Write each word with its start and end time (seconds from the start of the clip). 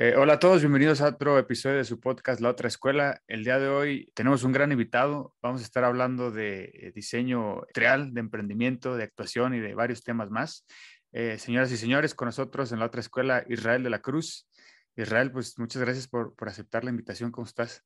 Eh, 0.00 0.14
hola 0.16 0.34
a 0.34 0.38
todos, 0.38 0.60
bienvenidos 0.60 1.00
a 1.00 1.08
otro 1.08 1.36
episodio 1.40 1.78
de 1.78 1.84
su 1.84 1.98
podcast 1.98 2.40
La 2.40 2.50
Otra 2.50 2.68
Escuela. 2.68 3.20
El 3.26 3.42
día 3.42 3.58
de 3.58 3.68
hoy 3.68 4.12
tenemos 4.14 4.44
un 4.44 4.52
gran 4.52 4.70
invitado. 4.70 5.34
Vamos 5.42 5.60
a 5.60 5.64
estar 5.64 5.82
hablando 5.82 6.30
de 6.30 6.70
eh, 6.72 6.92
diseño 6.94 7.62
real, 7.74 8.14
de 8.14 8.20
emprendimiento, 8.20 8.94
de 8.94 9.02
actuación 9.02 9.54
y 9.54 9.58
de 9.58 9.74
varios 9.74 10.04
temas 10.04 10.30
más. 10.30 10.64
Eh, 11.10 11.36
señoras 11.38 11.72
y 11.72 11.76
señores, 11.76 12.14
con 12.14 12.26
nosotros 12.26 12.70
en 12.70 12.78
La 12.78 12.86
Otra 12.86 13.00
Escuela, 13.00 13.44
Israel 13.48 13.82
de 13.82 13.90
la 13.90 13.98
Cruz. 13.98 14.48
Israel, 14.94 15.32
pues 15.32 15.58
muchas 15.58 15.82
gracias 15.82 16.06
por, 16.06 16.32
por 16.36 16.48
aceptar 16.48 16.84
la 16.84 16.90
invitación. 16.90 17.32
¿Cómo 17.32 17.48
estás? 17.48 17.84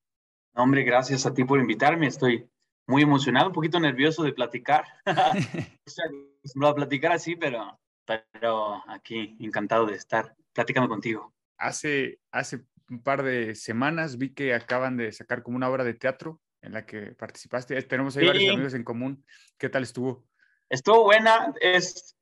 Hombre, 0.55 0.83
gracias 0.83 1.25
a 1.25 1.33
ti 1.33 1.45
por 1.45 1.61
invitarme. 1.61 2.09
Estoy 2.09 2.47
muy 2.87 3.01
emocionado, 3.01 3.47
un 3.47 3.55
poquito 3.55 3.81
nervioso 3.81 4.23
de 4.23 4.35
platicar. 4.35 4.85
acostumbrado 5.07 6.73
a 6.73 6.77
platicar 6.77 7.13
así, 7.13 7.37
pero, 7.37 7.81
pero 8.05 8.83
aquí 8.87 9.35
encantado 9.41 9.87
de 9.87 9.95
estar 9.95 10.37
platicando 10.53 10.91
contigo. 10.91 11.33
Hace, 11.59 12.21
hace 12.31 12.65
un 12.91 13.03
par 13.03 13.23
de 13.23 13.55
semanas 13.55 14.19
vi 14.19 14.35
que 14.35 14.55
acaban 14.55 14.97
de 14.97 15.13
sacar 15.13 15.43
como 15.43 15.57
una 15.57 15.69
obra 15.69 15.85
de 15.85 15.95
teatro 15.95 16.41
en 16.61 16.73
la 16.73 16.87
que 16.87 17.13
participaste. 17.13 17.81
Tenemos 17.83 18.17
ahí 18.17 18.23
Sí. 18.25 18.29
varios 18.29 18.55
amigos 18.55 18.75
en 18.75 18.85
común. 18.85 19.25
¿Qué 19.59 19.69
tal 19.69 19.83
estuvo? 19.83 20.27
Estuvo 20.69 21.05
buena. 21.05 21.53
Es 21.61 22.17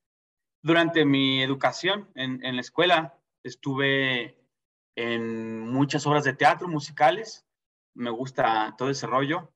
durante 0.62 1.04
mi 1.04 1.42
educación 1.42 2.10
en, 2.14 2.44
en 2.44 2.54
la 2.56 2.60
escuela. 2.60 3.18
Estuve 3.42 4.36
en 4.96 5.60
muchas 5.60 6.06
obras 6.06 6.24
de 6.24 6.34
teatro 6.34 6.68
musicales. 6.68 7.46
Me 7.94 8.10
gusta 8.10 8.74
todo 8.76 8.90
ese 8.90 9.06
rollo. 9.06 9.52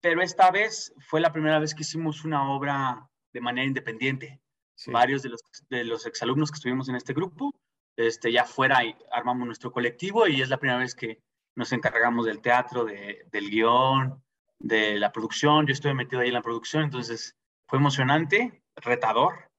Pero 0.00 0.22
esta 0.22 0.50
vez 0.50 0.94
fue 1.00 1.20
la 1.20 1.32
primera 1.32 1.58
vez 1.58 1.74
que 1.74 1.82
hicimos 1.82 2.24
una 2.24 2.50
obra 2.52 3.08
de 3.32 3.40
manera 3.40 3.66
independiente. 3.66 4.40
Sí. 4.80 4.92
varios 4.92 5.22
de 5.24 5.30
los, 5.30 5.40
de 5.70 5.82
los 5.82 6.06
exalumnos 6.06 6.52
que 6.52 6.54
estuvimos 6.54 6.88
en 6.88 6.94
este 6.94 7.12
grupo, 7.12 7.52
este, 7.98 8.30
ya 8.30 8.44
fuera 8.44 8.84
y 8.84 8.94
armamos 9.10 9.46
nuestro 9.46 9.72
colectivo 9.72 10.28
y 10.28 10.40
es 10.40 10.48
la 10.48 10.58
primera 10.58 10.78
vez 10.78 10.94
que 10.94 11.20
nos 11.56 11.72
encargamos 11.72 12.26
del 12.26 12.40
teatro, 12.40 12.84
de, 12.84 13.26
del 13.32 13.50
guion, 13.50 14.22
de 14.60 14.98
la 15.00 15.10
producción. 15.10 15.66
Yo 15.66 15.72
estuve 15.72 15.94
metido 15.94 16.22
ahí 16.22 16.28
en 16.28 16.34
la 16.34 16.42
producción, 16.42 16.84
entonces 16.84 17.36
fue 17.66 17.80
emocionante, 17.80 18.62
retador, 18.76 19.50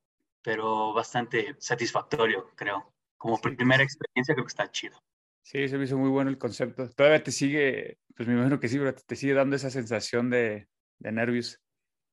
pero 0.42 0.94
bastante 0.94 1.56
satisfactorio, 1.60 2.50
creo. 2.56 2.94
Como 3.18 3.38
primera 3.42 3.84
experiencia 3.84 4.34
creo 4.34 4.46
que 4.46 4.52
está 4.52 4.72
chido. 4.72 4.98
Sí, 5.42 5.68
se 5.68 5.78
me 5.78 5.84
hizo 5.84 5.98
muy 5.98 6.10
bueno 6.10 6.30
el 6.30 6.38
concepto. 6.38 6.90
Todavía 6.92 7.22
te 7.22 7.34
sigue, 7.34 7.98
pues 8.16 8.30
me 8.30 8.36
imagino 8.36 8.62
que 8.62 8.70
sí, 8.70 8.78
pero 8.78 8.96
te 8.96 9.16
sigue 9.18 9.34
dando 9.34 9.58
esa 9.58 9.70
sensación 9.70 10.30
de, 10.30 10.70
de 11.00 11.12
nervios. 11.12 11.60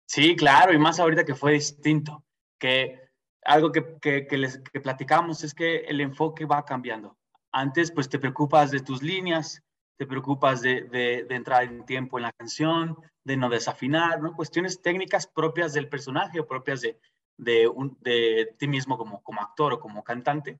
Sí, 0.08 0.34
claro, 0.34 0.72
y 0.72 0.78
más 0.78 0.98
ahorita 0.98 1.24
que 1.24 1.36
fue 1.36 1.52
distinto, 1.52 2.24
que 2.58 3.05
algo 3.46 3.72
que, 3.72 3.96
que, 4.00 4.26
que 4.26 4.38
les 4.38 4.58
que 4.58 4.80
platicamos 4.80 5.44
es 5.44 5.54
que 5.54 5.78
el 5.78 6.00
enfoque 6.00 6.44
va 6.44 6.64
cambiando. 6.64 7.16
Antes, 7.52 7.90
pues 7.90 8.08
te 8.08 8.18
preocupas 8.18 8.70
de 8.70 8.80
tus 8.80 9.02
líneas, 9.02 9.62
te 9.96 10.06
preocupas 10.06 10.60
de, 10.60 10.82
de, 10.82 11.24
de 11.28 11.34
entrar 11.34 11.62
en 11.62 11.86
tiempo 11.86 12.18
en 12.18 12.24
la 12.24 12.32
canción, 12.32 12.98
de 13.24 13.36
no 13.36 13.48
desafinar, 13.48 14.20
¿no? 14.20 14.34
Cuestiones 14.34 14.82
técnicas 14.82 15.26
propias 15.26 15.72
del 15.72 15.88
personaje 15.88 16.40
o 16.40 16.46
propias 16.46 16.80
de, 16.82 16.98
de, 17.38 17.66
un, 17.68 17.96
de 18.00 18.54
ti 18.58 18.68
mismo 18.68 18.98
como, 18.98 19.22
como 19.22 19.40
actor 19.40 19.74
o 19.74 19.80
como 19.80 20.04
cantante. 20.04 20.58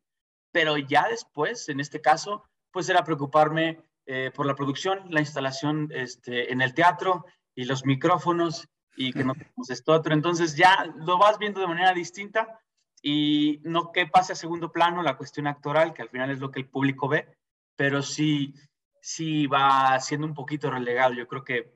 Pero 0.53 0.77
ya 0.79 1.09
después, 1.09 1.69
en 1.69 1.81
este 1.81 2.01
caso, 2.01 2.45
pues 2.71 2.89
era 2.89 3.05
preocuparme 3.05 3.83
eh, 4.07 4.31
por 4.35 4.47
la 4.47 4.55
producción, 4.55 5.07
la 5.11 5.21
instalación 5.21 5.91
este, 5.93 6.53
en 6.53 6.63
el 6.63 6.73
teatro 6.73 7.27
y 7.55 7.65
los 7.65 7.85
micrófonos 7.85 8.69
y 8.97 9.13
que 9.13 9.25
no 9.25 9.35
tenemos 9.35 9.71
esto 9.71 9.93
otro. 9.93 10.15
Entonces 10.15 10.57
ya 10.57 10.87
lo 10.97 11.19
vas 11.19 11.39
viendo 11.39 11.61
de 11.61 11.67
manera 11.67 11.93
distinta 11.93 12.61
y 13.09 13.61
no 13.63 13.93
que 13.93 14.09
pase 14.09 14.33
a 14.33 14.35
segundo 14.35 14.73
plano 14.73 15.01
la 15.01 15.17
cuestión 15.17 15.47
actoral, 15.47 15.95
que 15.95 16.03
al 16.03 16.09
final 16.09 16.29
es 16.29 16.41
lo 16.41 16.51
que 16.51 16.59
el 16.59 16.69
público 16.69 17.07
ve, 17.07 17.29
pero 17.77 18.03
sí, 18.03 18.53
sí 19.01 19.47
va 19.47 20.01
siendo 20.01 20.27
un 20.27 20.35
poquito 20.35 20.73
relegado. 20.73 21.13
Yo 21.13 21.29
creo 21.29 21.45
que 21.45 21.73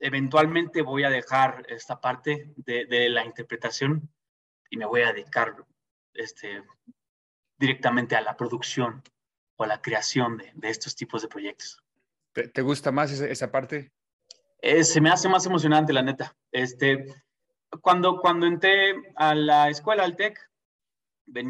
eventualmente 0.00 0.82
voy 0.82 1.04
a 1.04 1.10
dejar 1.10 1.64
esta 1.68 2.00
parte 2.00 2.52
de, 2.56 2.86
de 2.86 3.08
la 3.08 3.24
interpretación 3.24 4.12
y 4.68 4.78
me 4.78 4.84
voy 4.84 5.02
a 5.02 5.12
dedicar 5.12 5.64
este, 6.12 6.64
directamente 7.56 8.16
a 8.16 8.20
la 8.20 8.36
producción 8.36 9.00
o 9.54 9.62
a 9.62 9.68
la 9.68 9.80
creación 9.80 10.38
de, 10.38 10.50
de 10.56 10.70
estos 10.70 10.96
tipos 10.96 11.22
de 11.22 11.28
proyectos. 11.28 11.80
¿Te, 12.32 12.62
gusta 12.62 12.90
más 12.90 13.12
esa, 13.12 13.28
esa 13.28 13.52
parte? 13.52 13.92
Eh, 14.60 14.82
se 14.82 15.00
me 15.00 15.10
hace 15.10 15.28
más 15.28 15.46
emocionante, 15.46 15.92
la 15.92 16.02
neta. 16.02 16.34
Este, 16.50 17.06
cuando, 17.80 18.18
cuando 18.20 18.46
entré 18.46 18.94
a 19.16 19.34
la 19.34 19.68
escuela, 19.70 20.04
al 20.04 20.16
TEC, 20.16 20.38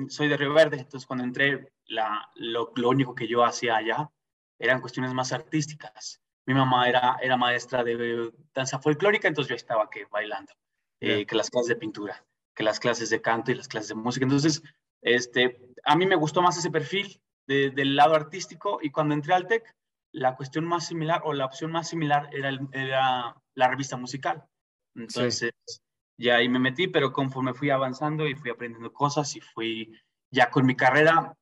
soy 0.09 0.28
de 0.28 0.37
Río 0.37 0.53
Verde, 0.55 0.78
entonces 0.78 1.06
cuando 1.06 1.25
entré, 1.25 1.72
la, 1.87 2.31
lo, 2.37 2.72
lo 2.77 2.88
único 2.91 3.15
que 3.15 3.27
yo 3.27 3.44
hacía 3.44 3.77
allá 3.77 4.10
eran 4.59 4.81
cuestiones 4.81 5.12
más 5.12 5.33
artísticas. 5.33 6.21
Mi 6.47 6.55
mamá 6.55 6.88
era, 6.88 7.16
era 7.21 7.37
maestra 7.37 7.83
de 7.84 8.33
danza 8.55 8.78
folclórica, 8.78 9.28
entonces 9.28 9.49
yo 9.50 9.56
estaba 9.56 9.88
que 9.91 10.06
bailando, 10.06 10.53
eh, 11.00 11.21
Ya. 11.21 11.25
que 11.27 11.37
las 11.37 11.50
clases 11.50 11.69
de 11.69 11.77
pintura, 11.77 12.25
que 12.54 12.62
las 12.62 12.78
clases 12.81 13.10
de 13.10 13.21
canto 13.21 13.50
y 13.50 13.54
las 13.54 13.69
clases 13.69 13.89
de 13.91 13.94
música. 13.97 14.25
Entonces, 14.25 14.62
este, 15.03 15.60
a 15.84 15.97
mí 15.97 16.06
me 16.06 16.16
gustó 16.16 16.43
más 16.43 16.56
ese 16.56 16.71
perfil 16.71 17.21
de- 17.49 17.71
del 17.71 17.97
lado 17.97 18.15
artístico 18.15 18.78
y 18.83 18.91
cuando 18.91 19.15
entré 19.15 19.34
al 19.34 19.47
TEC, 19.47 19.75
la 20.12 20.37
cuestión 20.37 20.65
más 20.65 20.87
similar 20.87 21.22
o 21.25 21.33
la 21.33 21.47
opción 21.47 21.72
más 21.72 21.89
similar 21.89 22.28
era, 22.33 22.49
el- 22.50 22.69
era 22.72 23.34
la 23.54 23.69
revista 23.69 23.97
musical. 23.97 24.44
Entonces, 24.94 25.50
ya 26.17 26.37
ahí 26.37 26.49
me 26.49 26.59
metí, 26.59 26.89
pero 26.89 27.12
conforme 27.12 27.55
fui 27.55 27.71
avanzando 27.71 28.27
y 28.27 28.34
fui 28.34 28.50
aprendiendo 28.50 28.93
cosas 28.93 29.34
y 29.37 29.41
fui 29.41 29.93
ya 30.31 30.50
con 30.50 30.67
mi 30.67 30.77
carrera, 30.77 31.37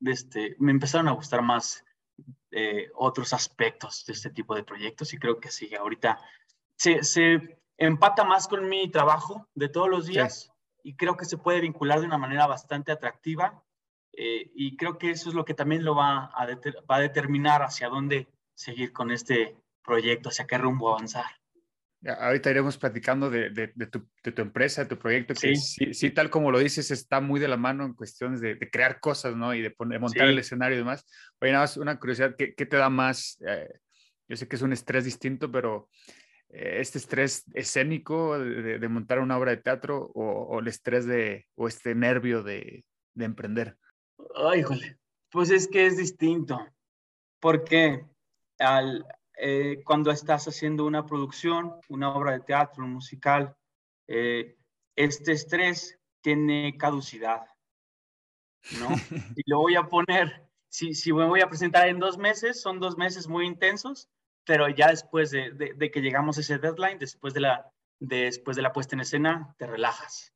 este, 0.00 0.56
me 0.58 0.70
empezaron 0.70 1.08
a 1.08 1.12
gustar 1.12 1.42
más 1.42 1.84
eh, 2.50 2.90
otros 2.94 3.32
aspectos 3.32 4.04
de 4.06 4.12
este 4.12 4.30
tipo 4.30 4.54
de 4.54 4.64
proyectos 4.64 5.12
y 5.12 5.18
creo 5.18 5.40
que 5.40 5.50
sí, 5.50 5.74
ahorita 5.74 6.18
se, 6.76 7.02
se 7.02 7.60
empata 7.76 8.24
más 8.24 8.48
con 8.48 8.68
mi 8.68 8.90
trabajo 8.90 9.48
de 9.54 9.68
todos 9.68 9.88
los 9.88 10.06
días 10.06 10.52
y 10.82 10.94
creo 10.94 11.16
que 11.16 11.24
se 11.24 11.38
puede 11.38 11.60
vincular 11.60 12.00
de 12.00 12.06
una 12.06 12.18
manera 12.18 12.46
bastante 12.46 12.92
atractiva 12.92 13.62
eh, 14.12 14.50
y 14.54 14.76
creo 14.76 14.98
que 14.98 15.10
eso 15.10 15.28
es 15.28 15.34
lo 15.34 15.44
que 15.44 15.54
también 15.54 15.84
lo 15.84 15.94
va 15.94 16.26
a, 16.26 16.46
va 16.90 16.96
a 16.96 17.00
determinar 17.00 17.62
hacia 17.62 17.88
dónde 17.88 18.28
seguir 18.54 18.92
con 18.92 19.10
este 19.10 19.56
proyecto, 19.84 20.30
hacia 20.30 20.46
qué 20.46 20.58
rumbo 20.58 20.88
avanzar. 20.88 21.37
Ahorita 22.06 22.50
iremos 22.50 22.78
platicando 22.78 23.28
de, 23.28 23.50
de- 23.50 23.72
de 23.74 23.86
tu, 23.86 24.08
de 24.22 24.30
tu 24.32 24.42
empresa, 24.42 24.82
de 24.84 24.88
tu 24.88 24.98
proyecto, 24.98 25.34
que 25.34 25.56
Sí. 25.56 25.56
sí, 25.56 25.94
sí, 25.94 26.10
tal 26.10 26.30
como 26.30 26.52
lo 26.52 26.60
dices, 26.60 26.90
está 26.92 27.20
muy 27.20 27.40
de 27.40 27.48
la 27.48 27.56
mano 27.56 27.84
en 27.84 27.94
cuestiones 27.94 28.40
de, 28.40 28.56
crear 28.70 29.00
cosas, 29.00 29.34
¿no? 29.34 29.52
Y 29.52 29.62
de, 29.62 29.70
poner, 29.70 29.98
montar 29.98 30.26
Sí. 30.28 30.32
el 30.32 30.38
escenario 30.38 30.76
y 30.76 30.78
demás. 30.78 31.04
Oye, 31.40 31.50
nada 31.52 31.64
más 31.64 31.76
una 31.76 31.98
curiosidad, 31.98 32.36
¿qué, 32.38 32.54
qué 32.54 32.66
te 32.66 32.76
da 32.76 32.88
más? 32.88 33.38
Eh, 33.46 33.68
yo 34.28 34.36
sé 34.36 34.46
que 34.46 34.56
es 34.56 34.62
un 34.62 34.72
estrés 34.72 35.04
distinto, 35.04 35.50
pero 35.50 35.88
eh, 36.50 36.76
este 36.80 36.98
estrés 36.98 37.44
escénico 37.54 38.38
de, 38.38 38.88
montar 38.88 39.18
una 39.18 39.36
obra 39.36 39.50
de 39.50 39.56
teatro 39.56 39.98
o, 40.14 40.24
o 40.24 40.60
el 40.60 40.68
estrés 40.68 41.04
de, 41.04 41.46
o 41.56 41.66
este 41.66 41.94
nervio 41.96 42.42
de, 42.44 42.84
de 43.14 43.24
emprender. 43.24 43.76
Ay, 44.36 44.60
híjole. 44.60 44.98
Pues 45.30 45.50
es 45.50 45.66
que 45.66 45.86
es 45.86 45.96
distinto, 45.96 46.58
porque 47.40 48.04
al, 48.58 49.04
eh, 49.40 49.82
cuando 49.84 50.10
estás 50.10 50.46
haciendo 50.48 50.84
una 50.84 51.06
producción, 51.06 51.74
una 51.88 52.12
obra 52.14 52.32
de 52.32 52.40
teatro, 52.40 52.84
un 52.84 52.92
musical, 52.94 53.56
eh, 54.08 54.56
este 54.96 55.32
estrés 55.32 55.98
tiene 56.20 56.76
caducidad, 56.76 57.46
¿no? 58.80 58.88
Y 59.36 59.42
lo 59.46 59.58
voy 59.60 59.76
a 59.76 59.84
poner, 59.84 60.48
si, 60.68 60.94
si 60.94 61.12
me 61.12 61.24
voy 61.26 61.40
a 61.40 61.48
presentar 61.48 61.88
en 61.88 61.98
dos 61.98 62.18
meses, 62.18 62.60
son 62.60 62.80
dos 62.80 62.96
meses 62.96 63.28
muy 63.28 63.46
intensos, 63.46 64.08
pero 64.44 64.68
ya 64.68 64.88
después 64.88 65.30
de, 65.30 65.50
de- 65.52 65.74
de 65.74 65.90
que 65.90 66.00
llegamos 66.00 66.38
a 66.38 66.40
ese 66.40 66.58
deadline, 66.58 66.98
después 66.98 67.34
de, 67.34 67.40
la, 67.40 67.70
después 68.00 68.56
de 68.56 68.62
la 68.62 68.72
puesta 68.72 68.96
en 68.96 69.00
escena, 69.00 69.54
te 69.58 69.66
relajas. 69.66 70.32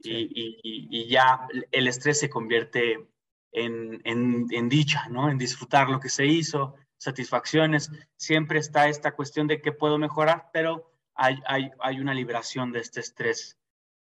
Y, 0.00 0.12
y- 0.14 0.60
y- 0.62 0.88
y 1.02 1.08
ya 1.08 1.46
el 1.72 1.88
estrés 1.88 2.20
se 2.20 2.30
convierte 2.30 3.08
en, 3.52 4.00
en, 4.04 4.46
en 4.50 4.68
dicha, 4.68 5.08
¿no? 5.08 5.28
En 5.28 5.38
disfrutar 5.38 5.90
lo 5.90 5.98
que 5.98 6.08
se 6.08 6.24
hizo, 6.24 6.76
satisfacciones. 6.98 7.90
Siempre 8.16 8.58
está 8.58 8.88
esta 8.88 9.12
cuestión 9.12 9.46
de 9.46 9.62
qué 9.62 9.72
puedo 9.72 9.98
mejorar, 9.98 10.50
pero 10.52 10.92
hay, 11.14 11.40
hay, 11.46 11.70
hay 11.80 12.00
una 12.00 12.14
liberación 12.14 12.72
de 12.72 12.80
este 12.80 13.00
estrés. 13.00 13.58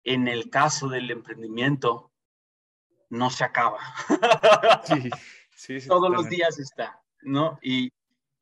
En 0.04 0.28
el 0.28 0.50
caso 0.50 0.88
del 0.88 1.12
emprendimiento, 1.12 2.12
no 3.10 3.30
se 3.30 3.44
acaba. 3.44 3.80
Sí, 4.86 5.10
sí, 5.56 5.82
sí, 5.82 5.88
Todos 5.88 6.10
los 6.10 6.28
días 6.30 6.60
está, 6.60 7.02
¿no? 7.22 7.60
Y, 7.62 7.92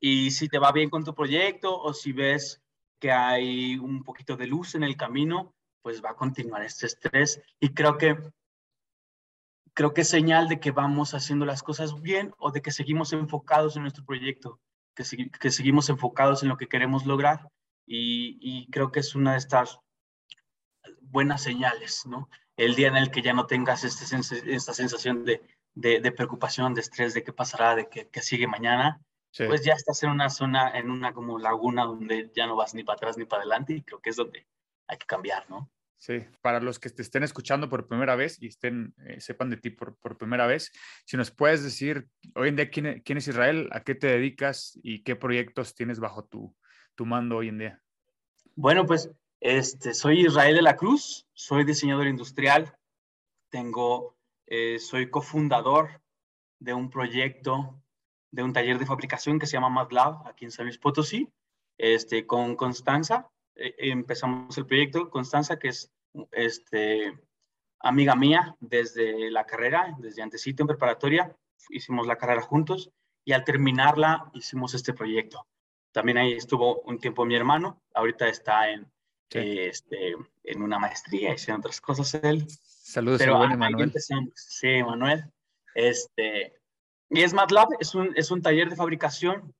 y 0.00 0.30
si 0.32 0.48
te 0.48 0.58
va 0.58 0.72
bien 0.72 0.90
con 0.90 1.04
tu 1.04 1.14
proyecto 1.14 1.78
o 1.78 1.92
si 1.92 2.12
ves 2.12 2.62
que 2.98 3.12
hay 3.12 3.76
un 3.76 4.02
poquito 4.02 4.36
de 4.36 4.46
luz 4.46 4.74
en 4.74 4.82
el 4.82 4.96
camino, 4.96 5.54
pues 5.82 6.02
va 6.02 6.10
a 6.10 6.16
continuar 6.16 6.62
este 6.62 6.86
estrés. 6.86 7.40
Y 7.60 7.74
creo 7.74 7.98
que 7.98 8.16
creo 9.74 9.94
que 9.94 10.02
es 10.02 10.08
señal 10.08 10.48
de 10.48 10.60
que 10.60 10.70
vamos 10.70 11.14
haciendo 11.14 11.46
las 11.46 11.62
cosas 11.62 12.00
bien 12.00 12.34
o 12.38 12.50
de 12.50 12.62
que 12.62 12.70
seguimos 12.70 13.12
enfocados 13.12 13.76
en 13.76 13.82
nuestro 13.82 14.04
proyecto, 14.04 14.60
que, 14.94 15.04
que 15.30 15.50
seguimos 15.50 15.88
enfocados 15.88 16.42
en 16.42 16.48
lo 16.48 16.56
que 16.56 16.68
queremos 16.68 17.06
lograr. 17.06 17.48
Y, 17.86 18.38
y, 18.40 18.70
creo 18.70 18.92
que 18.92 19.00
es 19.00 19.14
una 19.14 19.32
de 19.32 19.38
estas 19.38 19.80
buenas 21.00 21.42
señales, 21.42 22.06
¿no? 22.06 22.28
El 22.56 22.74
día 22.74 22.88
en 22.88 22.96
el 22.96 23.10
que 23.10 23.22
ya 23.22 23.32
no 23.32 23.46
tengas 23.46 23.82
este, 23.82 24.04
esta 24.54 24.72
sensación 24.72 25.24
de, 25.24 25.42
de, 25.74 26.00
de, 26.00 26.12
preocupación, 26.12 26.74
de 26.74 26.80
estrés, 26.80 27.12
de 27.14 27.24
qué 27.24 27.32
pasará, 27.32 27.74
de 27.74 27.88
qué, 27.88 28.22
sigue 28.22 28.46
mañana, 28.46 29.00
sí. 29.30 29.44
pues 29.46 29.64
ya 29.64 29.72
estás 29.72 30.02
en 30.04 30.10
una 30.10 30.30
zona, 30.30 30.70
en 30.70 30.90
una 30.90 31.12
como 31.12 31.38
laguna 31.38 31.84
donde 31.84 32.30
ya 32.34 32.46
no 32.46 32.56
vas 32.56 32.74
ni 32.74 32.84
para 32.84 32.96
atrás 32.96 33.18
ni 33.18 33.24
para 33.24 33.42
adelante 33.42 33.74
y 33.74 33.82
creo 33.82 34.00
que 34.00 34.10
es 34.10 34.16
donde 34.16 34.46
hay 34.86 34.98
que 34.98 35.06
cambiar, 35.06 35.48
¿no? 35.50 35.70
Sí, 36.02 36.14
para 36.40 36.58
los 36.58 36.80
que 36.80 36.90
te 36.90 37.00
estén 37.00 37.22
escuchando 37.22 37.68
por 37.68 37.86
primera 37.86 38.16
vez 38.16 38.36
y 38.42 38.48
estén, 38.48 38.92
eh, 39.06 39.20
sepan 39.20 39.50
de 39.50 39.56
ti 39.56 39.70
por, 39.70 39.94
por, 39.98 40.18
primera 40.18 40.48
vez, 40.48 40.72
si 41.04 41.16
nos 41.16 41.30
puedes 41.30 41.62
decir 41.62 42.08
hoy 42.34 42.48
en 42.48 42.56
día 42.56 42.70
quién, 42.70 43.02
quién, 43.04 43.18
es 43.18 43.28
Israel, 43.28 43.68
a 43.70 43.84
qué 43.84 43.94
te 43.94 44.08
dedicas 44.08 44.76
y 44.82 45.04
qué 45.04 45.14
proyectos 45.14 45.76
tienes 45.76 46.00
bajo 46.00 46.24
tu, 46.24 46.56
tu 46.96 47.06
mando 47.06 47.36
hoy 47.36 47.50
en 47.50 47.58
día. 47.58 47.82
Bueno, 48.56 48.84
pues 48.84 49.12
este, 49.38 49.94
soy 49.94 50.26
Israel 50.26 50.56
de 50.56 50.62
la 50.62 50.74
Cruz, 50.74 51.28
soy 51.34 51.62
diseñador 51.62 52.08
industrial, 52.08 52.76
tengo, 53.48 54.16
eh, 54.48 54.80
soy 54.80 55.08
cofundador 55.08 56.02
de 56.58 56.74
un 56.74 56.90
proyecto, 56.90 57.80
de 58.32 58.42
un 58.42 58.52
taller 58.52 58.80
de 58.80 58.86
fabricación 58.86 59.38
que 59.38 59.46
se 59.46 59.52
llama 59.52 59.68
MATLAB 59.68 60.26
aquí 60.26 60.46
en 60.46 60.50
San 60.50 60.66
Luis 60.66 60.78
Potosí, 60.78 61.28
este, 61.78 62.26
con 62.26 62.56
Constanza, 62.56 63.30
empezamos 63.54 64.56
el 64.58 64.66
proyecto. 64.66 65.10
Constanza, 65.10 65.58
que 65.58 65.68
es 65.68 65.90
este, 66.30 67.18
amiga 67.80 68.14
mía 68.14 68.56
desde 68.60 69.30
la 69.30 69.44
carrera, 69.44 69.94
desde 69.98 70.22
antesito 70.22 70.62
en 70.62 70.68
preparatoria, 70.68 71.36
hicimos 71.70 72.06
la 72.06 72.16
carrera 72.16 72.42
juntos 72.42 72.90
y 73.24 73.32
al 73.32 73.44
terminarla 73.44 74.30
hicimos 74.34 74.74
este 74.74 74.92
proyecto. 74.92 75.46
También 75.92 76.18
ahí 76.18 76.32
estuvo 76.32 76.80
un 76.82 76.98
tiempo 76.98 77.24
mi 77.24 77.36
hermano, 77.36 77.82
ahorita 77.94 78.28
está 78.28 78.70
en, 78.70 78.90
sí. 79.30 79.58
este, 79.58 80.16
en 80.42 80.62
una 80.62 80.78
maestría 80.78 81.34
y 81.34 81.50
en 81.50 81.56
otras 81.56 81.80
cosas 81.80 82.14
él. 82.22 82.46
Saludos, 82.48 83.20
Pero 83.20 83.38
buen 83.38 83.58
Manuel. 83.58 83.92
Sí, 84.34 84.82
Manuel. 84.82 85.24
Este, 85.74 86.60
y 87.10 87.22
es 87.22 87.32
MATLAB, 87.34 87.68
es 87.80 87.94
un, 87.94 88.12
es 88.16 88.30
un 88.30 88.42
taller 88.42 88.70
de 88.70 88.76
fabricación 88.76 89.54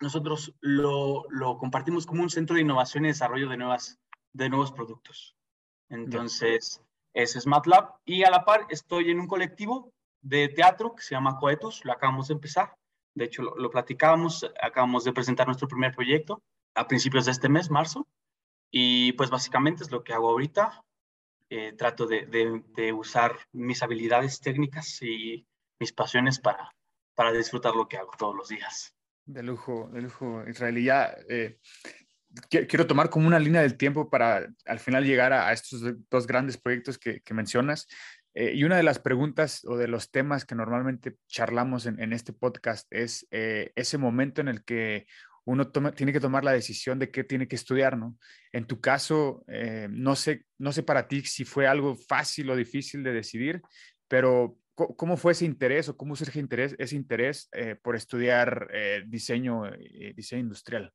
nosotros 0.00 0.54
lo, 0.60 1.24
lo, 1.30 1.58
compartimos 1.58 2.06
como 2.06 2.22
un 2.22 2.30
centro 2.30 2.56
de 2.56 2.62
innovación 2.62 3.04
y 3.04 3.08
desarrollo 3.08 3.48
de, 3.48 3.56
nuevas, 3.56 3.98
de 4.32 4.48
nuevos 4.48 4.72
productos. 4.72 5.34
Entonces, 5.88 6.82
ese 7.14 7.38
es 7.38 7.46
MATLAB. 7.46 7.94
Y 8.04 8.24
a 8.24 8.30
la 8.30 8.44
par 8.44 8.66
estoy 8.68 9.10
en 9.10 9.20
un 9.20 9.26
colectivo 9.26 9.92
de 10.22 10.48
teatro 10.48 10.94
que 10.94 11.02
se 11.02 11.14
llama 11.14 11.38
Coetus, 11.38 11.84
lo 11.84 11.92
acabamos 11.92 12.28
de 12.28 12.34
empezar. 12.34 12.76
De 13.14 13.24
hecho, 13.24 13.42
lo, 13.42 13.56
lo 13.56 13.70
platicábamos, 13.70 14.50
acabamos 14.60 15.04
de 15.04 15.12
presentar 15.12 15.46
nuestro 15.46 15.68
primer 15.68 15.94
proyecto 15.94 16.42
a 16.74 16.86
principios 16.86 17.24
de 17.24 17.32
este 17.32 17.48
mes, 17.48 17.70
marzo. 17.70 18.06
Y 18.70 19.12
pues 19.12 19.30
básicamente 19.30 19.84
es 19.84 19.90
lo 19.90 20.04
que 20.04 20.12
hago 20.12 20.30
ahorita. 20.30 20.84
Eh, 21.48 21.72
trato 21.74 22.06
de, 22.06 22.26
de, 22.26 22.64
de 22.74 22.92
usar 22.92 23.38
mis 23.52 23.80
habilidades 23.84 24.40
técnicas 24.40 25.00
y 25.00 25.46
mis 25.78 25.92
pasiones 25.92 26.40
para, 26.40 26.74
para 27.14 27.30
disfrutar 27.30 27.76
lo 27.76 27.86
que 27.86 27.96
hago 27.96 28.10
todos 28.18 28.34
los 28.34 28.48
días. 28.48 28.95
De 29.26 29.42
lujo, 29.42 29.90
de 29.92 30.02
lujo, 30.02 30.44
Israel. 30.48 30.78
Y 30.78 30.84
ya 30.84 31.14
eh, 31.28 31.58
quiero 32.48 32.86
tomar 32.86 33.10
como 33.10 33.26
una 33.26 33.38
línea 33.38 33.60
del 33.60 33.76
tiempo 33.76 34.08
para 34.08 34.48
al 34.64 34.78
final 34.78 35.04
llegar 35.04 35.32
a, 35.32 35.52
estos 35.52 35.82
dos 36.10 36.26
grandes 36.26 36.56
proyectos 36.56 36.98
que, 36.98 37.20
que 37.20 37.34
mencionas. 37.34 37.86
Eh, 38.34 38.52
y 38.54 38.64
una 38.64 38.76
de 38.76 38.82
las 38.82 38.98
preguntas 38.98 39.64
o 39.64 39.76
de 39.76 39.88
los 39.88 40.10
temas 40.10 40.44
que 40.44 40.54
normalmente 40.54 41.16
charlamos 41.26 41.86
en, 41.86 42.00
en 42.00 42.12
este 42.12 42.32
podcast 42.34 42.86
es 42.90 43.26
eh, 43.30 43.72
ese 43.76 43.96
momento 43.96 44.42
en 44.42 44.48
el 44.48 44.62
que 44.62 45.06
uno 45.46 45.70
tiene 45.70 46.12
que 46.12 46.20
tomar 46.20 46.44
la 46.44 46.52
decisión 46.52 46.98
de 46.98 47.10
qué 47.10 47.22
tiene 47.24 47.46
que 47.46 47.56
estudiar, 47.56 47.96
¿no? 47.96 48.18
En 48.52 48.66
tu 48.66 48.80
caso, 48.80 49.44
eh, 49.46 49.86
no, 49.90 50.16
sé, 50.16 50.44
no 50.58 50.72
sé 50.72 50.82
para 50.82 51.06
ti 51.06 51.22
si 51.22 51.44
fue 51.44 51.68
algo 51.68 51.96
fácil 51.96 52.50
o 52.50 52.56
difícil 52.56 53.04
de 53.04 53.12
decidir, 53.12 53.62
pero 54.08 54.58
¿Cómo 54.76 55.16
fue 55.16 55.32
ese 55.32 55.46
interés 55.46 55.88
o 55.88 55.96
cómo 55.96 56.14
surge 56.16 56.38
interés, 56.38 56.76
ese 56.78 56.96
interés 56.96 57.48
eh, 57.52 57.76
por 57.76 57.96
estudiar 57.96 58.68
eh, 58.72 59.02
diseño, 59.06 59.66
eh, 59.66 60.12
diseño 60.14 60.42
industrial? 60.42 60.92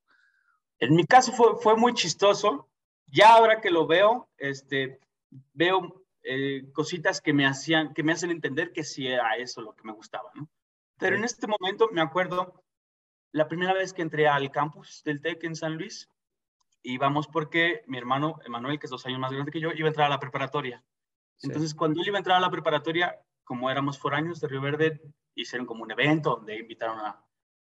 En 0.79 0.95
mi 0.95 1.05
caso 1.05 1.31
fue, 1.31 1.55
fue 1.59 1.75
muy 1.75 1.93
chistoso. 1.93 2.69
Ya 3.07 3.33
ahora 3.33 3.59
que 3.59 3.71
lo 3.71 3.87
veo, 3.87 4.29
este, 4.37 4.99
veo 5.53 6.05
eh, 6.23 6.71
cositas 6.73 7.21
que 7.21 7.33
me, 7.33 7.47
hacían, 7.47 7.93
que 7.93 8.03
me 8.03 8.11
hacen 8.11 8.29
entender 8.29 8.71
que 8.71 8.83
sí 8.83 9.07
era 9.07 9.35
eso 9.37 9.61
lo 9.61 9.75
que 9.75 9.83
me 9.83 9.93
gustaba. 9.93 10.29
¿no? 10.35 10.47
Pero 10.99 11.15
en 11.15 11.23
este 11.23 11.47
momento 11.47 11.89
me 11.91 12.01
acuerdo 12.01 12.63
la 13.31 13.47
primera 13.47 13.73
vez 13.73 13.93
que 13.93 14.03
entré 14.03 14.27
al 14.27 14.51
campus 14.51 15.01
del 15.03 15.21
TEC 15.21 15.43
en 15.45 15.55
San 15.55 15.75
Luis, 15.77 16.09
íbamos 16.83 17.27
porque 17.27 17.83
mi 17.87 17.97
hermano 17.97 18.39
Emanuel, 18.45 18.77
que 18.77 18.85
es 18.85 18.91
dos 18.91 19.05
años 19.05 19.19
más 19.19 19.31
grande 19.31 19.51
que 19.51 19.59
yo, 19.59 19.71
iba 19.71 19.87
a 19.87 19.89
entrar 19.89 20.07
a 20.07 20.15
la 20.15 20.19
preparatoria. 20.19 20.83
Sí. 21.37 21.47
Entonces, 21.47 21.73
cuando 21.73 22.01
él 22.01 22.07
iba 22.07 22.17
a 22.17 22.19
entrar 22.19 22.37
a 22.37 22.41
la 22.41 22.51
preparatoria, 22.51 23.19
como 23.51 23.69
éramos 23.69 23.99
foráneos 23.99 24.39
de 24.39 24.47
Río 24.47 24.61
Verde, 24.61 25.01
hicieron 25.35 25.67
como 25.67 25.83
un 25.83 25.91
evento 25.91 26.37
donde 26.37 26.57
invitaron 26.57 26.99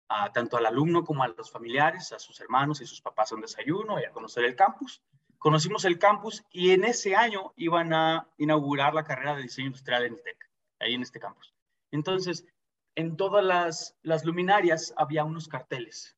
a, 0.08 0.32
tanto 0.34 0.58
al 0.58 0.66
alumno 0.66 1.04
como 1.04 1.22
a 1.22 1.28
los 1.28 1.52
familiares, 1.52 2.12
a 2.12 2.18
sus 2.18 2.42
hermanos 2.42 2.82
y 2.82 2.88
sus 2.88 3.02
papás 3.02 3.32
a 3.32 3.36
un 3.36 3.42
desayuno 3.42 4.00
y 4.00 4.04
a 4.04 4.12
conocer 4.12 4.46
el 4.46 4.56
campus. 4.56 5.04
Conocimos 5.38 5.86
el 5.86 6.00
campus 6.00 6.44
y 6.50 6.72
en 6.72 6.86
ese 6.86 7.16
año 7.16 7.54
iban 7.56 7.94
a 7.94 8.28
inaugurar 8.38 8.96
la 8.96 9.04
carrera 9.04 9.36
de 9.36 9.44
diseño 9.44 9.68
industrial 9.68 10.06
en 10.06 10.14
el 10.14 10.24
TEC, 10.24 10.50
ahí 10.80 10.96
en 10.96 11.04
este 11.04 11.20
campus. 11.20 11.54
Entonces, 11.92 12.48
en 12.96 13.16
todas 13.16 13.46
las, 13.46 13.96
las 14.02 14.26
luminarias 14.26 14.92
había 14.98 15.24
unos 15.24 15.48
carteles 15.48 16.18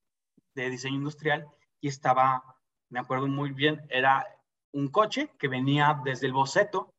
de 0.55 0.69
diseño 0.69 0.95
industrial 0.95 1.45
y 1.81 1.89
estaba, 1.89 2.55
me 2.87 3.01
acuerdo 3.01 3.27
muy 3.27 3.51
bien, 3.51 3.85
era 3.89 4.25
un 4.71 4.87
coche 4.87 5.29
que 5.37 5.49
venía 5.49 5.99
desde 6.05 6.27
el 6.27 6.31
boceto 6.31 6.93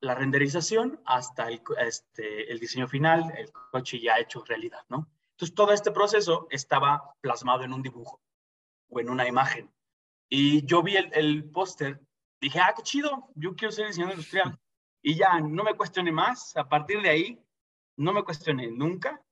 la 0.00 0.14
renderización 0.14 1.00
hasta 1.04 1.48
el, 1.48 1.62
este, 1.78 2.50
el 2.50 2.58
diseño 2.58 2.88
final, 2.88 3.32
el 3.36 3.50
coche 3.52 4.00
ya 4.00 4.18
hecho 4.18 4.44
realidad, 4.44 4.84
¿no? 4.88 5.08
Entonces, 5.32 5.54
todo 5.54 5.72
este 5.72 5.92
proceso 5.92 6.46
estaba 6.50 7.14
plasmado 7.20 7.62
en 7.62 7.72
un 7.72 7.82
dibujo 7.82 8.20
o 8.88 9.00
en 9.00 9.08
una 9.08 9.26
imagen. 9.28 9.72
Y 10.28 10.64
yo 10.66 10.82
vi 10.82 10.96
el, 10.96 11.10
el 11.14 11.50
póster, 11.50 12.00
dije, 12.40 12.60
ah, 12.60 12.74
qué 12.76 12.82
chido, 12.82 13.28
yo 13.34 13.54
quiero 13.54 13.72
ser 13.72 13.86
diseñador 13.86 14.14
industrial. 14.14 14.58
Y 15.02 15.16
ya, 15.16 15.40
no 15.40 15.62
me 15.62 15.76
cuestioné 15.76 16.12
más, 16.12 16.56
a 16.56 16.68
partir 16.68 17.00
de 17.02 17.08
ahí, 17.08 17.44
no 17.96 18.12
me 18.12 18.24
cuestioné 18.24 18.68
nunca 18.68 19.22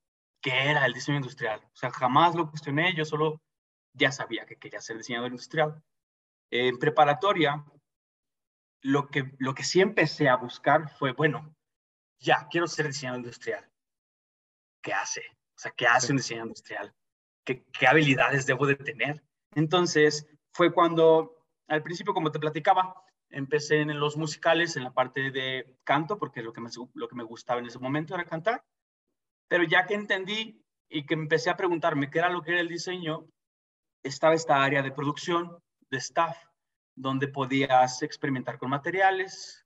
qué 0.41 0.71
era 0.71 0.87
el 0.87 0.93
diseño 0.93 1.19
industrial. 1.19 1.61
O 1.73 1.77
sea, 1.77 1.91
jamás 1.91 2.35
lo 2.35 2.49
cuestioné, 2.49 2.95
yo 2.95 3.05
solo 3.05 3.41
ya 3.93 4.13
sabía 4.13 4.47
que 4.47 4.57
quería 4.57 4.81
ser 4.81 4.97
diseñador 4.97 5.31
industrial. 5.31 5.83
En 6.51 6.79
preparatoria, 6.79 7.65
lo 8.87 9.09
que, 9.09 9.35
lo 9.39 9.53
que 9.55 9.65
sí 9.65 9.81
empecé 9.81 10.29
a 10.29 10.37
buscar 10.37 10.89
fue, 10.89 11.13
bueno, 11.13 11.57
ya, 12.21 12.47
quiero 12.49 12.69
ser 12.69 12.87
diseñador 12.87 13.19
industrial. 13.19 13.69
¿Qué 14.81 14.93
hace? 14.93 15.23
O 15.57 15.59
sea, 15.59 15.73
¿qué 15.73 15.89
hace 15.89 16.13
un 16.13 16.19
diseñador 16.19 16.49
industrial? 16.49 16.95
¿Qué, 17.45 17.65
¿Qué, 17.65 17.89
habilidades 17.89 18.47
debo 18.47 18.65
de 18.65 18.77
tener? 18.77 19.25
Entonces, 19.57 20.29
fue 20.53 20.73
cuando, 20.73 21.45
al 21.67 21.83
principio, 21.83 22.15
como 22.15 22.31
te 22.31 22.39
platicaba, 22.39 23.03
empecé 23.29 23.81
en 23.81 23.99
los 23.99 24.17
musicales, 24.17 24.77
en 24.77 24.85
la 24.85 24.95
parte 24.95 25.33
de 25.33 25.77
canto, 25.83 26.17
porque 26.17 26.43
lo 26.43 26.53
que 26.53 26.61
me, 26.61 26.71
lo 26.95 27.09
que 27.09 27.17
me 27.17 27.25
gustaba 27.25 27.59
en 27.59 27.67
ese 27.67 27.81
momento 27.81 28.15
era 28.15 28.25
cantar. 28.25 28.65
Pero 29.49 29.65
ya 29.65 29.87
que 29.87 29.95
entendí 29.95 30.65
y 30.89 31.07
que 31.07 31.15
empecé 31.15 31.51
a 31.51 31.57
preguntarme 31.57 32.09
qué 32.09 32.21
era 32.21 32.31
lo 32.31 32.43
que 32.43 32.53
era 32.53 32.61
el 32.61 32.69
diseño, 32.69 33.27
estaba 34.05 34.35
esta 34.35 34.63
área 34.63 34.83
de 34.83 34.93
producción, 34.93 35.59
de 35.91 35.99
staff, 35.99 36.37
donde 36.97 37.29
podías 37.29 38.03
experimentar 38.03 38.59
con 38.59 38.71
materiales, 38.71 39.65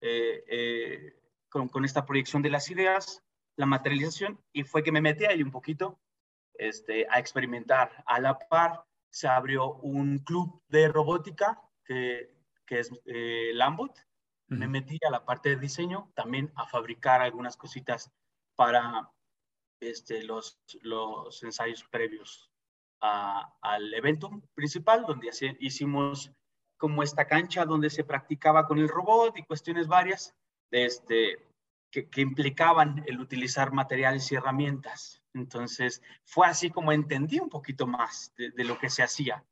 eh, 0.00 0.42
eh, 0.48 1.20
con, 1.48 1.68
con, 1.68 1.84
esta 1.84 2.04
proyección 2.04 2.42
de 2.42 2.50
las 2.50 2.70
ideas, 2.70 3.22
la 3.56 3.66
materialización, 3.66 4.42
y 4.52 4.64
fue 4.64 4.82
que 4.82 4.90
me 4.90 5.02
metí 5.02 5.26
ahí 5.26 5.42
un 5.42 5.50
poquito 5.50 6.00
este, 6.54 7.06
a 7.10 7.18
experimentar. 7.18 8.02
A 8.06 8.18
la 8.18 8.38
par 8.38 8.84
se 9.10 9.28
abrió 9.28 9.74
un 9.74 10.18
club 10.20 10.62
de 10.68 10.88
robótica 10.88 11.60
que, 11.84 12.34
que 12.66 12.80
es 12.80 12.90
eh, 13.04 13.52
Lambot. 13.54 13.90
Uh 13.90 14.54
-huh. 14.54 14.58
Me 14.58 14.66
metí 14.66 14.98
a 15.06 15.10
la 15.10 15.24
parte 15.24 15.50
de 15.50 15.56
diseño, 15.56 16.10
también 16.14 16.50
a 16.56 16.66
fabricar 16.66 17.20
algunas 17.20 17.56
cositas 17.56 18.10
para 18.56 19.10
este, 19.80 20.22
los, 20.22 20.58
los 20.82 21.42
ensayos 21.42 21.84
previos 21.84 22.50
a, 23.02 23.54
al 23.60 23.92
evento 23.92 24.30
principal, 24.54 25.04
donde 25.06 25.30
hicimos 25.58 26.32
como 26.82 27.04
esta 27.04 27.28
cancha 27.28 27.64
donde 27.64 27.90
se 27.90 28.02
practicaba 28.02 28.66
con 28.66 28.80
el 28.80 28.88
robot 28.88 29.38
y 29.38 29.44
cuestiones 29.44 29.86
varias 29.86 30.34
este, 30.72 31.38
que, 31.92 32.08
implicaban 32.20 33.04
el 33.06 33.20
utilizar 33.20 33.70
materiales 33.70 34.32
y 34.32 34.34
herramientas 34.34 35.22
Entonces, 35.32 36.02
fue 36.24 36.48
así 36.48 36.70
como 36.70 36.90
entendí 36.90 37.38
un 37.38 37.48
poquito 37.48 37.86
más 37.86 38.34
de, 38.36 38.64
lo 38.64 38.80
que 38.80 38.90
se 38.90 39.04
hacía. 39.04 39.44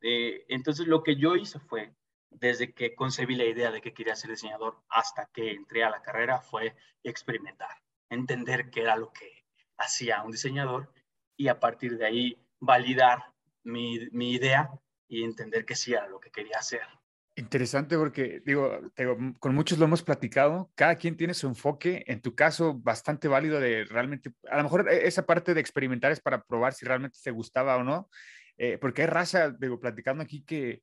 Eh, 0.00 0.46
entonces, 0.48 0.86
lo 0.86 1.02
que 1.02 1.16
yo 1.16 1.36
hice 1.36 1.58
fue, 1.58 1.92
desde 2.30 2.72
que 2.72 2.94
concebí 2.94 3.36
la 3.36 3.44
idea 3.44 3.70
de 3.70 3.82
que 3.82 3.92
quería 3.92 4.16
ser 4.16 4.30
diseñador 4.30 4.82
hasta 4.88 5.26
que 5.26 5.50
entré 5.50 5.84
a 5.84 5.90
la 5.90 6.00
carrera, 6.00 6.40
fue 6.40 6.74
experimentar, 7.04 7.76
entender 8.08 8.70
qué 8.70 8.80
era 8.80 8.96
lo 8.96 9.12
que 9.12 9.44
hacía 9.76 10.22
un 10.22 10.32
diseñador 10.32 10.90
y 11.36 11.48
a 11.48 11.60
partir 11.60 11.98
de 11.98 12.06
ahí 12.06 12.42
validar 12.58 13.34
mi 13.64 14.32
idea 14.32 14.80
y 15.10 15.24
entender 15.24 15.66
que 15.66 15.74
sí 15.74 15.92
era 15.92 16.08
lo 16.08 16.20
que 16.20 16.30
quería 16.30 16.58
hacer. 16.58 16.82
Interesante 17.34 17.96
porque, 17.96 18.42
digo, 18.44 18.80
con 19.38 19.54
muchos 19.54 19.78
lo 19.78 19.84
hemos 19.84 20.02
platicado, 20.02 20.70
cada 20.74 20.96
quien 20.96 21.16
tiene 21.16 21.34
su 21.34 21.46
enfoque, 21.46 22.04
en 22.06 22.20
tu 22.20 22.34
caso 22.34 22.74
bastante 22.74 23.28
válido 23.28 23.60
de 23.60 23.84
realmente, 23.84 24.32
a 24.48 24.58
lo 24.58 24.64
mejor 24.64 24.88
e, 24.88 25.06
esa 25.06 25.26
parte 25.26 25.52
de 25.52 25.60
experimentar 25.60 26.12
es 26.12 26.20
para 26.20 26.42
probar 26.42 26.74
si 26.74 26.86
realmente 26.86 27.18
te 27.22 27.30
gustaba 27.30 27.76
o 27.76 27.82
no, 27.82 28.08
eh, 28.56 28.78
porque 28.78 29.02
hay 29.02 29.08
raza, 29.08 29.50
digo, 29.50 29.80
platicando 29.80 30.22
aquí 30.22 30.44
que 30.44 30.82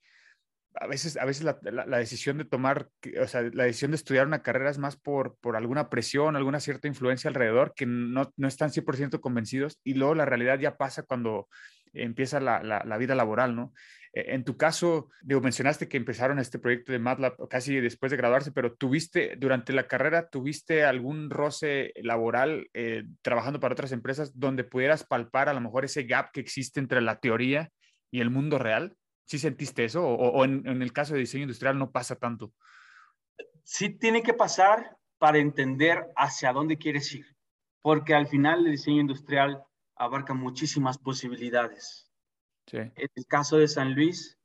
a 0.75 0.87
veces, 0.87 1.17
a 1.17 1.25
veces 1.25 1.43
la, 1.43 1.57
la, 1.61 1.97
decisión 1.97 2.37
de 2.37 2.45
tomar, 2.45 2.89
o 3.21 3.27
sea, 3.27 3.43
la 3.53 3.63
decisión 3.63 3.91
de 3.91 3.97
estudiar 3.97 4.27
una 4.27 4.43
carrera 4.43 4.69
es 4.69 4.77
más 4.77 4.95
por, 4.97 5.37
por 5.39 5.55
alguna 5.55 5.89
presión, 5.89 6.35
alguna 6.35 6.59
cierta 6.59 6.87
influencia 6.87 7.29
alrededor, 7.29 7.73
que 7.75 7.85
no, 7.85 8.31
no 8.35 8.47
están 8.47 8.71
100% 8.71 9.19
convencidos 9.19 9.79
y 9.83 9.95
luego 9.95 10.15
la 10.15 10.25
realidad 10.25 10.59
ya 10.59 10.77
pasa 10.77 11.03
cuando 11.03 11.47
empieza 11.93 12.39
la, 12.39 12.61
la 12.61 12.97
vida 12.97 13.15
laboral, 13.15 13.55
¿no? 13.55 13.73
E, 14.13 14.33
en 14.33 14.43
tu 14.43 14.57
caso, 14.57 15.09
digo, 15.21 15.41
mencionaste 15.41 15.87
que 15.87 15.97
empezaron 15.97 16.39
este 16.39 16.59
proyecto 16.59 16.91
de 16.91 16.99
MATLAB 16.99 17.47
casi 17.49 17.79
después 17.79 18.11
de 18.11 18.17
graduarse, 18.17 18.51
pero 18.51 18.73
tuviste, 18.75 19.35
durante 19.37 19.73
la 19.73 19.87
carrera, 19.87 20.29
¿tuviste 20.29 20.83
algún 20.83 21.29
roce 21.29 21.93
laboral 21.97 22.69
eh, 22.73 23.05
trabajando 23.21 23.59
para 23.59 23.73
otras 23.73 23.91
empresas 23.91 24.37
donde 24.37 24.63
pudieras 24.63 25.05
palpar 25.05 25.49
a 25.49 25.53
lo 25.53 25.61
mejor 25.61 25.85
ese 25.85 26.03
gap 26.03 26.31
que 26.31 26.39
existe 26.39 26.79
entre 26.79 27.01
la 27.01 27.19
teoría 27.19 27.71
y 28.11 28.21
el 28.21 28.29
mundo 28.29 28.57
real? 28.57 28.95
¿Sí 29.25 29.39
sentiste 29.39 29.83
eso? 29.83 30.05
¿O, 30.07 30.45
en, 30.45 30.65
en, 30.67 30.81
el 30.81 30.93
caso 30.93 31.13
de 31.13 31.19
diseño 31.19 31.43
industrial 31.43 31.77
no 31.77 31.91
pasa 31.91 32.15
tanto? 32.15 32.53
Sí 33.63 33.89
tiene 33.89 34.23
que 34.23 34.33
pasar 34.33 34.95
para 35.17 35.39
entender 35.39 36.05
hacia 36.15 36.53
dónde 36.53 36.77
quieres 36.77 37.13
ir, 37.13 37.25
porque 37.81 38.13
al 38.13 38.27
final 38.27 38.65
el 38.65 38.71
diseño 38.71 39.01
industrial 39.01 39.61
abarca 39.95 40.33
muchísimas 40.33 40.97
posibilidades 40.97 42.06
en 42.71 42.91
el 43.15 43.25
caso 43.27 43.57
de 43.57 43.67
San 43.67 43.93
Luis, 43.93 44.37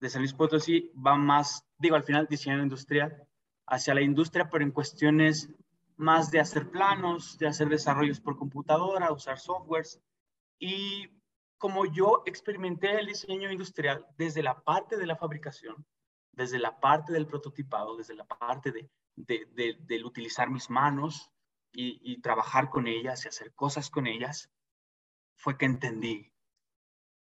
de 0.00 0.10
San 0.10 0.22
Luis 0.22 0.34
Potosí, 0.34 0.90
va 0.94 1.14
más, 1.16 1.66
digo, 1.78 1.96
al 1.96 2.04
final 2.04 2.26
diseño 2.28 2.62
industrial, 2.62 3.26
hacia 3.66 3.94
la 3.94 4.02
industria, 4.02 4.48
pero 4.50 4.64
en 4.64 4.72
cuestiones 4.72 5.50
más 5.96 6.30
de 6.30 6.40
hacer 6.40 6.70
planos, 6.70 7.38
de 7.38 7.46
hacer 7.46 7.68
desarrollos 7.68 8.20
por 8.20 8.36
computadora, 8.36 9.12
usar 9.12 9.38
softwares. 9.38 10.00
Y 10.58 11.08
como 11.58 11.84
yo 11.84 12.22
experimenté 12.26 12.98
el 12.98 13.06
diseño 13.06 13.50
industrial 13.52 14.06
desde 14.16 14.42
la 14.42 14.60
parte 14.60 14.96
de 14.96 15.06
la 15.06 15.16
fabricación, 15.16 15.86
desde 16.32 16.58
la 16.58 16.80
parte 16.80 17.12
del 17.12 17.26
prototipado, 17.26 17.96
desde 17.96 18.14
la 18.14 18.24
parte 18.24 18.72
de, 18.72 18.90
de, 19.16 19.76
del 19.80 20.04
utilizar 20.06 20.48
mis 20.48 20.70
manos 20.70 21.30
y, 21.72 22.00
y 22.02 22.20
trabajar 22.20 22.70
con 22.70 22.86
ellas 22.86 23.24
y 23.24 23.28
hacer 23.28 23.52
cosas 23.54 23.90
con 23.90 24.06
ellas, 24.06 24.50
fue 25.36 25.58
que 25.58 25.66
entendí 25.66 26.32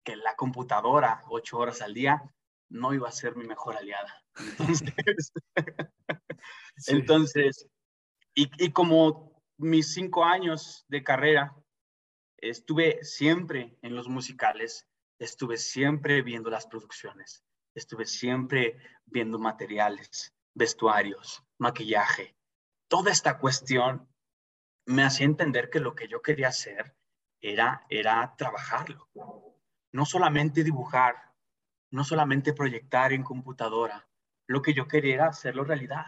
que 0.05 0.17
la 0.17 0.35
computadora 0.37 1.23
ocho 1.29 1.59
horas 1.59 1.83
al 1.83 1.95
día 1.95 2.23
no 2.71 2.95
iba 2.95 3.09
a 3.09 3.13
ser 3.13 3.37
mi 3.37 3.45
mejor 3.45 3.77
aliada. 3.77 4.25
Entonces, 6.87 7.69
y, 8.35 8.73
como 8.73 9.43
mis 9.59 9.93
cinco 9.93 10.25
años 10.25 10.85
de 10.89 11.03
carrera, 11.03 11.55
estuve 12.39 13.05
siempre 13.05 13.77
en 13.83 13.95
los 13.95 14.09
musicales, 14.09 14.89
estuve 15.19 15.59
siempre 15.59 16.23
viendo 16.23 16.49
las 16.49 16.67
producciones, 16.67 17.45
estuve 17.75 18.07
siempre 18.07 18.79
viendo 19.05 19.39
materiales, 19.39 20.33
vestuarios, 20.55 21.43
maquillaje. 21.59 22.37
Toda 22.89 23.11
esta 23.11 23.39
cuestión 23.39 24.09
me 24.87 25.03
hacía 25.03 25.27
entender 25.27 25.69
que 25.69 25.81
lo 25.81 25.95
que 25.95 26.09
yo 26.09 26.23
quería 26.23 26.49
hacer 26.49 26.97
era, 27.41 27.85
era 27.91 28.35
trabajarlo 28.37 29.11
no 29.93 30.05
solamente 30.05 30.65
dibujar, 30.65 31.17
no 31.91 32.05
solamente 32.05 32.53
proyectar 32.53 33.13
en 33.13 33.23
computadora, 33.23 34.09
lo 34.47 34.63
que 34.63 34.75
yo 34.75 34.87
quería 34.87 35.15
era 35.15 35.27
hacerlo 35.27 35.65
realidad. 35.65 36.07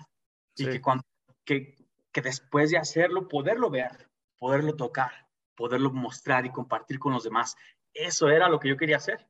Y 0.56 0.66
que, 0.66 0.80
cuando, 0.80 1.04
que, 1.44 1.76
que 2.12 2.20
después 2.20 2.70
de 2.70 2.78
hacerlo, 2.78 3.28
poderlo 3.28 3.70
ver, 3.70 4.10
poderlo 4.38 4.74
tocar, 4.76 5.28
poderlo 5.54 5.92
mostrar 5.92 6.44
y 6.46 6.50
compartir 6.50 6.98
con 6.98 7.12
los 7.12 7.24
demás. 7.24 7.56
Eso 7.94 8.28
era 8.28 8.48
lo 8.48 8.58
que 8.58 8.68
yo 8.68 8.76
quería 8.76 8.96
hacer. 8.96 9.28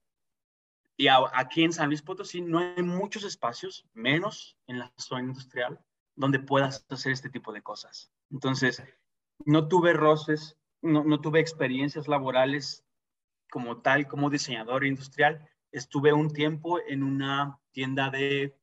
Y 0.97 1.09
aquí 1.09 1.65
en 1.65 1.73
San 1.73 1.89
Luis 1.89 2.03
Potosí 2.03 2.41
no 2.41 2.59
hay 2.59 2.83
muchos 2.83 3.25
espacios, 3.25 3.87
menos 3.93 4.57
en 4.67 4.79
la 4.79 4.93
zona 4.97 5.23
industrial, 5.23 5.81
donde 6.15 6.39
puedas 6.39 6.85
hacer 6.91 7.13
este 7.13 7.31
tipo 7.31 7.53
de 7.53 7.63
cosas. 7.63 8.11
Entonces, 8.31 8.83
no 9.45 9.69
tuve 9.69 9.95
roces, 9.95 10.57
no, 10.83 11.03
no 11.05 11.21
tuve 11.21 11.41
experiencias 11.41 12.09
laborales 12.09 12.85
como 13.53 13.83
tal, 13.83 14.09
como 14.09 14.31
diseñador 14.31 14.87
industrial, 14.87 15.47
estuve 15.71 16.11
un 16.15 16.33
tiempo 16.33 16.81
en 16.89 17.03
una 17.03 17.61
tienda 17.71 18.09
de 18.09 18.57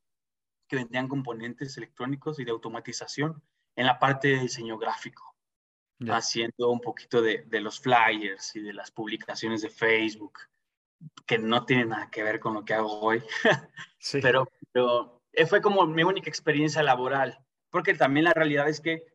que 0.68 0.78
vendían 0.78 1.08
componentes 1.08 1.78
electrónicos 1.78 2.40
y 2.40 2.44
de 2.44 2.50
automatización 2.50 3.40
en 3.76 3.86
la 3.86 4.00
parte 4.00 4.30
de 4.30 4.40
diseño 4.40 4.80
gráfico, 4.80 5.36
haciendo 6.08 6.72
un 6.72 6.82
poquito 6.82 7.22
de, 7.22 7.46
los 7.62 7.80
flyers 7.80 8.56
y 8.56 8.62
de 8.62 8.74
las 8.74 8.90
publicaciones 8.90 9.62
de 9.62 9.70
Facebook, 9.70 10.40
que 11.28 11.38
no 11.38 11.66
tienen 11.66 11.90
nada 11.90 12.10
que 12.10 12.24
ver 12.24 12.40
con 12.40 12.56
lo 12.56 12.66
que 12.66 12.74
hago 12.74 13.00
hoy. 13.00 13.22
pero, 14.24 14.52
pero 14.72 15.22
eh, 15.34 15.46
fue 15.46 15.62
como 15.62 15.86
mi 15.86 16.02
única 16.02 16.32
experiencia 16.32 16.82
laboral, 16.82 17.46
porque 17.70 17.94
también 17.94 18.24
la 18.24 18.34
realidad 18.34 18.68
es 18.68 18.82
que 18.82 19.06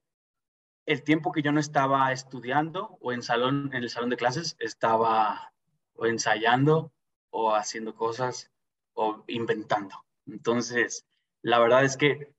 el 0.87 1.02
tiempo 1.02 1.33
que 1.33 1.43
yo 1.43 1.50
no 1.50 1.59
estaba 1.59 2.12
estudiando 2.12 2.97
o 3.00 3.12
en 3.12 3.25
salón 3.25 3.71
en 3.73 3.83
el 3.83 3.90
salón 3.90 4.11
de 4.11 4.16
clases 4.16 4.54
estaba 4.61 5.53
o 5.95 6.07
ensayando 6.07 6.93
o 7.31 7.55
haciendo 7.55 7.95
cosas 7.95 8.51
o 8.95 9.25
inventando. 9.27 10.05
Entonces, 10.27 11.05
la 11.43 11.59
verdad 11.59 11.85
es 11.85 11.97
que 11.97 12.35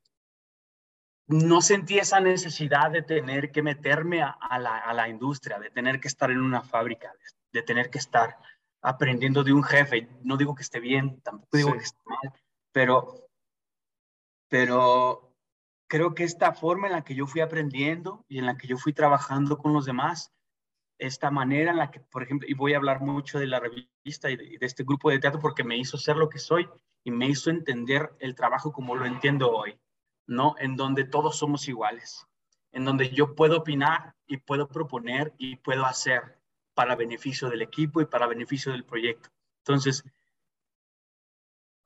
no 1.28 1.62
sentí 1.62 1.98
esa 1.98 2.20
necesidad 2.20 2.92
de 2.92 3.02
tener 3.02 3.52
que 3.52 3.64
meterme 3.64 4.22
a, 4.22 4.60
la, 4.60 5.10
industria, 5.10 5.60
de 5.60 5.70
tener 5.70 6.00
que 6.00 6.08
estar 6.08 6.30
en 6.32 6.40
una 6.40 6.62
fábrica, 6.62 7.14
de, 7.52 7.64
tener 7.64 7.90
que 7.90 7.98
estar 7.98 8.38
aprendiendo 8.82 9.44
de 9.44 9.54
un 9.54 9.64
jefe. 9.64 10.08
No 10.22 10.38
digo 10.38 10.56
que 10.56 10.62
esté 10.62 10.80
bien, 10.80 11.20
tampoco 11.22 11.58
digo 11.58 11.74
que 11.74 11.80
esté 11.80 12.00
mal, 12.06 12.34
pero, 12.72 13.28
pero 14.48 15.36
creo 15.88 16.14
que 16.14 16.24
esta 16.24 16.54
forma 16.54 16.88
en 16.88 16.94
la 16.94 17.04
que 17.04 17.16
yo 17.16 17.26
fui 17.26 17.42
aprendiendo 17.42 18.24
y 18.28 18.38
en 18.38 18.46
la 18.46 18.58
que 18.58 18.68
yo 18.68 18.78
fui 18.78 18.94
trabajando 18.94 19.58
con 19.58 19.74
los 19.74 19.86
demás 19.86 20.32
esta 20.98 21.32
manera 21.32 21.72
en 21.72 21.78
la 21.78 21.92
que, 21.92 22.00
por 22.00 22.24
ejemplo, 22.24 22.48
y 22.50 22.54
voy 22.54 22.74
a 22.74 22.78
hablar 22.78 23.02
mucho 23.02 23.40
de 23.40 23.48
la 23.48 23.60
revista 23.60 24.30
y 24.30 24.38
de, 24.38 24.58
este 24.62 24.84
grupo 24.84 25.10
de 25.10 25.20
teatro 25.20 25.40
porque 25.40 25.64
me 25.64 25.78
hizo 25.78 25.98
ser 25.98 26.16
lo 26.16 26.30
que 26.30 26.40
soy 26.40 26.70
y 27.04 27.12
me 27.12 27.28
hizo 27.28 27.50
entender 27.50 28.16
el 28.20 28.36
trabajo 28.36 28.72
como 28.72 28.96
lo 28.96 29.06
entiendo 29.06 29.52
hoy, 29.52 29.80
¿no? 30.28 30.56
En 30.58 30.76
donde 30.76 31.04
todos 31.04 31.38
somos 31.38 31.68
iguales, 31.68 32.26
en 32.72 32.86
donde 32.86 33.10
yo 33.10 33.36
puedo 33.36 33.58
opinar 33.58 34.16
y 34.26 34.38
puedo 34.38 34.68
proponer 34.68 35.34
y 35.38 35.58
puedo 35.58 35.86
hacer 35.86 36.40
para 36.74 36.96
beneficio 36.96 37.50
del 37.50 37.62
equipo 37.62 38.02
y 38.02 38.06
para 38.06 38.28
beneficio 38.28 38.72
del 38.72 38.86
proyecto. 38.86 39.30
Entonces, 39.60 40.04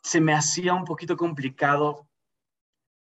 se 0.04 0.22
me 0.22 0.34
hacía 0.34 0.74
un 0.74 0.86
poquito 0.86 1.18
complicado 1.18 2.10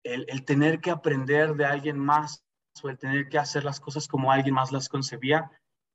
el, 0.03 0.45
tener 0.45 0.81
que 0.81 0.91
aprender 0.91 1.55
de 1.55 1.65
alguien 1.65 1.99
más 1.99 2.45
o 2.83 2.89
el 2.89 2.99
tener 2.99 3.29
que 3.29 3.39
hacer 3.39 3.65
las 3.65 3.81
cosas 3.81 4.09
como 4.09 4.33
alguien 4.33 4.55
más 4.55 4.73
las 4.73 4.89
concebía, 4.89 5.51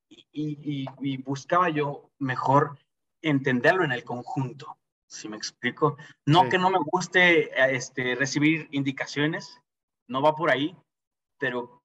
y, 0.10 1.18
buscaba 1.24 1.70
yo 1.70 2.12
mejor 2.20 2.78
entenderlo 3.22 3.84
en 3.84 3.92
el 3.92 4.04
conjunto, 4.04 4.78
si 5.08 5.28
me 5.30 5.38
explico. 5.38 5.98
No 6.26 6.50
que 6.50 6.58
no 6.58 6.70
me 6.70 6.80
guste 6.92 7.52
este, 7.76 8.16
recibir 8.16 8.68
indicaciones, 8.72 9.62
no 10.08 10.22
va 10.22 10.36
por 10.36 10.50
ahí, 10.50 10.76
pero 11.40 11.82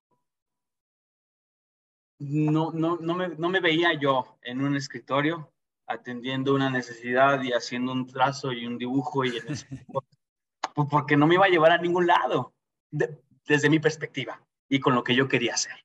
no, 2.18 2.70
no, 2.72 2.96
no, 2.96 3.14
me, 3.14 3.28
no 3.28 3.48
me 3.48 3.60
veía 3.60 3.94
yo 3.94 4.38
en 4.42 4.60
un 4.60 4.76
escritorio 4.76 5.52
atendiendo 5.86 6.54
una 6.54 6.70
necesidad 6.70 7.42
y 7.42 7.52
haciendo 7.52 7.92
un 7.92 8.06
trazo 8.06 8.52
y 8.52 8.64
un 8.66 8.78
dibujo 8.78 9.24
y 9.24 9.32
porque 10.90 11.16
no 11.16 11.26
me 11.26 11.34
iba 11.34 11.46
a 11.46 11.50
llevar 11.50 11.72
a 11.72 11.78
ningún 11.78 12.06
lado 12.06 12.54
desde 12.90 13.68
mi 13.68 13.80
perspectiva 13.80 14.40
y 14.68 14.78
con 14.78 14.94
lo 14.94 15.02
que 15.02 15.14
yo 15.14 15.26
quería 15.26 15.54
hacer. 15.54 15.84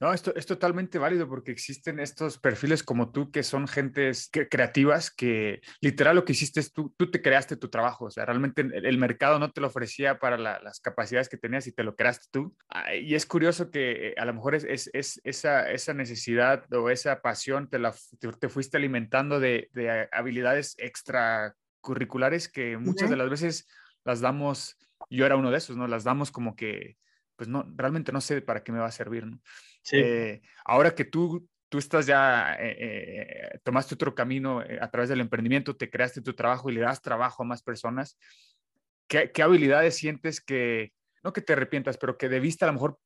No, 0.00 0.12
esto 0.12 0.34
es 0.34 0.46
totalmente 0.46 0.98
válido 0.98 1.28
porque 1.28 1.52
existen 1.52 2.00
estos 2.00 2.38
perfiles 2.38 2.82
como 2.82 3.12
tú 3.12 3.30
que 3.30 3.42
son 3.42 3.68
gentes 3.68 4.28
creativas 4.50 5.10
que 5.10 5.60
literal 5.80 6.16
lo 6.16 6.24
que 6.24 6.32
hiciste 6.32 6.60
es 6.60 6.72
tú, 6.72 6.92
tú 6.96 7.10
te 7.10 7.22
creaste 7.22 7.56
tu 7.56 7.68
trabajo, 7.68 8.06
o 8.06 8.10
sea, 8.10 8.24
realmente 8.24 8.62
el, 8.62 8.98
mercado 8.98 9.38
no 9.38 9.50
te 9.52 9.60
lo 9.60 9.68
ofrecía 9.68 10.18
para 10.18 10.36
las 10.36 10.80
capacidades 10.80 11.28
que 11.28 11.36
tenías 11.36 11.66
y 11.66 11.72
te 11.72 11.84
lo 11.84 11.94
creaste 11.94 12.26
tú. 12.30 12.56
Ah, 12.68 12.94
y 12.94 13.14
es 13.14 13.26
curioso 13.26 13.70
que 13.70 14.08
eh, 14.08 14.14
a 14.16 14.24
lo 14.24 14.34
mejor 14.34 14.54
es, 14.54 14.64
es, 14.64 14.90
es 14.92 15.20
esa, 15.24 15.70
esa, 15.70 15.94
necesidad 15.94 16.64
o 16.72 16.90
esa 16.90 17.20
pasión 17.20 17.68
te, 17.68 17.78
la, 17.78 17.94
te, 18.40 18.48
fuiste 18.48 18.76
alimentando 18.76 19.40
de, 19.40 19.68
de, 19.72 20.08
habilidades 20.10 20.74
extracurriculares 20.78 22.48
que 22.48 22.76
muchas 22.78 23.10
de 23.10 23.16
las 23.16 23.30
veces 23.30 23.68
las 24.04 24.20
damos, 24.20 24.76
yo 25.10 25.26
era 25.26 25.36
uno 25.36 25.50
de 25.50 25.58
esos, 25.58 25.76
¿no? 25.76 25.86
Las 25.86 26.04
damos 26.04 26.30
como 26.30 26.56
que 26.56 26.96
pues 27.36 27.48
no, 27.48 27.66
realmente 27.76 28.12
no 28.12 28.20
sé 28.20 28.40
para 28.42 28.62
qué 28.62 28.72
me 28.72 28.78
va 28.78 28.86
a 28.86 28.92
servir, 28.92 29.26
¿no? 29.26 29.40
Eh, 29.92 30.40
ahora 30.64 30.94
que 30.94 31.04
tú, 31.04 31.48
tú 31.68 31.78
estás 31.78 32.06
ya, 32.06 32.54
eh, 32.58 32.76
eh, 32.78 33.58
tomaste 33.62 33.94
otro 33.94 34.14
camino 34.14 34.62
a 34.80 34.90
través 34.90 35.08
del 35.08 35.20
emprendimiento, 35.20 35.76
te 35.76 35.90
creaste 35.90 36.22
tu 36.22 36.34
trabajo 36.34 36.70
y 36.70 36.74
le 36.74 36.80
das 36.80 37.02
trabajo 37.02 37.42
a 37.42 37.46
más 37.46 37.62
personas, 37.62 38.18
¿qué, 39.08 39.30
qué 39.32 39.42
habilidades 39.42 39.96
sientes 39.96 40.40
que, 40.40 40.92
no 41.22 41.32
que 41.32 41.40
te 41.40 41.52
arrepientas, 41.52 41.98
pero 41.98 42.16
que 42.16 42.28
debiste 42.28 42.64
a 42.64 42.68
lo 42.68 42.74
mejor 42.74 42.98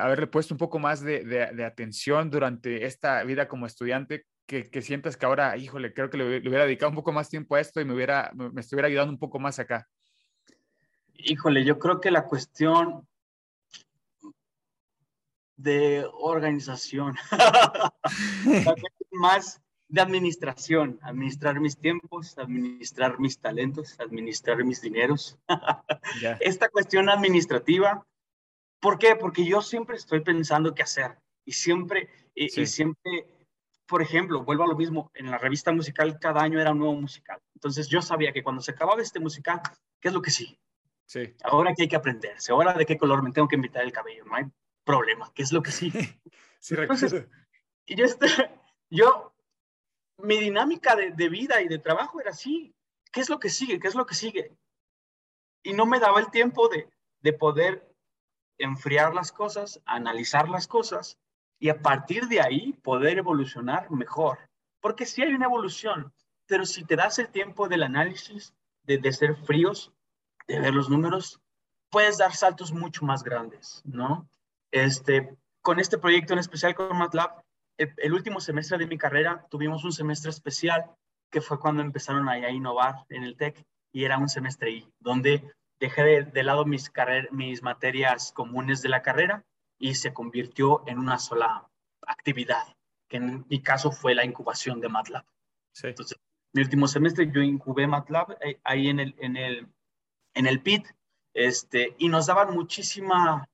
haberle 0.00 0.26
puesto 0.26 0.54
un 0.54 0.58
poco 0.58 0.80
más 0.80 1.02
de, 1.02 1.22
de, 1.22 1.64
atención 1.64 2.30
durante 2.30 2.84
esta 2.84 3.22
vida 3.22 3.46
como 3.46 3.64
estudiante, 3.64 4.24
que, 4.44 4.68
que, 4.68 4.82
sientas 4.82 5.16
que 5.16 5.24
ahora, 5.24 5.56
híjole, 5.56 5.92
creo 5.92 6.10
que 6.10 6.16
le, 6.16 6.40
le, 6.40 6.48
hubiera 6.48 6.64
dedicado 6.64 6.90
un 6.90 6.96
poco 6.96 7.12
más 7.12 7.28
tiempo 7.28 7.54
a 7.54 7.60
esto 7.60 7.80
y 7.80 7.84
me, 7.84 7.94
hubiera, 7.94 8.32
me 8.34 8.60
estuviera 8.60 8.88
ayudando 8.88 9.12
un 9.12 9.20
poco 9.20 9.38
más 9.38 9.60
acá? 9.60 9.86
Híjole, 11.14 11.64
yo 11.64 11.78
creo 11.78 12.00
que 12.00 12.10
la 12.10 12.24
cuestión 12.24 13.06
de 15.58 16.08
organización, 16.14 17.16
más 19.10 19.60
de 19.88 20.00
administración, 20.00 20.98
administrar 21.02 21.60
mis 21.60 21.76
tiempos, 21.76 22.38
administrar 22.38 23.18
mis 23.18 23.38
talentos, 23.38 23.98
administrar 23.98 24.64
mis 24.64 24.80
dineros. 24.80 25.36
Esta 26.40 26.68
cuestión 26.68 27.08
administrativa, 27.08 28.06
¿por 28.80 28.98
qué? 28.98 29.16
Porque 29.16 29.44
yo 29.44 29.60
siempre 29.60 29.96
estoy 29.96 30.20
pensando 30.20 30.74
qué 30.74 30.82
hacer 30.82 31.18
y 31.44 31.52
siempre, 31.52 32.08
y, 32.34 32.48
siempre, 32.66 33.26
por 33.86 34.02
ejemplo, 34.02 34.44
vuelvo 34.44 34.64
a 34.64 34.68
lo 34.68 34.76
mismo, 34.76 35.10
en 35.14 35.30
la 35.30 35.38
revista 35.38 35.72
musical 35.72 36.18
cada 36.20 36.42
año 36.42 36.60
era 36.60 36.72
un 36.72 36.78
nuevo 36.78 36.94
musical. 36.94 37.40
Entonces 37.54 37.88
yo 37.88 38.00
sabía 38.00 38.32
que 38.32 38.42
cuando 38.42 38.62
se 38.62 38.72
acababa 38.72 39.02
este 39.02 39.18
musical, 39.18 39.60
¿qué 40.00 40.08
es 40.08 40.14
lo 40.14 40.22
que 40.22 40.30
sí? 40.30 40.56
Sí. 41.06 41.34
Ahora 41.42 41.74
que 41.74 41.82
hay 41.82 41.88
que 41.88 41.96
aprenderse, 41.96 42.52
ahora 42.52 42.74
de 42.74 42.84
qué 42.84 42.98
color 42.98 43.22
me 43.22 43.32
tengo 43.32 43.48
que 43.48 43.56
invitar 43.56 43.82
el 43.82 43.92
cabello, 43.92 44.26
¿no? 44.26 44.52
Problema, 44.88 45.30
que 45.34 45.42
es 45.42 45.52
lo 45.52 45.62
que 45.62 45.70
sí. 45.78 45.92
sí, 46.58 46.74
Entonces, 46.74 47.26
y 47.84 47.94
yo, 47.94 48.04
este, 48.06 48.26
yo, 48.90 49.34
mi 50.16 50.38
dinámica 50.38 50.96
de, 50.96 51.12
de, 51.12 51.28
vida 51.28 51.60
y 51.60 51.68
de 51.68 51.78
trabajo 51.78 52.20
era 52.20 52.30
así. 52.30 52.74
¿Qué 53.12 53.20
es 53.20 53.28
lo 53.28 53.38
que 53.38 53.50
sigue? 53.50 53.78
¿Qué 53.78 53.88
es 53.88 53.94
lo 53.94 54.06
que 54.06 54.14
sigue? 54.14 54.56
Y 55.62 55.74
no 55.74 55.84
me 55.86 56.00
daba 56.00 56.20
el 56.20 56.30
tiempo 56.30 56.68
de, 56.68 56.88
de 57.20 57.32
poder 57.34 57.94
enfriar 58.58 59.14
las 59.14 59.30
cosas, 59.30 59.80
analizar 59.84 60.48
las 60.48 60.66
cosas 60.66 61.18
y 61.58 61.68
a 61.68 61.80
partir 61.80 62.26
de 62.28 62.40
ahí 62.40 62.72
poder 62.72 63.18
evolucionar 63.18 63.90
mejor. 63.90 64.38
Porque 64.80 65.06
sí 65.06 65.22
hay 65.22 65.34
una 65.34 65.46
evolución, 65.46 66.12
pero 66.46 66.64
si 66.64 66.84
te 66.84 66.96
das 66.96 67.18
el 67.18 67.28
tiempo 67.28 67.68
del 67.68 67.82
análisis, 67.82 68.54
de, 68.84 68.98
de 68.98 69.12
ser 69.12 69.36
fríos, 69.36 69.92
de 70.46 70.60
ver 70.60 70.74
los 70.74 70.88
números, 70.88 71.40
puedes 71.90 72.18
dar 72.18 72.34
saltos 72.34 72.72
mucho 72.72 73.04
más 73.04 73.22
grandes, 73.22 73.82
¿no? 73.84 74.28
Este, 74.70 75.36
con 75.62 75.80
este 75.80 75.98
proyecto 75.98 76.32
en 76.32 76.38
especial 76.38 76.74
con 76.74 76.96
MATLAB, 76.96 77.42
el, 77.78 78.12
último 78.12 78.40
semestre 78.40 78.78
de 78.78 78.86
mi 78.86 78.98
carrera 78.98 79.46
tuvimos 79.50 79.84
un 79.84 79.92
semestre 79.92 80.30
especial 80.30 80.90
que 81.30 81.40
fue 81.40 81.60
cuando 81.60 81.82
empezaron 81.82 82.28
a, 82.28 82.50
innovar 82.50 83.04
en 83.08 83.22
el 83.22 83.36
TEC 83.36 83.64
y 83.92 84.04
era 84.04 84.18
un 84.18 84.28
semestre 84.28 84.70
I, 84.70 84.92
donde 84.98 85.44
dejé 85.78 86.24
de, 86.24 86.42
lado 86.42 86.64
mis, 86.64 86.90
mis 87.30 87.62
materias 87.62 88.32
comunes 88.32 88.82
de 88.82 88.88
la 88.88 89.02
carrera 89.02 89.44
y 89.78 89.94
se 89.94 90.12
convirtió 90.12 90.82
en 90.86 90.98
una 90.98 91.18
sola 91.18 91.68
actividad, 92.06 92.74
que 93.08 93.18
en 93.18 93.46
mi 93.48 93.62
caso 93.62 93.92
fue 93.92 94.14
la 94.14 94.24
incubación 94.24 94.80
de 94.80 94.88
MATLAB. 94.88 95.24
Entonces, 95.82 96.18
mi 96.52 96.62
último 96.62 96.88
semestre 96.88 97.30
yo 97.32 97.40
incubé 97.40 97.86
MATLAB 97.86 98.38
eh, 98.40 98.60
ahí 98.64 98.88
en 98.88 99.00
el, 99.00 99.14
en 99.18 99.36
el, 99.36 99.68
en 100.34 100.46
el 100.46 100.60
PIT 100.60 100.86
este, 101.34 101.94
y 101.98 102.08
nos 102.08 102.26
daban 102.26 102.52
muchísima 102.52 103.48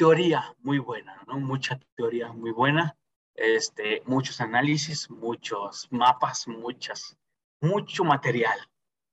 teoría 0.00 0.56
muy 0.60 0.78
buena, 0.78 1.22
¿no? 1.26 1.38
Mucha 1.38 1.78
teoría 1.94 2.32
muy 2.32 2.52
buena, 2.52 2.96
este, 3.34 4.02
muchos 4.06 4.40
análisis, 4.40 5.10
muchos 5.10 5.88
mapas, 5.90 6.48
muchas, 6.48 7.18
mucho 7.60 8.02
material 8.02 8.58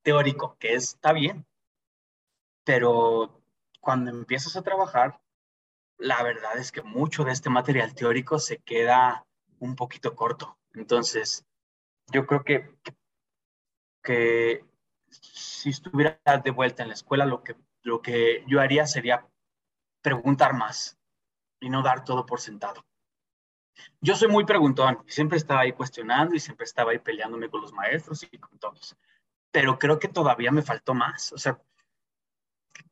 teórico, 0.02 0.56
que 0.58 0.76
está 0.76 1.12
bien, 1.12 1.46
pero 2.64 3.44
cuando 3.82 4.12
empiezas 4.12 4.56
a 4.56 4.62
trabajar, 4.62 5.20
la 5.98 6.24
verdad 6.24 6.58
es 6.58 6.72
que 6.72 6.82
mucho 6.82 7.26
de 7.26 7.34
este 7.34 7.50
material 7.50 7.94
teórico 7.94 8.40
se 8.40 8.60
queda 8.60 9.26
un 9.60 9.76
poquito 9.76 10.16
corto. 10.16 10.58
Entonces, 10.74 11.46
yo 12.14 12.26
creo 12.26 12.46
que, 12.46 12.74
que 14.02 14.64
si 15.10 15.70
estuviera 15.70 16.18
de 16.42 16.52
vuelta 16.52 16.84
en 16.84 16.88
la 16.88 16.96
escuela, 16.96 17.26
lo 17.26 17.44
que, 17.44 17.58
lo 17.82 18.02
que 18.02 18.46
yo 18.48 18.62
haría 18.62 18.88
sería 18.88 19.28
preguntar 20.08 20.54
más 20.54 20.98
y 21.60 21.70
no 21.70 21.84
dar 21.84 22.06
todo 22.06 22.26
por 22.26 22.40
sentado. 22.40 22.86
Yo 24.00 24.16
soy 24.16 24.30
muy 24.30 24.46
preguntón, 24.46 25.04
siempre 25.06 25.38
estaba 25.38 25.62
ahí 25.62 25.74
cuestionando 25.74 26.34
y 26.34 26.40
siempre 26.40 26.64
estaba 26.64 26.92
ahí 26.92 27.00
peleándome 27.00 27.50
con 27.50 27.60
los 27.60 27.74
maestros 27.74 28.24
y 28.24 28.38
con 28.38 28.58
todos, 28.58 28.96
pero 29.52 29.78
creo 29.78 30.00
que 30.00 30.08
todavía 30.08 30.50
me 30.50 30.62
faltó 30.62 30.94
más, 30.94 31.34
o 31.34 31.38
sea, 31.38 31.62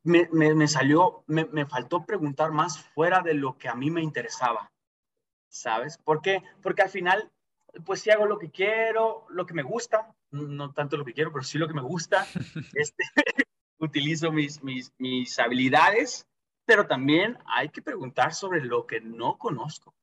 me, 0.04 0.28
me, 0.30 0.67
salió, 0.67 1.23
me, 1.28 1.45
me, 1.45 1.65
faltó 1.65 2.06
preguntar 2.06 2.51
más 2.51 2.80
fuera 2.80 3.21
de 3.21 3.34
lo 3.34 3.58
que 3.58 3.69
a 3.69 3.75
mí 3.75 3.89
me 3.89 4.01
interesaba, 4.01 4.69
¿sabes? 5.47 5.97
¿Por 5.97 6.21
qué? 6.21 6.43
Porque 6.62 6.82
al 6.82 6.89
final, 6.89 7.32
pues 7.86 8.01
sí 8.01 8.10
hago 8.10 8.25
lo 8.25 8.38
que 8.38 8.51
quiero, 8.51 9.25
lo 9.30 9.45
que 9.45 9.54
me 9.54 9.63
gusta, 9.63 10.13
no 10.32 10.73
tanto 10.73 10.97
lo 10.97 11.06
que 11.06 11.13
quiero, 11.13 11.32
pero 11.32 11.45
sí 11.45 11.58
lo 11.58 11.67
que 11.69 11.75
me 11.75 11.82
gusta, 11.82 12.28
este, 12.73 13.04
utilizo 13.80 14.34
mis, 14.34 14.62
mis, 14.62 14.93
mis 14.97 15.39
habilidades 15.39 16.28
pero 16.65 16.88
también 16.88 17.38
hay 17.45 17.69
que 17.69 17.82
preguntar 17.82 18.34
sobre 18.34 18.63
lo 18.63 18.86
que 18.86 19.01
no 19.01 19.38
conozco. 19.38 19.93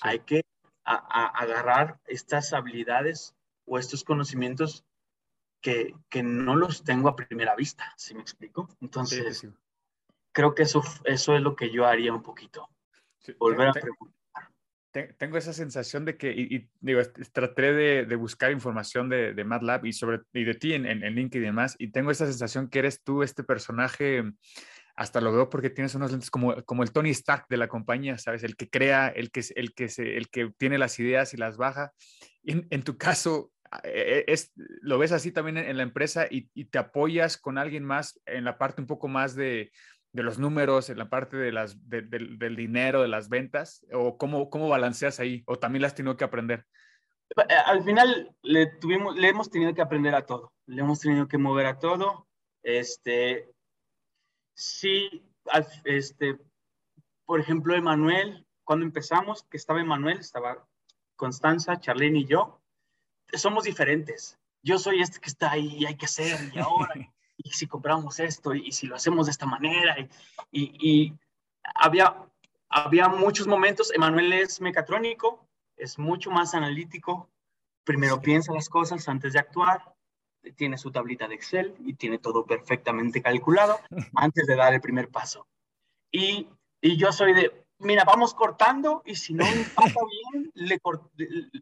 Hay 0.00 0.20
que 0.20 0.42
agarrar 0.84 1.98
estas 2.06 2.52
habilidades 2.52 3.34
o 3.66 3.78
estos 3.78 4.04
conocimientos 4.04 4.84
que, 5.60 5.94
que, 6.08 6.22
no 6.22 6.54
los 6.54 6.84
tengo 6.84 7.08
a 7.08 7.16
primera 7.16 7.56
vista, 7.56 7.92
¿sí 7.96 8.14
me 8.14 8.20
explico? 8.20 8.68
Entonces, 8.80 9.48
creo 10.32 10.54
que 10.54 10.62
eso, 10.62 10.82
eso 11.04 11.34
es 11.34 11.42
lo 11.42 11.56
que 11.56 11.72
yo 11.72 11.86
haría 11.86 12.12
un 12.12 12.22
poquito. 12.22 12.68
Volver 13.38 13.68
a 13.68 13.72
preguntar. 13.72 14.14
Tengo 15.18 15.36
esa 15.36 15.52
sensación 15.52 16.04
de 16.04 16.16
que, 16.16 16.30
y, 16.30 16.70
digo, 16.80 17.02
traté 17.32 17.72
de, 17.72 18.06
de, 18.06 18.16
buscar 18.16 18.52
información 18.52 19.10
de, 19.10 19.34
de 19.34 19.44
MATLAB 19.44 19.86
y, 19.86 19.92
sobre, 19.92 20.20
y 20.32 20.44
de 20.44 20.54
ti 20.54 20.72
en, 20.72 20.86
en, 20.86 21.02
en 21.02 21.14
LinkedIn 21.14 21.42
y 21.42 21.46
demás, 21.46 21.76
y 21.78 21.88
tengo 21.88 22.10
esa 22.10 22.24
sensación 22.24 22.70
que 22.70 22.78
eres 22.78 23.02
tú 23.02 23.22
este 23.22 23.44
personaje 23.44 24.24
hasta 24.96 25.20
lo 25.20 25.32
veo 25.32 25.50
porque 25.50 25.70
tienes 25.70 25.94
unos 25.94 26.10
lentes 26.10 26.30
como, 26.30 26.62
como 26.64 26.82
el 26.82 26.90
Tony 26.90 27.10
Stark 27.10 27.46
de 27.48 27.58
la 27.58 27.68
compañía, 27.68 28.18
¿sabes? 28.18 28.42
El 28.42 28.56
que 28.56 28.70
crea, 28.70 29.08
el 29.08 29.30
que, 29.30 29.44
el 29.54 29.74
que, 29.74 29.88
se, 29.88 30.16
el 30.16 30.30
que 30.30 30.50
tiene 30.56 30.78
las 30.78 30.98
ideas 30.98 31.34
y 31.34 31.36
las 31.36 31.56
baja. 31.56 31.92
En, 32.44 32.66
en 32.70 32.82
tu 32.82 32.96
caso, 32.96 33.52
e, 33.84 34.24
e, 34.26 34.32
es, 34.32 34.52
lo 34.54 34.98
ves 34.98 35.12
así 35.12 35.32
también 35.32 35.58
en, 35.58 35.76
la 35.76 35.82
empresa 35.82 36.26
y, 36.30 36.48
y, 36.54 36.64
te 36.66 36.78
apoyas 36.78 37.36
con 37.36 37.58
alguien 37.58 37.84
más 37.84 38.20
en 38.24 38.44
la 38.44 38.56
parte 38.56 38.80
un 38.80 38.86
poco 38.86 39.06
más 39.06 39.34
de, 39.34 39.70
de 40.16 40.22
los 40.22 40.38
números, 40.38 40.88
en 40.88 40.96
la 40.96 41.10
parte 41.10 41.36
de 41.36 41.52
las, 41.52 41.76
del 41.88 42.56
dinero, 42.56 43.02
de 43.02 43.08
las 43.08 43.28
ventas, 43.28 43.86
o 43.92 44.16
cómo, 44.16 44.48
cómo 44.48 44.68
balanceas 44.68 45.20
ahí, 45.20 45.42
o 45.46 45.58
también 45.58 45.82
las 45.82 45.94
tenido 45.94 46.16
que 46.16 46.24
aprender. 46.24 46.64
Eh, 47.36 47.54
al 47.66 47.84
final 47.84 48.34
le, 48.42 48.66
tuvimos, 48.80 49.14
le 49.14 49.28
hemos 49.28 49.50
tenido 49.50 49.74
que 49.74 49.82
aprender 49.82 50.14
a 50.14 50.24
todo, 50.24 50.54
le 50.66 50.80
hemos 50.80 51.00
tenido 51.00 51.28
que 51.28 51.36
mover 51.36 51.66
a 51.66 51.78
todo. 51.78 52.26
Este, 52.62 53.50
sí, 54.56 55.22
este, 55.84 56.38
por 57.24 57.40
ejemplo, 57.40 57.76
Emanuel, 57.76 58.44
cuando 58.64 58.84
empezamos, 58.84 59.44
que 59.44 59.56
estaba 59.56 59.80
Emanuel, 59.80 60.18
estaba 60.18 60.66
Constanza, 61.14 61.78
Charlene 61.78 62.20
y 62.20 62.26
yo, 62.26 62.60
somos 63.34 63.64
diferentes. 63.64 64.38
Yo 64.62 64.78
soy 64.78 65.00
este 65.00 65.20
que 65.20 65.28
está 65.28 65.52
ahí, 65.52 65.84
hay 65.84 65.96
que 65.96 66.06
hacer, 66.06 66.50
y 66.52 66.58
ahora, 66.58 66.94
y 67.36 67.50
si 67.50 67.66
compramos 67.66 68.18
esto, 68.18 68.54
y, 68.54 68.72
si 68.72 68.86
lo 68.86 68.96
hacemos 68.96 69.26
de 69.26 69.32
esta 69.32 69.46
manera, 69.46 69.96
y, 70.50 71.14
había, 71.74 72.16
había 72.68 73.08
muchos 73.08 73.46
momentos, 73.46 73.92
Emanuel 73.92 74.32
es 74.32 74.60
mecatrónico, 74.60 75.46
es 75.76 75.98
mucho 75.98 76.30
más 76.30 76.54
analítico, 76.54 77.30
primero 77.84 78.20
piensa 78.20 78.52
las 78.52 78.68
cosas 78.68 79.08
antes 79.08 79.34
de 79.34 79.38
actuar, 79.38 79.95
tiene 80.52 80.78
su 80.78 80.90
tablita 80.90 81.28
de 81.28 81.34
Excel 81.34 81.74
y 81.80 81.94
tiene 81.94 82.18
todo 82.18 82.44
perfectamente 82.44 83.22
calculado 83.22 83.80
antes 84.14 84.46
de 84.46 84.56
dar 84.56 84.74
el 84.74 84.80
primer 84.80 85.08
paso. 85.08 85.46
Y, 86.10 86.48
y 86.80 86.96
yo 86.96 87.12
soy 87.12 87.34
de, 87.34 87.66
mira, 87.78 88.04
vamos 88.04 88.34
cortando 88.34 89.02
y 89.04 89.14
si 89.14 89.34
no 89.34 89.44
pasa 89.74 90.00
bien, 90.32 90.50
le 90.54 90.80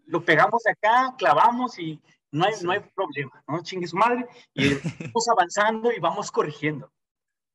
lo 0.07 0.25
pegamos 0.25 0.67
acá, 0.67 1.15
clavamos 1.19 1.79
y 1.79 2.01
no 2.31 2.47
hay, 2.47 2.55
no 2.63 2.73
hay 2.73 2.81
problema, 2.81 3.45
¿no? 3.47 3.63
Chingue 3.63 3.87
su 3.87 3.97
madre. 3.97 4.27
Y 4.55 4.75
vamos 5.01 5.29
avanzando 5.29 5.93
y 5.93 6.01
vamos 6.01 6.31
corrigiendo, 6.31 6.93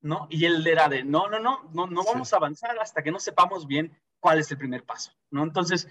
¿no? 0.02 0.28
Y 0.30 0.46
él 0.46 0.66
era 0.66 0.88
de, 0.88 1.04
no, 1.04 1.30
no, 1.30 1.40
no, 1.40 1.70
no, 1.74 1.88
no 1.88 2.04
vamos 2.04 2.34
a 2.34 2.38
avanzar 2.38 2.80
hasta 2.80 3.04
que 3.04 3.12
no 3.12 3.20
sepamos 3.20 3.68
bien 3.68 3.98
cuál 4.20 4.40
es 4.40 4.52
el 4.52 4.58
primer 4.58 4.84
paso, 4.84 5.12
¿no? 5.32 5.44
Entonces, 5.44 5.88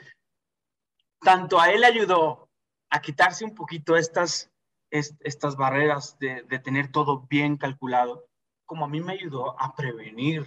tanto 1.20 1.60
a 1.60 1.70
él 1.70 1.84
ayudó 1.84 2.48
a 2.90 3.00
quitarse 3.00 3.44
un 3.44 3.54
poquito 3.54 3.96
estas, 3.96 4.50
estas 4.90 5.56
barreras 5.56 6.18
de, 6.18 6.42
de 6.42 6.58
tener 6.58 6.90
todo 6.90 7.26
bien 7.28 7.56
calculado, 7.56 8.24
como 8.64 8.84
a 8.84 8.88
mí 8.88 9.00
me 9.00 9.12
ayudó 9.12 9.60
a 9.60 9.74
prevenir 9.74 10.46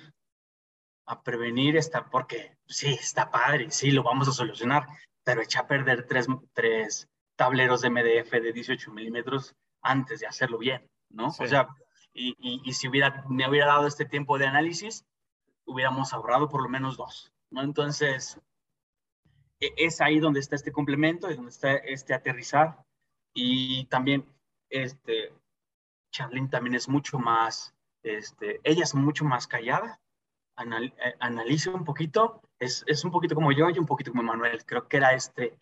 a 1.11 1.23
prevenir 1.23 1.75
esta, 1.75 2.09
porque 2.09 2.57
sí, 2.67 2.93
está 2.93 3.31
padre, 3.31 3.69
sí, 3.71 3.91
lo 3.91 4.01
vamos 4.01 4.29
a 4.29 4.31
solucionar, 4.31 4.87
pero 5.25 5.41
echa 5.41 5.61
a 5.61 5.67
perder 5.67 6.07
tres, 6.07 6.27
tres 6.53 7.09
tableros 7.35 7.81
de 7.81 7.89
MDF 7.89 8.31
de 8.31 8.53
18 8.53 8.91
milímetros 8.91 9.53
antes 9.81 10.21
de 10.21 10.27
hacerlo 10.27 10.57
bien, 10.57 10.89
¿no? 11.09 11.27
O 11.27 11.31
sea, 11.47 11.67
y, 12.13 12.35
y, 12.39 12.73
si 12.73 12.87
hubiera, 12.87 13.25
me 13.29 13.49
hubiera 13.49 13.67
dado 13.67 13.87
este 13.87 14.05
tiempo 14.05 14.37
de 14.37 14.47
análisis, 14.47 15.05
hubiéramos 15.65 16.13
ahorrado 16.13 16.47
por 16.47 16.61
lo 16.61 16.69
menos 16.69 16.97
dos, 16.97 17.33
¿no? 17.49 17.61
Entonces, 17.61 18.39
e, 19.59 19.73
es 19.77 20.01
ahí 20.01 20.19
donde 20.19 20.39
está 20.39 20.55
este 20.55 20.71
complemento, 20.71 21.27
es 21.27 21.35
donde 21.35 21.51
está 21.51 21.73
este 21.75 22.13
aterrizar, 22.13 22.85
y 23.33 23.85
también, 23.85 24.25
este, 24.69 25.33
Charlene 26.11 26.49
también 26.49 26.75
es 26.75 26.89
mucho 26.89 27.19
más, 27.19 27.73
este, 28.03 28.59
ella 28.63 28.83
es 28.83 28.95
mucho 28.95 29.25
más 29.25 29.47
callada, 29.47 30.01
eh, 30.57 31.15
analice 31.19 31.69
un 31.69 31.83
poquito, 31.83 32.41
es, 32.59 32.83
es, 32.87 33.03
un 33.03 33.11
poquito 33.11 33.35
como 33.35 33.51
yo 33.51 33.69
y 33.69 33.79
un 33.79 33.85
poquito 33.85 34.11
como 34.11 34.23
Manuel. 34.23 34.63
Creo 34.65 34.87
que 34.87 34.97
era 34.97 35.13
este 35.13 35.57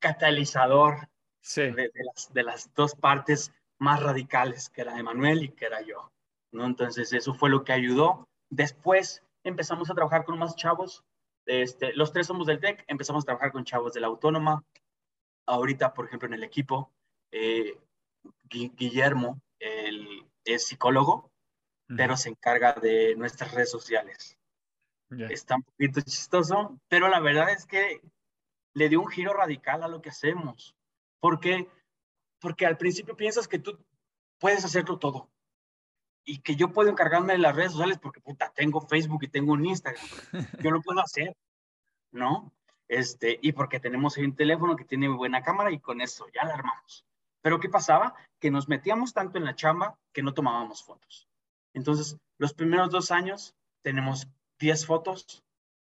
catalizador 0.00 1.08
de, 1.54 1.90
las, 1.94 2.32
de, 2.32 2.42
las, 2.42 2.74
dos 2.74 2.94
partes 2.94 3.52
más 3.78 4.02
radicales, 4.02 4.70
que 4.70 4.82
era 4.82 5.02
Manuel 5.02 5.44
y 5.44 5.48
que 5.50 5.66
era 5.66 5.82
yo. 5.82 6.10
¿no? 6.52 6.64
Entonces, 6.64 7.12
eso 7.12 7.34
fue 7.34 7.50
lo 7.50 7.64
que 7.64 7.72
ayudó. 7.72 8.28
Después 8.50 9.22
empezamos 9.42 9.90
a 9.90 9.94
trabajar 9.94 10.24
con 10.24 10.38
más 10.38 10.56
chavos. 10.56 11.04
Este, 11.46 11.92
los 11.94 12.12
tres 12.12 12.26
somos 12.26 12.46
del 12.46 12.60
TEC, 12.60 12.84
empezamos 12.86 13.24
a 13.24 13.26
trabajar 13.26 13.52
con 13.52 13.64
chavos 13.64 13.92
de 13.92 14.00
la 14.00 14.06
Autónoma. 14.06 14.64
Ahorita, 15.46 15.92
por 15.92 16.06
ejemplo, 16.06 16.28
en 16.28 16.34
el 16.34 16.44
equipo, 16.44 16.90
eh, 17.30 17.78
Guillermo 18.44 19.40
el, 19.58 20.26
es 20.44 20.66
psicólogo, 20.66 21.30
pero 21.86 22.16
se 22.16 22.30
encarga 22.30 22.72
de 22.74 23.14
nuestras 23.16 23.52
redes 23.52 23.70
sociales. 23.70 24.38
Está 25.10 25.56
un 25.56 25.62
poquito 25.62 26.00
chistoso, 26.00 26.78
pero 26.88 27.08
la 27.08 27.20
verdad 27.20 27.50
es 27.50 27.66
que 27.66 28.00
le 28.72 28.88
dio 28.88 29.00
un 29.00 29.08
giro 29.08 29.32
radical 29.32 29.82
a 29.82 29.88
lo 29.88 30.00
que 30.00 30.08
hacemos. 30.08 30.74
¿Por 31.20 31.40
qué? 31.40 31.68
Porque 32.40 32.66
al 32.66 32.76
principio 32.76 33.16
piensas 33.16 33.46
que 33.46 33.58
tú 33.58 33.78
puedes 34.38 34.64
hacerlo 34.64 34.98
todo 34.98 35.30
y 36.24 36.40
que 36.40 36.56
yo 36.56 36.72
puedo 36.72 36.90
encargarme 36.90 37.34
de 37.34 37.38
las 37.38 37.54
redes 37.54 37.72
sociales 37.72 37.98
porque 37.98 38.20
puta, 38.20 38.52
tengo 38.54 38.80
Facebook 38.80 39.24
y 39.24 39.28
tengo 39.28 39.52
un 39.52 39.64
Instagram. 39.66 40.04
Yo 40.66 40.70
lo 40.70 40.80
puedo 40.80 41.00
hacer, 41.00 41.36
¿no? 42.10 42.52
Este, 42.88 43.38
y 43.40 43.52
porque 43.52 43.80
tenemos 43.80 44.16
un 44.18 44.34
teléfono 44.36 44.76
que 44.76 44.84
tiene 44.84 45.08
buena 45.08 45.42
cámara 45.42 45.70
y 45.70 45.78
con 45.78 46.00
eso 46.00 46.26
ya 46.34 46.44
la 46.44 46.54
armamos. 46.54 47.06
Pero 47.40 47.60
¿qué 47.60 47.68
pasaba? 47.68 48.14
Que 48.38 48.50
nos 48.50 48.68
metíamos 48.68 49.12
tanto 49.12 49.38
en 49.38 49.44
la 49.44 49.54
chamba 49.54 49.98
que 50.12 50.22
no 50.22 50.34
tomábamos 50.34 50.82
fotos. 50.82 51.28
Entonces, 51.72 52.16
los 52.38 52.54
primeros 52.54 52.90
dos 52.90 53.10
años 53.10 53.54
tenemos 53.82 54.28
10 54.58 54.86
fotos 54.86 55.44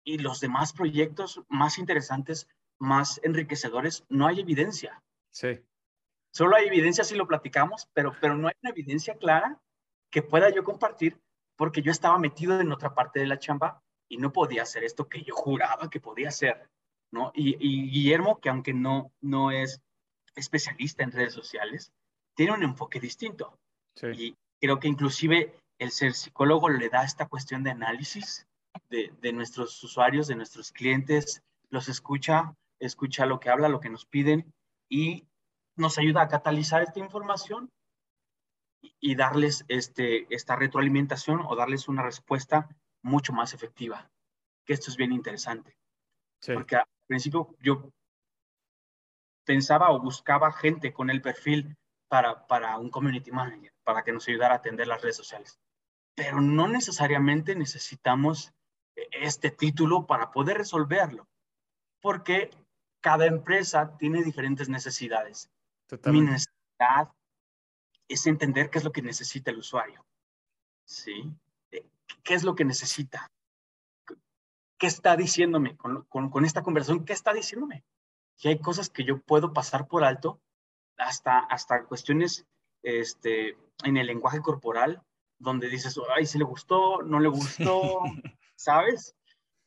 y 0.03 0.17
los 0.17 0.39
demás 0.39 0.73
proyectos 0.73 1.41
más 1.47 1.77
interesantes, 1.77 2.47
más 2.79 3.19
enriquecedores, 3.23 4.05
no 4.09 4.27
hay 4.27 4.39
evidencia. 4.39 5.03
Sí. 5.31 5.59
Solo 6.31 6.55
hay 6.55 6.67
evidencia 6.67 7.03
si 7.03 7.15
lo 7.15 7.27
platicamos, 7.27 7.89
pero, 7.93 8.13
pero 8.19 8.37
no 8.37 8.47
hay 8.47 8.53
una 8.61 8.71
evidencia 8.71 9.15
clara 9.15 9.59
que 10.09 10.21
pueda 10.21 10.49
yo 10.49 10.63
compartir 10.63 11.19
porque 11.55 11.81
yo 11.81 11.91
estaba 11.91 12.17
metido 12.19 12.59
en 12.59 12.71
otra 12.71 12.93
parte 12.93 13.19
de 13.19 13.27
la 13.27 13.39
chamba 13.39 13.83
y 14.07 14.17
no 14.17 14.31
podía 14.31 14.63
hacer 14.63 14.83
esto 14.83 15.09
que 15.09 15.23
yo 15.23 15.35
juraba 15.35 15.89
que 15.89 15.99
podía 15.99 16.29
hacer, 16.29 16.69
¿no? 17.11 17.31
Y, 17.33 17.55
Guillermo, 17.89 18.39
que 18.39 18.49
aunque 18.49 18.73
no, 18.73 19.11
no 19.21 19.51
es 19.51 19.81
especialista 20.35 21.03
en 21.03 21.11
redes 21.11 21.33
sociales, 21.33 21.91
tiene 22.35 22.53
un 22.53 22.63
enfoque 22.63 22.99
distinto. 22.99 23.57
Sí. 23.95 24.07
Y 24.07 24.35
creo 24.59 24.79
que 24.79 24.87
inclusive 24.87 25.55
el 25.79 25.91
ser 25.91 26.13
psicólogo 26.13 26.69
le 26.69 26.89
da 26.89 27.03
esta 27.03 27.27
cuestión 27.27 27.63
de 27.63 27.71
análisis 27.71 28.47
de, 28.89 29.33
nuestros 29.33 29.83
usuarios, 29.83 30.27
de 30.27 30.35
nuestros 30.35 30.71
clientes, 30.71 31.43
los 31.69 31.89
escucha, 31.89 32.55
escucha 32.79 33.25
lo 33.25 33.39
que 33.39 33.49
habla, 33.49 33.69
lo 33.69 33.79
que 33.79 33.89
nos 33.89 34.05
piden 34.05 34.53
y 34.89 35.27
nos 35.75 35.97
ayuda 35.97 36.21
a 36.21 36.27
catalizar 36.27 36.81
esta 36.81 36.99
información 36.99 37.71
y, 38.99 39.15
darles 39.15 39.65
este, 39.67 40.33
esta 40.33 40.55
retroalimentación 40.55 41.41
o 41.45 41.55
darles 41.55 41.87
una 41.87 42.03
respuesta 42.03 42.69
mucho 43.01 43.33
más 43.33 43.53
efectiva. 43.53 44.09
Que 44.65 44.73
esto 44.73 44.91
es 44.91 44.97
bien 44.97 45.11
interesante. 45.11 45.77
Porque 46.53 46.77
principio 47.07 47.55
yo 47.59 47.91
pensaba 49.45 49.91
o 49.91 50.01
buscaba 50.01 50.51
gente 50.51 50.93
con 50.93 51.09
el 51.09 51.21
perfil 51.21 51.77
para, 52.07 52.45
para 52.47 52.77
un 52.77 52.89
community 52.89 53.31
manager, 53.31 53.73
para 53.83 54.03
que 54.03 54.11
nos 54.11 54.27
ayudara 54.27 54.55
a 54.55 54.57
atender 54.57 54.87
las 54.87 55.01
redes 55.01 55.17
sociales 55.17 55.59
pero 56.17 56.41
no 56.41 56.67
necesariamente 56.67 57.55
necesitamos 57.55 58.51
eh, 58.95 59.07
este 59.21 59.51
título 59.51 60.07
para 60.07 60.31
poder 60.31 60.57
resolverlo, 60.57 61.29
porque 62.01 62.49
cada 63.01 63.27
empresa 63.27 63.95
tiene 63.99 64.23
diferentes 64.23 64.67
necesidades. 64.67 65.51
Mi 66.05 66.21
necesidad 66.21 67.13
es 68.07 68.25
entender 68.25 68.71
qué 68.71 68.79
es 68.79 68.83
lo 68.83 68.91
que 68.91 69.03
necesita 69.03 69.51
el 69.51 69.59
usuario. 69.59 70.03
¿Sí? 70.87 71.31
Eh, 71.69 71.85
¿Qué 72.23 72.33
es 72.33 72.43
lo 72.43 72.55
que 72.55 72.65
necesita? 72.65 73.29
¿Qué 74.77 74.87
está 74.87 75.15
diciéndome 75.15 75.75
con, 75.75 76.03
con, 76.05 76.45
esta 76.45 76.63
conversación? 76.63 77.05
¿Qué 77.05 77.13
está 77.13 77.33
diciéndome? 77.33 77.83
Y 78.39 78.49
hay 78.49 78.59
cosas 78.59 78.89
que 78.89 79.03
yo 79.03 79.21
puedo 79.21 79.53
pasar 79.53 79.87
por 79.87 80.03
alto, 80.03 80.39
hasta, 80.97 81.39
hasta 81.39 81.85
cuestiones 81.85 82.45
este, 82.83 83.57
en 83.83 83.97
el 83.97 84.07
lenguaje 84.07 84.41
corporal, 84.41 85.01
donde 85.39 85.69
dices, 85.69 85.99
ay, 86.15 86.25
si 86.25 86.37
le 86.37 86.43
gustó, 86.43 87.01
no 87.01 87.19
le 87.19 87.29
gustó, 87.29 88.01
¿sabes? 88.55 89.15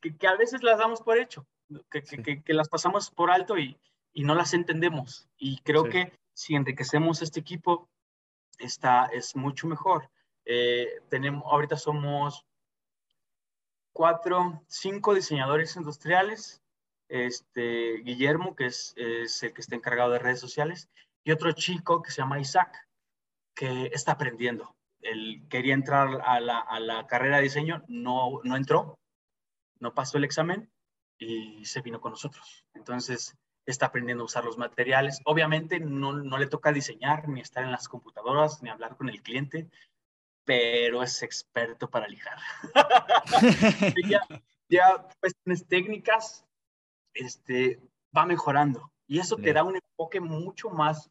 Que, 0.01 0.17
que, 0.17 0.27
a 0.27 0.37
veces 0.37 0.63
las 0.63 0.79
damos 0.79 1.03
por 1.03 1.19
hecho, 1.19 1.47
que, 1.91 2.03
que, 2.03 2.43
que 2.43 2.55
las 2.55 2.69
pasamos 2.69 3.11
por 3.11 3.31
alto 3.31 3.59
y, 3.59 3.79
y, 4.13 4.25
no 4.25 4.35
las 4.35 4.55
entendemos. 4.55 5.29
Y 5.37 5.59
creo 5.63 5.85
que 5.85 6.13
si 6.33 6.55
enriquecemos 6.55 7.23
este 7.23 7.41
equipo, 7.41 7.89
está, 8.59 9.07
es 9.07 9.37
mucho 9.37 9.67
mejor. 9.67 10.11
Eh, 10.45 11.03
tenemos, 11.09 11.45
ahorita 11.47 11.77
somos 11.77 12.47
cuatro, 13.93 14.63
cinco 14.69 15.15
diseñadores 15.15 15.77
industriales, 15.77 16.63
este, 17.09 17.99
Guillermo, 18.03 18.55
que 18.55 18.67
es, 18.67 18.95
es 18.97 19.43
el 19.43 19.53
que 19.53 19.61
está 19.61 19.77
encargado 19.77 20.13
de 20.13 20.19
redes 20.19 20.41
sociales, 20.41 20.89
y 21.25 21.33
otro 21.33 21.53
chico 21.53 22.03
que 22.03 22.11
se 22.11 22.23
llama 22.23 22.41
Isaac, 22.41 22.89
que 23.55 23.91
está 23.93 24.13
aprendiendo 24.13 24.75
él 25.03 25.43
quería 25.49 25.75
entrar 25.75 26.21
a 26.25 26.41
la, 26.41 26.59
a 26.59 26.81
la 26.81 27.07
carrera 27.07 27.37
de 27.37 27.45
diseño, 27.45 27.83
no, 27.89 28.41
no 28.45 28.57
entró, 28.57 28.99
no 29.79 29.95
pasó 29.95 30.19
el 30.19 30.25
examen 30.25 30.71
y 31.19 31.65
se 31.65 31.81
vino 31.81 32.01
con 32.01 32.13
nosotros. 32.13 32.65
Entonces, 32.75 33.37
está 33.67 33.87
aprendiendo 33.87 34.23
a 34.23 34.27
usar 34.27 34.45
los 34.45 34.59
materiales. 34.59 35.21
Obviamente 35.25 35.81
no, 35.81 36.13
no, 36.13 36.39
le 36.39 36.47
toca 36.47 36.73
diseñar, 36.73 37.29
ni 37.29 37.41
estar 37.41 37.65
en 37.65 37.73
las 37.73 37.89
computadoras, 37.89 38.63
ni 38.63 38.71
hablar 38.71 38.97
con 38.97 39.09
el 39.09 39.23
cliente, 39.23 39.69
pero 40.51 41.01
es 41.01 41.23
experto 41.23 41.89
para 41.89 42.09
lijar. 42.09 42.37
ya, 44.11 44.21
ya 44.69 45.09
cuestiones 45.21 45.65
técnicas, 45.69 46.45
este, 47.15 47.81
va 48.17 48.27
mejorando. 48.27 48.93
Y 49.07 49.21
eso 49.21 49.37
te 49.37 49.53
da 49.53 49.63
un 49.63 49.77
enfoque 49.77 50.19
mucho 50.19 50.69
más 50.71 51.09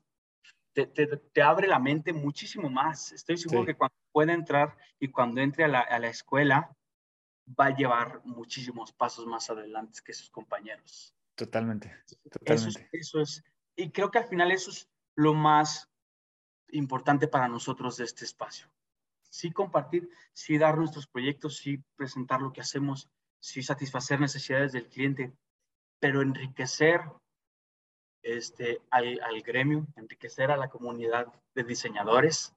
te, 0.73 1.41
abre 1.41 1.69
la 1.69 1.79
mente 1.79 2.11
muchísimo 2.11 2.69
más. 2.69 3.13
Estoy 3.13 3.37
seguro 3.37 3.65
que 3.65 3.75
cuando 3.75 3.95
pueda 4.11 4.33
entrar 4.33 4.77
y 4.99 5.07
cuando 5.07 5.39
entre 5.39 5.63
a 5.63 5.67
la, 5.69 5.79
a 5.79 5.99
la, 5.99 6.09
escuela, 6.09 6.75
va 7.57 7.67
a 7.67 7.75
llevar 7.75 8.21
muchísimos 8.25 8.91
pasos 8.91 9.25
más 9.25 9.49
adelante 9.49 10.01
que 10.03 10.13
sus 10.13 10.29
compañeros. 10.29 11.15
Totalmente, 11.35 11.95
totalmente. 12.29 12.89
Eso, 12.91 13.21
es, 13.21 13.41
y 13.77 13.89
creo 13.89 14.11
que 14.11 14.17
al 14.17 14.27
final 14.27 14.51
eso 14.51 14.69
es 14.69 14.89
lo 15.15 15.33
más 15.33 15.89
importante 16.71 17.29
para 17.29 17.47
nosotros 17.47 17.95
de 17.95 18.03
este 18.03 18.25
espacio. 18.25 18.69
Sí 19.29 19.51
compartir, 19.51 20.09
sí 20.33 20.57
dar 20.57 20.77
nuestros 20.77 21.07
proyectos, 21.07 21.57
sí 21.57 21.83
presentar 21.95 22.41
lo 22.41 22.51
que 22.51 22.61
hacemos, 22.61 23.09
sí 23.39 23.61
satisfacer 23.63 24.19
necesidades 24.19 24.71
del 24.71 24.87
cliente, 24.87 25.33
pero 25.99 26.21
enriquecer 26.21 27.01
este, 28.23 28.81
al, 28.89 29.19
al, 29.21 29.41
gremio, 29.41 29.87
enriquecer 29.95 30.51
a 30.51 30.57
la 30.57 30.69
comunidad 30.69 31.27
de 31.53 31.63
diseñadores. 31.63 32.53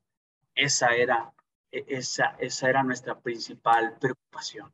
Esa 0.55 0.89
era, 0.95 1.33
e, 1.71 1.85
esa, 1.89 2.37
esa 2.39 2.69
era 2.69 2.83
nuestra 2.83 3.21
principal 3.21 3.99
preocupación. 3.99 4.73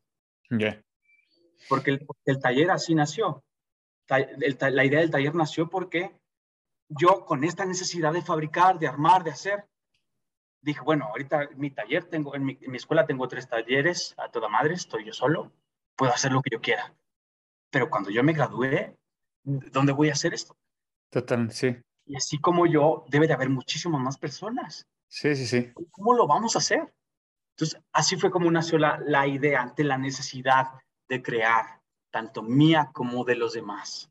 porque 1.69 1.91
el, 1.91 2.07
el 2.25 2.41
taller 2.41 2.71
así 2.71 2.95
nació. 2.95 3.45
la 4.09 4.85
idea 4.85 5.01
del 5.01 5.11
taller 5.11 5.35
nació 5.35 5.69
porque 5.69 6.19
yo 6.89 7.25
con 7.27 7.45
esta 7.45 7.65
necesidad 7.65 8.13
de 8.13 8.23
fabricar, 8.23 8.79
de 8.79 8.89
armar, 8.89 9.25
de 9.25 9.31
hacer, 9.31 9.67
dije, 10.69 10.81
bueno, 10.83 11.07
ahorita 11.07 11.45
en 11.45 11.59
mi 11.59 11.71
taller 11.71 12.05
tengo, 12.05 12.35
en 12.35 12.45
mi, 12.45 12.59
en 12.61 12.71
mi, 12.71 12.77
escuela 12.77 13.07
tengo 13.07 13.27
tres 13.29 13.49
talleres 13.49 14.15
a 14.19 14.31
toda 14.31 14.49
madre, 14.49 14.75
estoy 14.75 15.05
yo 15.05 15.13
solo, 15.13 15.53
puedo 15.97 16.13
hacer 16.13 16.33
lo 16.33 16.43
que 16.43 16.51
yo 16.53 16.61
quiera. 16.61 16.95
Pero 17.71 17.91
cuando 17.91 18.11
yo 18.11 18.23
me 18.23 18.33
gradué, 18.33 18.97
¿dónde 19.43 19.93
voy 19.93 20.11
a 20.11 20.13
hacer 20.13 20.35
esto? 20.35 20.57
Total, 21.11 21.51
sí. 21.51 21.77
Y 22.07 22.17
así 22.17 22.39
como 22.39 22.67
yo, 22.67 23.05
debe 23.09 23.27
de 23.27 23.35
haber 23.35 23.51
muchísimas 23.51 24.01
más 24.01 24.19
personas. 24.19 24.87
Sí, 25.09 25.35
sí, 25.37 25.47
sí. 25.47 25.73
¿Cómo 25.91 26.15
lo 26.15 26.27
vamos 26.27 26.55
a 26.55 26.59
hacer? 26.59 26.93
Entonces, 27.57 27.81
así 27.93 28.17
fue 28.17 28.31
como 28.31 28.51
nació 28.51 28.79
la, 28.79 29.01
la 29.05 29.27
idea 29.27 29.63
ante 29.63 29.85
la 29.85 29.99
necesidad 29.99 30.69
de 31.09 31.23
crear, 31.23 31.81
tanto 32.11 32.43
mía 32.43 32.91
como 32.93 33.25
de 33.25 33.37
los 33.37 33.55
demás. 33.55 34.11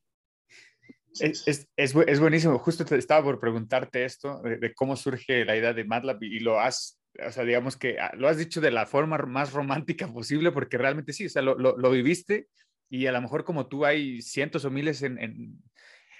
Es, 1.20 1.48
es, 1.48 1.68
es, 1.76 1.96
es, 1.96 2.20
buenísimo. 2.20 2.58
Justo 2.60 2.86
te 2.86 2.98
estaba 2.98 3.24
por 3.24 3.40
preguntarte 3.40 4.06
esto, 4.06 4.42
de, 4.42 4.58
de, 4.58 4.74
cómo 4.74 4.96
surge 4.96 5.46
la 5.46 5.56
idea 5.56 5.74
de 5.74 5.84
MATLAB 5.84 6.24
y, 6.24 6.40
lo 6.40 6.60
has, 6.60 7.00
o 7.26 7.32
sea, 7.32 7.44
digamos 7.44 7.78
que 7.78 8.00
ah, 8.00 8.12
lo 8.16 8.28
has 8.28 8.38
dicho 8.38 8.62
de 8.62 8.72
la 8.72 8.86
forma 8.86 9.18
más 9.18 9.54
romántica 9.54 10.08
posible, 10.14 10.52
porque 10.52 10.78
realmente 10.78 11.14
sí, 11.14 11.26
o 11.26 11.30
sea, 11.30 11.42
lo, 11.42 11.58
lo, 11.58 11.78
lo 11.78 11.92
viviste 11.92 12.48
y 12.90 13.06
a 13.08 13.12
lo 13.12 13.22
mejor 13.22 13.44
como 13.44 13.68
tú 13.68 13.86
hay 13.86 14.22
cientos 14.22 14.66
o 14.66 14.72
miles 14.72 15.02
en, 15.02 15.20
en 15.20 15.62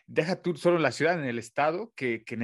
deja 0.08 0.42
tú 0.42 0.56
solo 0.56 0.80
la 0.80 0.94
ciudad, 0.94 1.20
en 1.20 1.26
el 1.26 1.38
estado, 1.38 1.92
que, 1.96 2.24
que, 2.24 2.38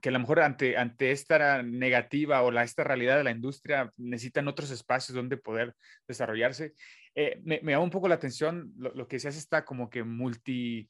que 0.00 0.08
a 0.08 0.12
lo 0.12 0.20
mejor 0.20 0.40
ante, 0.40 0.76
ante 0.76 1.10
esta 1.10 1.62
negativa 1.64 2.42
o 2.42 2.52
la, 2.52 2.62
esta 2.62 2.84
realidad 2.84 3.18
de 3.18 3.24
la 3.24 3.32
industria 3.32 3.92
necesitan 3.96 4.46
otros 4.46 4.70
espacios 4.70 5.16
donde 5.16 5.36
poder 5.36 5.74
desarrollarse. 6.06 6.74
Eh, 7.16 7.40
me, 7.42 7.60
me 7.62 7.72
llama 7.72 7.84
un 7.84 7.90
poco 7.90 8.08
la 8.08 8.14
atención 8.14 8.72
lo, 8.76 8.94
lo 8.94 9.08
que 9.08 9.18
se 9.18 9.28
hace 9.28 9.40
esta 9.40 9.64
como 9.64 9.90
que 9.90 10.04
multi 10.04 10.88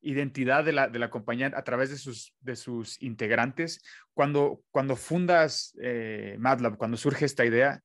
identidad 0.00 0.64
de 0.64 0.72
la, 0.72 0.88
de 0.88 0.98
la 0.98 1.10
compañía 1.10 1.52
a 1.54 1.62
través 1.62 1.90
de 1.90 1.98
sus, 1.98 2.34
de 2.40 2.56
sus 2.56 3.02
integrantes. 3.02 3.82
Cuando, 4.14 4.62
cuando 4.70 4.96
fundas 4.96 5.76
eh, 5.82 6.36
MATLAB, 6.38 6.76
cuando 6.76 6.96
surge 6.96 7.24
esta 7.24 7.44
idea, 7.44 7.82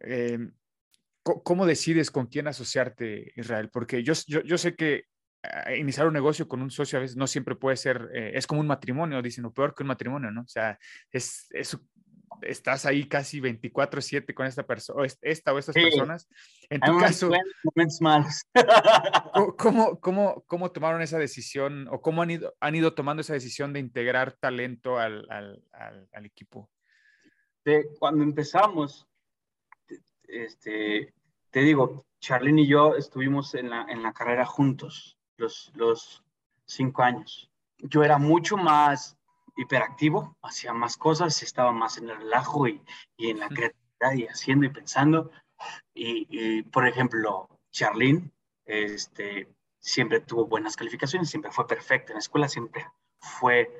eh, 0.00 0.38
¿cómo 1.22 1.64
decides 1.66 2.10
con 2.10 2.26
quién 2.26 2.48
asociarte, 2.48 3.32
Israel? 3.36 3.70
Porque 3.72 4.02
yo, 4.02 4.12
yo, 4.26 4.58
sé 4.58 4.74
que 4.74 5.04
eh, 5.42 5.78
iniciar 5.78 6.06
un 6.06 6.12
negocio 6.12 6.46
con 6.46 6.60
un 6.60 6.70
socio 6.70 6.98
a 6.98 7.02
veces 7.02 7.16
no 7.16 7.26
siempre 7.26 7.54
puede 7.56 7.76
ser, 7.76 8.10
es 8.12 8.46
como 8.46 8.60
un 8.60 8.66
matrimonio, 8.66 9.22
dicen, 9.22 9.46
o 9.46 9.52
peor 9.52 9.74
que 9.74 9.84
un 9.84 9.88
matrimonio, 9.88 10.30
¿no? 10.30 10.42
O 10.42 10.48
sea, 10.48 10.78
es, 11.10 11.46
es 11.50 11.78
estás 12.42 12.86
ahí 12.86 13.08
casi 13.08 13.40
24/7 13.40 14.34
con 14.34 14.46
esta 14.46 14.64
persona, 14.64 15.06
esta 15.22 15.52
o 15.52 15.58
estas 15.58 15.74
sí. 15.74 15.82
personas. 15.82 16.28
En 16.70 16.80
tu 16.80 16.98
caso, 16.98 17.30
momentos 17.64 18.00
malos. 18.00 18.44
¿cómo, 19.58 20.00
cómo, 20.00 20.44
¿Cómo 20.46 20.70
tomaron 20.72 21.02
esa 21.02 21.18
decisión 21.18 21.88
o 21.90 22.00
cómo 22.00 22.22
han 22.22 22.30
ido, 22.30 22.54
han 22.60 22.74
ido 22.74 22.94
tomando 22.94 23.20
esa 23.20 23.34
decisión 23.34 23.72
de 23.72 23.80
integrar 23.80 24.32
talento 24.32 24.98
al, 24.98 25.26
al, 25.30 25.62
al, 25.72 26.08
al 26.12 26.26
equipo? 26.26 26.70
De, 27.64 27.86
cuando 27.98 28.24
empezamos, 28.24 29.06
este, 30.28 31.14
te 31.50 31.60
digo, 31.60 32.06
Charlene 32.20 32.62
y 32.62 32.66
yo 32.66 32.96
estuvimos 32.96 33.54
en 33.54 33.70
la, 33.70 33.86
en 33.88 34.02
la 34.02 34.12
carrera 34.12 34.44
juntos 34.44 35.18
los, 35.36 35.72
los 35.74 36.24
cinco 36.64 37.02
años. 37.02 37.50
Yo 37.78 38.02
era 38.02 38.18
mucho 38.18 38.56
más 38.56 39.18
hiperactivo, 39.56 40.36
hacía 40.42 40.72
más 40.72 40.96
cosas, 40.96 41.42
estaba 41.42 41.72
más 41.72 41.98
en 41.98 42.10
el 42.10 42.16
relajo 42.16 42.66
y, 42.68 42.82
y 43.16 43.30
en 43.30 43.40
la 43.40 43.48
creatividad 43.48 44.12
y 44.16 44.26
haciendo 44.26 44.66
y 44.66 44.70
pensando. 44.70 45.30
Y, 45.94 46.26
y, 46.28 46.62
por 46.62 46.86
ejemplo, 46.86 47.48
Charlene 47.70 48.30
este, 48.64 49.48
siempre 49.80 50.20
tuvo 50.20 50.46
buenas 50.46 50.76
calificaciones, 50.76 51.30
siempre 51.30 51.52
fue 51.52 51.66
perfecta 51.66 52.12
en 52.12 52.16
la 52.16 52.20
escuela, 52.20 52.48
siempre 52.48 52.86
fue 53.18 53.70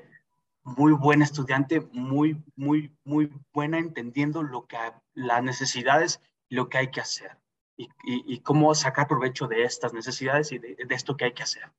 muy 0.63 0.93
buena 0.93 1.25
estudiante, 1.25 1.81
muy, 1.93 2.43
muy, 2.57 2.97
muy 3.05 3.31
buena 3.53 3.79
entendiendo 3.79 4.43
lo 4.43 4.67
que, 4.67 4.79
las 5.15 5.43
necesidades 5.43 6.21
y 6.49 6.57
lo 6.57 6.69
que 6.69 6.79
hay 6.79 6.91
que 6.91 7.01
hacer 7.01 7.39
y, 7.77 7.85
y, 8.05 8.35
y, 8.35 8.41
cómo 8.41 8.75
sacar 8.75 9.09
provecho 9.09 9.47
de 9.47 9.65
estas 9.65 9.93
necesidades 9.93 10.53
y 10.53 10.59
de, 10.59 10.77
de, 10.77 10.95
esto 10.95 11.17
que 11.17 11.27
hay 11.27 11.33
que 11.33 11.43
hacer. 11.43 11.71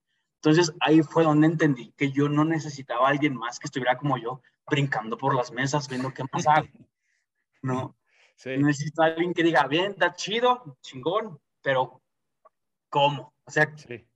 Entonces 0.46 0.76
ahí 0.80 1.02
fue 1.02 1.24
donde 1.24 1.48
entendí 1.48 1.92
que 1.98 2.12
yo 2.12 2.30
no 2.30 2.46
necesitaba 2.46 3.08
a 3.08 3.10
alguien 3.10 3.36
más 3.36 3.58
que 3.58 3.66
estuviera 3.66 3.98
como 3.98 4.20
yo, 4.20 4.44
brincando 4.70 5.18
por 5.18 5.34
las 5.34 5.52
mesas, 5.52 5.90
viendo 5.90 6.14
qué 6.14 6.24
más 6.32 6.46
hago. 6.46 6.68
No. 7.64 7.98
Sí. 8.36 8.56
Necesito 8.58 9.02
a 9.02 9.08
alguien 9.08 9.34
que 9.34 9.42
diga, 9.42 9.66
bien, 9.66 9.94
está 9.94 10.14
chido, 10.14 10.78
chingón, 10.82 11.40
pero 11.64 12.00
¿cómo? 12.90 13.34
O 13.44 13.50
sea, 13.50 13.76
sí. 13.76 14.08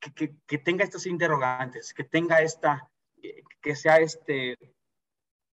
que, 0.00 0.14
que, 0.14 0.36
que, 0.46 0.56
tenga 0.56 0.82
estos 0.82 1.04
interrogantes, 1.04 1.92
que 1.92 2.04
tenga 2.04 2.40
esta, 2.40 2.90
que 3.60 3.76
sea 3.76 3.98
este, 3.98 4.56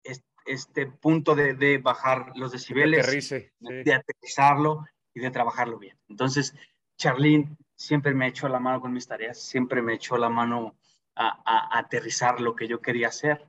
este, 0.05 0.27
este 0.45 0.87
punto 0.87 1.35
de, 1.35 1.55
de, 1.55 1.79
bajar 1.79 2.33
los 2.35 2.53
decibeles, 2.53 3.05
Aterrice, 3.05 3.55
sí. 3.59 3.67
de 3.85 3.95
aterrizarlo 3.95 4.85
y 5.15 5.21
de 5.21 5.31
trabajarlo 5.31 5.79
bien. 5.79 5.99
Entonces, 6.09 6.55
Charlene 6.99 7.57
siempre 7.81 8.13
me 8.13 8.27
echó 8.27 8.47
la 8.47 8.61
mano 8.61 8.79
con 8.79 8.93
mis 8.93 9.09
tareas, 9.09 9.41
siempre 9.41 9.81
me 9.81 9.95
echó 9.95 10.19
la 10.19 10.29
mano 10.29 10.77
a, 11.17 11.29
a, 11.47 11.79
aterrizar 11.79 12.39
lo 12.39 12.55
que 12.55 12.69
yo 12.69 12.83
quería 12.83 13.09
hacer. 13.09 13.49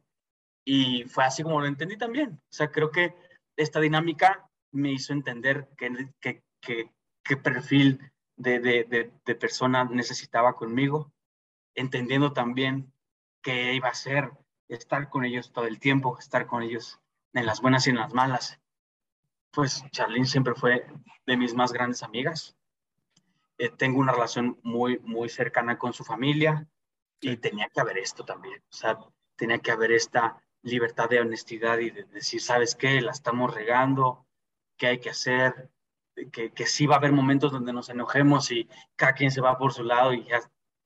Y 0.63 1.03
fue 1.03 1.25
así 1.25 1.43
como 1.43 1.59
lo 1.59 1.67
entendí 1.67 1.97
también. 1.97 2.39
O 2.41 2.53
sea, 2.53 2.71
creo 2.71 2.91
que 2.91 3.13
esta 3.57 3.81
dinámica 3.81 4.49
me 4.71 4.93
hizo 4.93 5.11
entender 5.11 5.67
qué 5.77 6.13
que, 6.21 6.91
que, 7.23 7.37
perfil 7.37 7.99
de, 8.37 8.59
de, 8.59 8.85
de, 8.85 9.11
de, 9.25 9.35
persona 9.35 9.83
necesitaba 9.83 10.55
conmigo, 10.55 11.11
entendiendo 11.75 12.31
también 12.31 12.93
qué 13.41 13.73
iba 13.73 13.89
a 13.89 13.93
ser 13.93 14.31
estar 14.69 15.09
con 15.09 15.25
ellos 15.25 15.51
todo 15.51 15.65
el 15.65 15.79
tiempo, 15.79 16.17
estar 16.17 16.47
con 16.47 16.63
ellos 16.63 17.01
en 17.33 17.45
las 17.45 17.61
buenas 17.61 17.85
y 17.85 17.89
en 17.89 17.97
las 17.97 18.13
malas. 18.13 18.61
Pues 19.51 19.83
Charlene 19.91 20.25
siempre 20.25 20.55
fue 20.55 20.85
de 21.25 21.37
mis 21.37 21.53
más 21.53 21.73
grandes 21.73 22.01
amigas. 22.01 22.55
Eh, 23.61 23.69
tengo 23.77 23.99
una 23.99 24.11
relación 24.11 24.57
muy, 24.63 24.97
muy 25.03 25.29
cercana 25.29 25.77
con 25.77 25.93
su 25.93 26.03
familia 26.03 26.67
y 27.19 27.37
tenía 27.37 27.69
que 27.71 27.79
haber 27.79 27.99
esto 27.99 28.25
también. 28.25 28.59
O 28.71 28.73
sea, 28.73 28.97
tenía 29.35 29.59
que 29.59 29.69
haber 29.69 29.91
esta 29.91 30.43
libertad 30.63 31.07
de 31.07 31.19
honestidad 31.19 31.77
y 31.77 31.91
de 31.91 32.05
decir, 32.05 32.41
¿sabes 32.41 32.73
qué? 32.73 32.99
La 33.01 33.11
estamos 33.11 33.53
regando, 33.53 34.25
¿qué 34.79 34.87
hay 34.87 34.99
que 34.99 35.11
hacer? 35.11 35.69
Que, 36.31 36.51
que 36.51 36.65
sí 36.65 36.87
va 36.87 36.95
a 36.95 36.97
haber 36.97 37.11
momentos 37.11 37.51
donde 37.51 37.71
nos 37.71 37.89
enojemos 37.89 38.49
y 38.49 38.67
cada 38.95 39.13
quien 39.13 39.29
se 39.29 39.41
va 39.41 39.59
por 39.59 39.73
su 39.73 39.83
lado 39.83 40.11
y 40.15 40.23
ya 40.23 40.39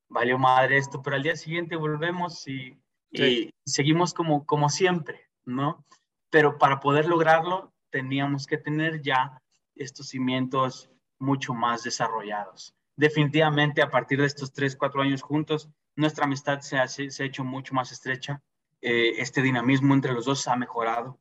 valió 0.09 0.37
madre 0.37 0.75
esto, 0.75 1.01
pero 1.01 1.15
al 1.15 1.23
día 1.23 1.37
siguiente 1.37 1.77
volvemos 1.77 2.45
y, 2.45 2.77
sí. 3.13 3.23
y 3.23 3.53
seguimos 3.65 4.13
como, 4.13 4.45
como 4.45 4.67
siempre, 4.67 5.29
¿no? 5.45 5.85
Pero 6.29 6.57
para 6.57 6.81
poder 6.81 7.07
lograrlo 7.07 7.73
teníamos 7.89 8.47
que 8.47 8.57
tener 8.57 9.01
ya 9.01 9.41
estos 9.75 10.09
cimientos 10.09 10.89
mucho 11.19 11.53
más 11.53 11.83
desarrollados. 11.83 12.75
Definitivamente 12.95 13.81
a 13.81 13.89
partir 13.89 14.19
de 14.19 14.27
estos 14.27 14.53
tres, 14.53 14.75
cuatro 14.75 15.01
años 15.01 15.21
juntos, 15.21 15.69
nuestra 15.95 16.25
amistad 16.25 16.59
se 16.61 16.77
ha, 16.77 16.87
se 16.87 17.23
ha 17.23 17.25
hecho 17.25 17.43
mucho 17.43 17.73
más 17.73 17.91
estrecha. 17.91 18.41
Eh, 18.81 19.15
este 19.17 19.41
dinamismo 19.41 19.93
entre 19.93 20.13
los 20.13 20.25
dos 20.25 20.47
ha 20.47 20.55
mejorado, 20.55 21.19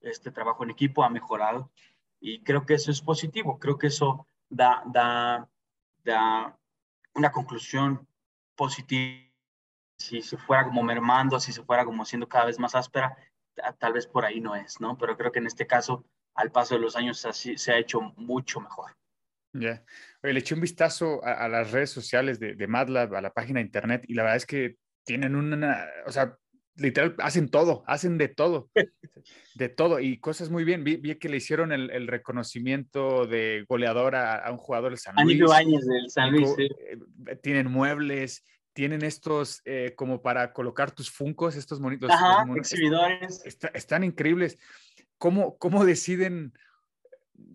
este 0.00 0.30
trabajo 0.30 0.64
en 0.64 0.70
equipo 0.70 1.04
ha 1.04 1.10
mejorado 1.10 1.70
y 2.20 2.42
creo 2.42 2.66
que 2.66 2.74
eso 2.74 2.90
es 2.90 3.00
positivo, 3.00 3.58
creo 3.58 3.78
que 3.78 3.88
eso 3.88 4.26
da, 4.48 4.82
da, 4.86 5.48
da 6.04 6.58
una 7.14 7.30
conclusión 7.30 8.06
positiva. 8.56 9.30
Si 9.98 10.22
se 10.22 10.36
fuera 10.36 10.64
como 10.64 10.82
mermando, 10.82 11.38
si 11.38 11.52
se 11.52 11.62
fuera 11.62 11.84
como 11.84 12.04
siendo 12.04 12.28
cada 12.28 12.46
vez 12.46 12.58
más 12.58 12.74
áspera, 12.74 13.16
tal 13.78 13.92
vez 13.92 14.06
por 14.06 14.24
ahí 14.24 14.40
no 14.40 14.56
es, 14.56 14.80
¿no? 14.80 14.98
Pero 14.98 15.16
creo 15.16 15.30
que 15.30 15.38
en 15.38 15.46
este 15.46 15.66
caso, 15.66 16.04
al 16.34 16.50
paso 16.50 16.74
de 16.74 16.80
los 16.80 16.96
años, 16.96 17.24
así 17.24 17.56
se 17.56 17.72
ha 17.72 17.78
hecho 17.78 18.00
mucho 18.16 18.60
mejor. 18.60 18.96
Ya. 19.54 19.60
Yeah. 19.60 19.84
Le 20.32 20.38
eché 20.38 20.54
un 20.54 20.60
vistazo 20.60 21.24
a, 21.24 21.32
a, 21.32 21.48
las 21.48 21.70
redes 21.70 21.90
sociales 21.90 22.38
de, 22.38 22.54
de 22.54 22.66
MATLAB, 22.66 23.14
a 23.14 23.20
la 23.20 23.32
página 23.32 23.60
de 23.60 23.66
internet, 23.66 24.04
y 24.06 24.14
la 24.14 24.22
verdad 24.22 24.36
es 24.36 24.46
que 24.46 24.76
tienen 25.04 25.36
una, 25.36 25.86
o 26.06 26.12
sea, 26.12 26.36
literal, 26.76 27.14
hacen 27.18 27.48
todo, 27.48 27.84
hacen 27.86 28.18
de 28.18 28.28
todo, 28.28 28.70
de 29.54 29.68
todo, 29.68 30.00
y 30.00 30.18
cosas 30.18 30.50
muy 30.50 30.64
bien. 30.64 30.84
Vi, 30.84 30.96
vi 30.96 31.14
que 31.16 31.28
le 31.28 31.36
hicieron 31.36 31.72
el, 31.72 31.90
el 31.90 32.06
reconocimiento 32.06 33.26
de 33.26 33.64
goleador 33.68 34.16
a, 34.16 34.36
a, 34.36 34.50
un 34.50 34.58
jugador 34.58 34.90
del 34.90 34.98
San 34.98 35.14
Luis. 35.16 35.40
años 35.50 35.86
del 35.86 36.10
San 36.10 36.32
Luis, 36.32 36.52
sí. 36.56 36.68
Eh, 36.88 37.36
tienen 37.36 37.70
muebles, 37.70 38.44
tienen 38.72 39.02
estos 39.02 39.62
eh, 39.64 39.94
como 39.96 40.20
para 40.20 40.52
colocar 40.52 40.90
tus 40.90 41.10
funcos, 41.10 41.56
estos 41.56 41.80
monitos. 41.80 42.10
Ajá, 42.10 42.44
mon 42.44 42.58
exhibidores. 42.58 43.42
Está, 43.44 43.68
están 43.68 44.04
increíbles. 44.04 44.58
¿Cómo, 45.18 45.56
¿Cómo 45.58 45.84
deciden? 45.84 46.52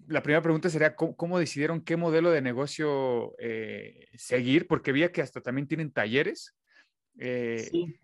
La 0.07 0.23
primera 0.23 0.41
pregunta 0.41 0.69
sería, 0.69 0.95
¿cómo, 0.95 1.15
cómo 1.15 1.39
decidieron 1.39 1.81
qué 1.81 1.95
modelo 1.95 2.31
de 2.31 2.41
negocio 2.41 3.35
eh, 3.39 4.07
seguir? 4.15 4.67
Porque 4.67 4.91
vi 4.91 5.07
que 5.09 5.21
hasta 5.21 5.41
también 5.41 5.67
tienen 5.67 5.91
talleres. 5.91 6.55
Eh, 7.17 7.67
sí. 7.71 7.99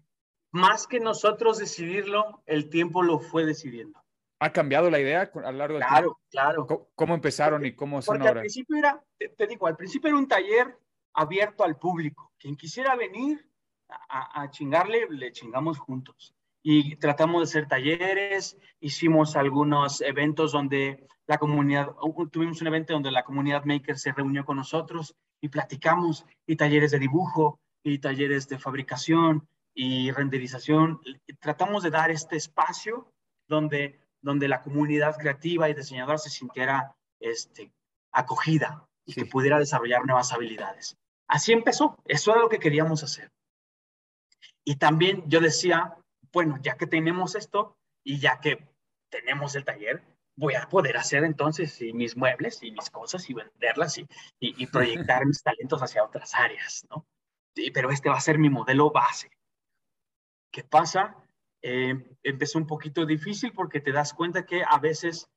Más 0.52 0.88
que 0.88 1.00
nosotros 1.00 1.58
decidirlo, 1.58 2.44
el 2.46 2.70
tiempo 2.70 3.02
lo 3.04 3.20
fue 3.20 3.46
decidiendo. 3.46 4.00
¿Ha 4.40 4.52
cambiado 4.52 4.90
la 4.90 5.00
idea 5.00 5.30
a 5.34 5.52
lo 5.52 5.58
largo 5.58 5.78
del 5.78 5.88
claro, 5.88 6.02
tiempo? 6.02 6.20
Claro, 6.30 6.68
¿Cómo, 6.68 6.90
¿Cómo, 6.96 7.14
empezaron 7.16 7.66
y 7.66 7.74
cómo 7.74 8.02
son 8.02 8.16
Porque 8.16 8.28
ahora? 8.28 8.42
al 8.42 8.44
principio 8.44 8.78
era, 8.78 9.04
te, 9.18 9.30
te, 9.30 9.48
digo, 9.48 9.68
al 9.68 9.76
principio 9.76 10.10
era 10.10 10.18
un 10.18 10.28
taller 10.28 10.78
abierto 11.14 11.64
al 11.64 11.78
público. 11.78 12.34
Quien 12.38 12.56
quisiera 12.56 12.96
venir 12.96 13.50
a, 13.88 14.44
a 14.44 14.52
chingarle, 14.52 15.08
le 15.10 15.32
chingamos 15.32 15.80
juntos. 15.80 16.35
Y 16.67 16.95
tratamos 16.95 17.41
de 17.41 17.43
hacer 17.43 17.67
talleres, 17.67 18.58
hicimos 18.80 19.36
algunos 19.36 20.01
eventos 20.01 20.51
donde 20.51 21.06
la 21.28 21.38
comunidad, 21.38 21.91
tuvimos 22.32 22.60
un 22.60 22.65
evento 22.65 22.93
donde 22.93 23.12
la 23.12 23.23
comunidad 23.23 23.65
maker 23.65 23.99
se 23.99 24.12
reunió 24.12 24.45
con 24.45 24.58
nosotros 24.58 25.15
y 25.39 25.49
platicamos, 25.49 26.25
y 26.47 26.56
talleres 26.56 26.89
de 26.89 26.97
dibujo, 26.97 27.60
y 27.84 27.99
talleres 27.99 28.49
de 28.49 28.58
fabricación, 28.58 29.47
y 29.75 30.10
renderización. 30.10 30.99
Tratamos 31.39 31.84
de 31.84 31.91
dar 31.91 32.10
este 32.10 32.36
espacio 32.36 33.12
donde, 33.47 33.99
donde 34.23 34.47
la 34.47 34.63
comunidad 34.63 35.17
creativa 35.17 35.69
y 35.69 35.75
diseñadora 35.75 36.17
se 36.17 36.32
sintiera 36.32 36.95
este, 37.19 37.71
acogida 38.12 38.88
y 39.06 39.13
que 39.13 39.28
pudiera 39.28 39.60
desarrollar 39.60 40.04
nuevas 40.04 40.34
habilidades. 40.34 40.97
Así 41.28 41.54
empezó, 41.54 41.95
eso 42.06 42.32
era 42.32 42.41
lo 42.41 42.49
que 42.49 42.58
queríamos 42.58 43.04
hacer. 43.04 43.30
Y 44.63 44.78
también 44.78 45.23
yo 45.28 45.39
decía, 45.41 45.95
bueno, 46.36 46.60
ya 46.62 46.76
que 46.76 46.86
tenemos 46.86 47.34
esto 47.36 47.78
y 48.04 48.19
ya 48.19 48.41
que 48.41 48.67
tenemos 49.10 49.56
el 49.56 49.63
taller, 49.63 50.04
voy 50.36 50.56
a 50.56 50.67
poder 50.67 50.98
hacer 50.98 51.24
entonces 51.24 51.80
mis 51.93 52.17
muebles 52.17 52.62
y 52.62 52.71
mis 52.71 52.89
cosas 52.89 53.30
y 53.30 53.34
venderlas 53.34 53.98
y, 53.98 54.06
y, 54.41 54.67
proyectar 54.67 55.26
mis 55.26 55.41
talentos 55.41 55.82
hacia 55.82 56.04
otras 56.04 56.36
áreas, 56.36 56.86
¿no? 56.89 57.08
pero 57.74 57.89
este 57.89 58.10
va 58.10 58.17
a 58.17 58.21
ser 58.21 58.38
mi 58.38 58.50
modelo 58.50 58.91
base. 58.91 59.32
¿Qué 60.52 60.65
pasa? 60.65 61.15
Eh, 61.62 61.95
empezó 62.21 62.58
un 62.58 62.67
poquito 62.67 63.06
difícil 63.06 63.54
porque 63.54 63.80
te 63.80 63.93
das 63.93 64.13
cuenta 64.13 64.45
que 64.45 64.62
a 64.67 64.78
veces, 64.78 65.30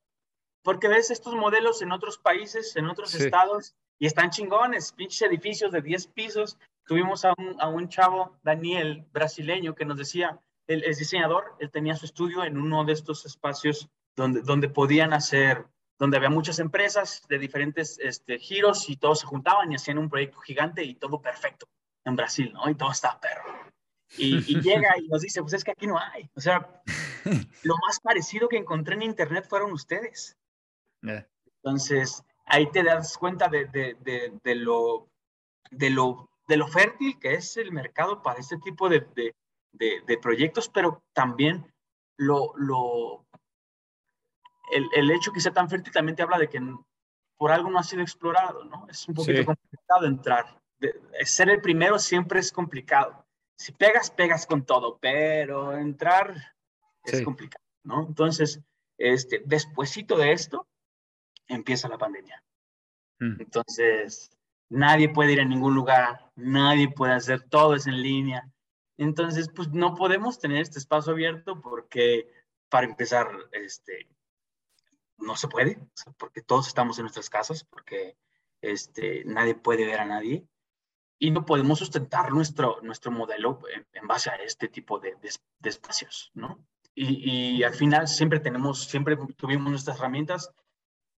porque 0.65 0.89
ves 0.89 1.11
estos 1.11 1.33
modelos 1.33 1.81
en 1.81 1.93
otros 1.93 2.17
países, 2.17 2.75
en 2.75 2.87
otros 2.87 3.15
estados, 3.15 3.73
y 3.99 4.05
están 4.05 4.31
chingones, 4.31 4.91
pinches 4.91 5.21
edificios 5.21 5.71
de 5.71 5.81
10 5.81 6.07
pisos. 6.07 6.57
Tuvimos 6.85 7.23
a 7.23 7.33
un, 7.37 7.55
a 7.61 7.69
un 7.69 7.87
chavo, 7.87 8.37
Daniel, 8.43 9.05
brasileño, 9.13 9.75
que 9.75 9.85
nos 9.85 9.97
decía, 9.97 10.41
él 10.69 10.83
es 10.85 10.99
diseñador, 10.99 11.55
él 11.59 11.71
tenía 11.71 11.95
su 11.95 12.05
estudio 12.05 12.43
en 12.43 12.57
uno 12.57 12.85
de 12.85 12.93
estos 12.93 13.25
espacios 13.25 13.89
donde, 14.15 14.41
donde 14.41 14.69
podían 14.69 15.13
hacer, 15.13 15.65
donde 15.97 16.17
había 16.17 16.29
muchas 16.29 16.59
empresas 16.59 17.23
de 17.27 17.39
diferentes 17.39 17.97
este, 17.99 18.37
giros 18.37 18.87
y 18.87 18.95
todos 18.95 19.21
se 19.21 19.25
juntaban 19.25 19.71
y 19.71 19.75
hacían 19.75 19.97
un 19.97 20.09
proyecto 20.09 20.39
gigante 20.41 20.83
y 20.83 20.93
todo 20.93 21.21
perfecto 21.21 21.67
en 22.05 22.15
Brasil, 22.15 22.53
¿no? 22.53 22.69
Y 22.69 22.75
todo 22.75 22.91
está 22.91 23.19
perro. 23.19 23.51
Y, 24.15 24.41
llega 24.61 24.95
y 24.99 25.07
nos 25.07 25.21
dice, 25.21 25.41
pues 25.41 25.53
es 25.53 25.63
que 25.63 25.71
aquí 25.71 25.87
no 25.87 25.97
hay. 25.97 26.29
O 26.35 26.41
sea, 26.41 26.83
lo 27.63 27.75
más 27.87 27.99
parecido 27.99 28.47
que 28.47 28.57
encontré 28.57 28.93
en 28.93 29.01
Internet 29.01 29.47
fueron 29.49 29.71
ustedes. 29.71 30.37
Entonces, 31.01 32.23
ahí 32.45 32.69
te 32.69 32.83
das 32.83 33.17
cuenta 33.17 33.47
de, 33.47 33.65
de, 33.65 33.97
de, 34.43 34.55
lo, 34.55 35.09
de, 35.71 35.89
lo, 35.89 36.29
de 36.47 36.57
lo 36.57 36.67
fértil 36.67 37.17
que 37.19 37.33
es 37.33 37.57
el 37.57 37.71
mercado 37.71 38.21
para 38.21 38.39
este 38.39 38.57
tipo 38.59 38.87
de, 38.87 39.33
proyectos, 40.21 40.69
pero 40.69 41.03
también 41.13 41.65
lo, 42.17 42.53
lo, 42.57 43.25
el, 44.71 44.87
el, 44.95 45.11
hecho 45.11 45.31
que 45.31 45.39
sea 45.39 45.53
tan 45.53 45.69
fértil 45.69 45.93
también 45.93 46.15
te 46.15 46.23
habla 46.23 46.37
de 46.37 46.49
que 46.49 46.61
por 47.37 47.51
algo 47.51 47.69
no 47.69 47.79
ha 47.79 47.83
sido 47.83 48.01
explorado, 48.01 48.65
¿no? 48.65 48.87
Es 48.89 49.07
un 49.07 49.15
poquito 49.15 49.45
complicado 49.45 50.05
entrar. 50.05 50.61
ser 51.23 51.49
el 51.49 51.61
primero 51.61 51.97
siempre 51.97 52.39
es 52.39 52.51
complicado 52.51 53.25
si 53.59 53.73
pegas, 53.73 54.09
pegas 54.09 54.45
con 54.45 54.65
todo, 54.65 54.97
pero 54.99 55.77
entrar 55.77 56.33
es 57.03 57.21
complicado, 57.21 57.63
¿no? 57.83 58.07
Entonces, 58.07 58.61
este, 58.97 59.41
despuésito 59.45 60.17
de 60.17 60.31
esto, 60.31 60.65
empieza 61.47 61.89
la 61.89 61.97
pandemia. 61.97 62.41
Mm. 63.19 63.41
Entonces, 63.41 64.31
nadie 64.69 65.09
puede 65.09 65.33
ir 65.33 65.41
a 65.41 65.45
ningún 65.45 65.75
lugar, 65.75 66.31
nadie 66.35 66.89
puede 66.89 67.13
hacer 67.13 67.41
todo 67.49 67.75
es 67.75 67.85
en 67.85 68.01
línea. 68.01 68.49
Entonces, 68.99 69.49
pues 69.55 69.69
no 69.69 69.95
podemos 69.95 70.39
tener 70.39 70.61
este 70.61 70.77
espacio 70.77 71.13
abierto 71.13 71.61
porque, 71.61 72.29
para 72.67 72.85
empezar, 72.85 73.29
este, 73.53 74.09
no 75.17 75.37
se 75.37 75.47
puede, 75.47 75.79
porque 76.17 76.41
todos 76.41 76.67
estamos 76.67 76.99
en 76.99 77.03
nuestras 77.03 77.29
casas, 77.29 77.63
porque 77.63 78.17
este, 78.61 79.23
nadie 79.23 79.55
puede 79.55 79.85
ver 79.85 80.01
a 80.01 80.05
nadie 80.05 80.45
y 81.17 81.31
no 81.31 81.45
podemos 81.45 81.79
sustentar 81.79 82.33
nuestro, 82.33 82.81
nuestro 82.81 83.09
modelo 83.09 83.61
en, 83.93 84.05
base 84.05 84.31
a 84.31 84.35
este 84.35 84.67
tipo 84.67 84.99
de, 84.99 85.15
de, 85.21 85.69
espacios, 85.69 86.29
¿no? 86.33 86.61
Y, 86.93 87.59
y, 87.59 87.63
al 87.63 87.75
final 87.75 88.05
siempre 88.05 88.41
tenemos, 88.41 88.83
siempre 88.83 89.17
tuvimos 89.37 89.71
nuestras 89.71 89.97
herramientas, 89.97 90.53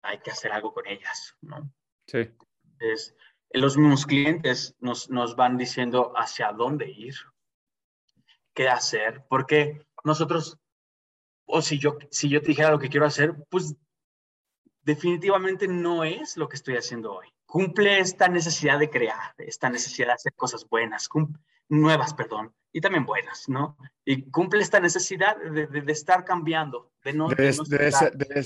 hay 0.03 0.19
que 0.19 0.29
hacer 0.29 0.51
algo 0.51 0.71
con 0.71 0.85
ellas, 0.85 1.35
¿no? 1.41 1.73
Sí. 2.05 2.29
Es, 2.77 3.15
los 3.53 3.75
mismos 3.75 4.05
clientes 4.05 4.75
nos, 4.79 5.09
nos 5.09 5.35
van 5.35 5.57
diciendo 5.57 6.13
hacia 6.15 6.51
dónde 6.51 6.87
ir, 6.91 7.15
qué 8.53 8.69
hacer, 8.69 9.23
porque 9.29 9.85
nosotros, 10.03 10.57
o 11.45 11.61
si 11.61 11.79
yo, 11.79 11.97
si 12.09 12.29
yo 12.29 12.41
te 12.41 12.47
dijera 12.47 12.71
lo 12.71 12.79
que 12.79 12.89
quiero 12.89 13.05
hacer, 13.05 13.35
pues 13.49 13.75
definitivamente 14.81 15.67
no 15.67 16.03
es 16.03 16.37
lo 16.37 16.49
que 16.49 16.55
estoy 16.55 16.75
haciendo 16.75 17.13
hoy 17.13 17.27
cumple 17.51 17.99
esta 17.99 18.29
necesidad 18.29 18.79
de 18.79 18.89
crear, 18.89 19.35
esta 19.37 19.69
necesidad 19.69 20.07
de 20.07 20.13
hacer 20.13 20.33
cosas 20.33 20.65
buenas, 20.69 21.09
nuevas, 21.67 22.13
perdón, 22.13 22.55
y 22.71 22.79
también 22.79 23.05
buenas, 23.05 23.49
¿no? 23.49 23.75
Y 24.05 24.31
cumple 24.31 24.61
esta 24.61 24.79
necesidad 24.79 25.35
de, 25.37 25.67
de, 25.67 25.91
estar 25.91 26.23
cambiando, 26.23 26.93
de 27.03 27.11
no... 27.11 27.27
De, 27.27 27.53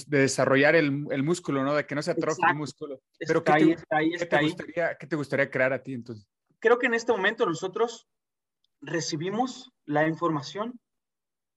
de 0.08 0.18
desarrollar 0.18 0.74
el, 0.74 1.06
el, 1.12 1.22
músculo, 1.22 1.64
¿no? 1.64 1.76
De 1.76 1.86
que 1.86 1.94
no 1.94 2.02
se 2.02 2.12
atrofie 2.12 2.48
el 2.50 2.56
músculo. 2.56 3.00
Pero 3.20 3.44
¿qué, 3.44 3.52
ahí, 3.52 3.66
te, 3.68 3.74
está 3.74 3.98
ahí, 3.98 4.12
¿qué, 4.18 4.26
te 4.26 4.42
gustaría, 4.42 4.98
¿qué 4.98 5.06
te 5.08 5.16
gustaría 5.16 5.52
crear 5.52 5.72
a 5.72 5.84
ti 5.84 5.94
entonces? 5.94 6.28
Creo 6.58 6.80
que 6.80 6.88
en 6.88 6.96
este 6.96 7.12
momento 7.12 7.46
nosotros 7.46 8.08
recibimos 8.82 9.72
la 9.86 10.08
información, 10.08 10.80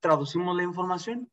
traducimos 0.00 0.57
la 0.57 0.62
información 0.62 1.31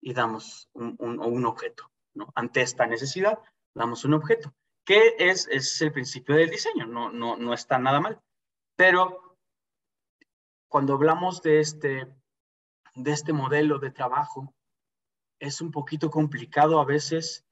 y 0.00 0.12
damos 0.12 0.68
un, 0.72 0.96
un, 0.98 1.18
un 1.20 1.46
objeto, 1.46 1.90
¿no? 2.14 2.32
Ante 2.34 2.62
esta 2.62 2.86
necesidad, 2.86 3.38
damos 3.74 4.04
un 4.04 4.14
objeto 4.14 4.54
que 4.86 5.16
es, 5.18 5.48
es 5.48 5.82
el 5.82 5.92
principio 5.92 6.36
del 6.36 6.48
diseño, 6.48 6.86
no, 6.86 7.10
no, 7.10 7.36
no 7.36 7.52
está 7.52 7.76
nada 7.76 8.00
mal. 8.00 8.22
Pero 8.76 9.36
cuando 10.68 10.94
hablamos 10.94 11.42
de 11.42 11.60
este, 11.60 12.06
de 12.94 13.10
este 13.10 13.32
modelo 13.32 13.80
de 13.80 13.90
trabajo, 13.90 14.54
es 15.40 15.60
un 15.60 15.72
poquito 15.72 16.08
complicado 16.08 16.80
a 16.80 16.84
veces 16.84 17.44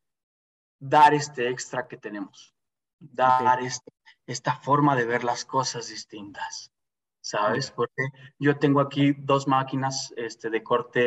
dar 0.78 1.12
este 1.12 1.48
extra 1.48 1.88
que 1.88 1.96
tenemos, 1.96 2.54
dar 3.00 3.60
este, 3.60 3.92
esta 4.26 4.54
forma 4.56 4.94
de 4.94 5.04
ver 5.04 5.24
las 5.24 5.44
cosas 5.44 5.88
distintas, 5.88 6.70
¿sabes? 7.24 7.70
Porque 7.70 8.02
yo 8.38 8.58
tengo 8.58 8.80
aquí 8.80 9.14
dos 9.16 9.48
máquinas 9.48 10.12
este, 10.16 10.50
de 10.50 10.62
corte 10.62 11.00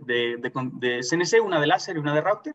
de, 0.00 0.36
de, 0.38 0.52
de 0.72 1.00
CNC, 1.02 1.40
una 1.40 1.60
de 1.60 1.68
láser 1.68 1.96
y 1.96 2.00
una 2.00 2.12
de 2.14 2.20
router, 2.20 2.54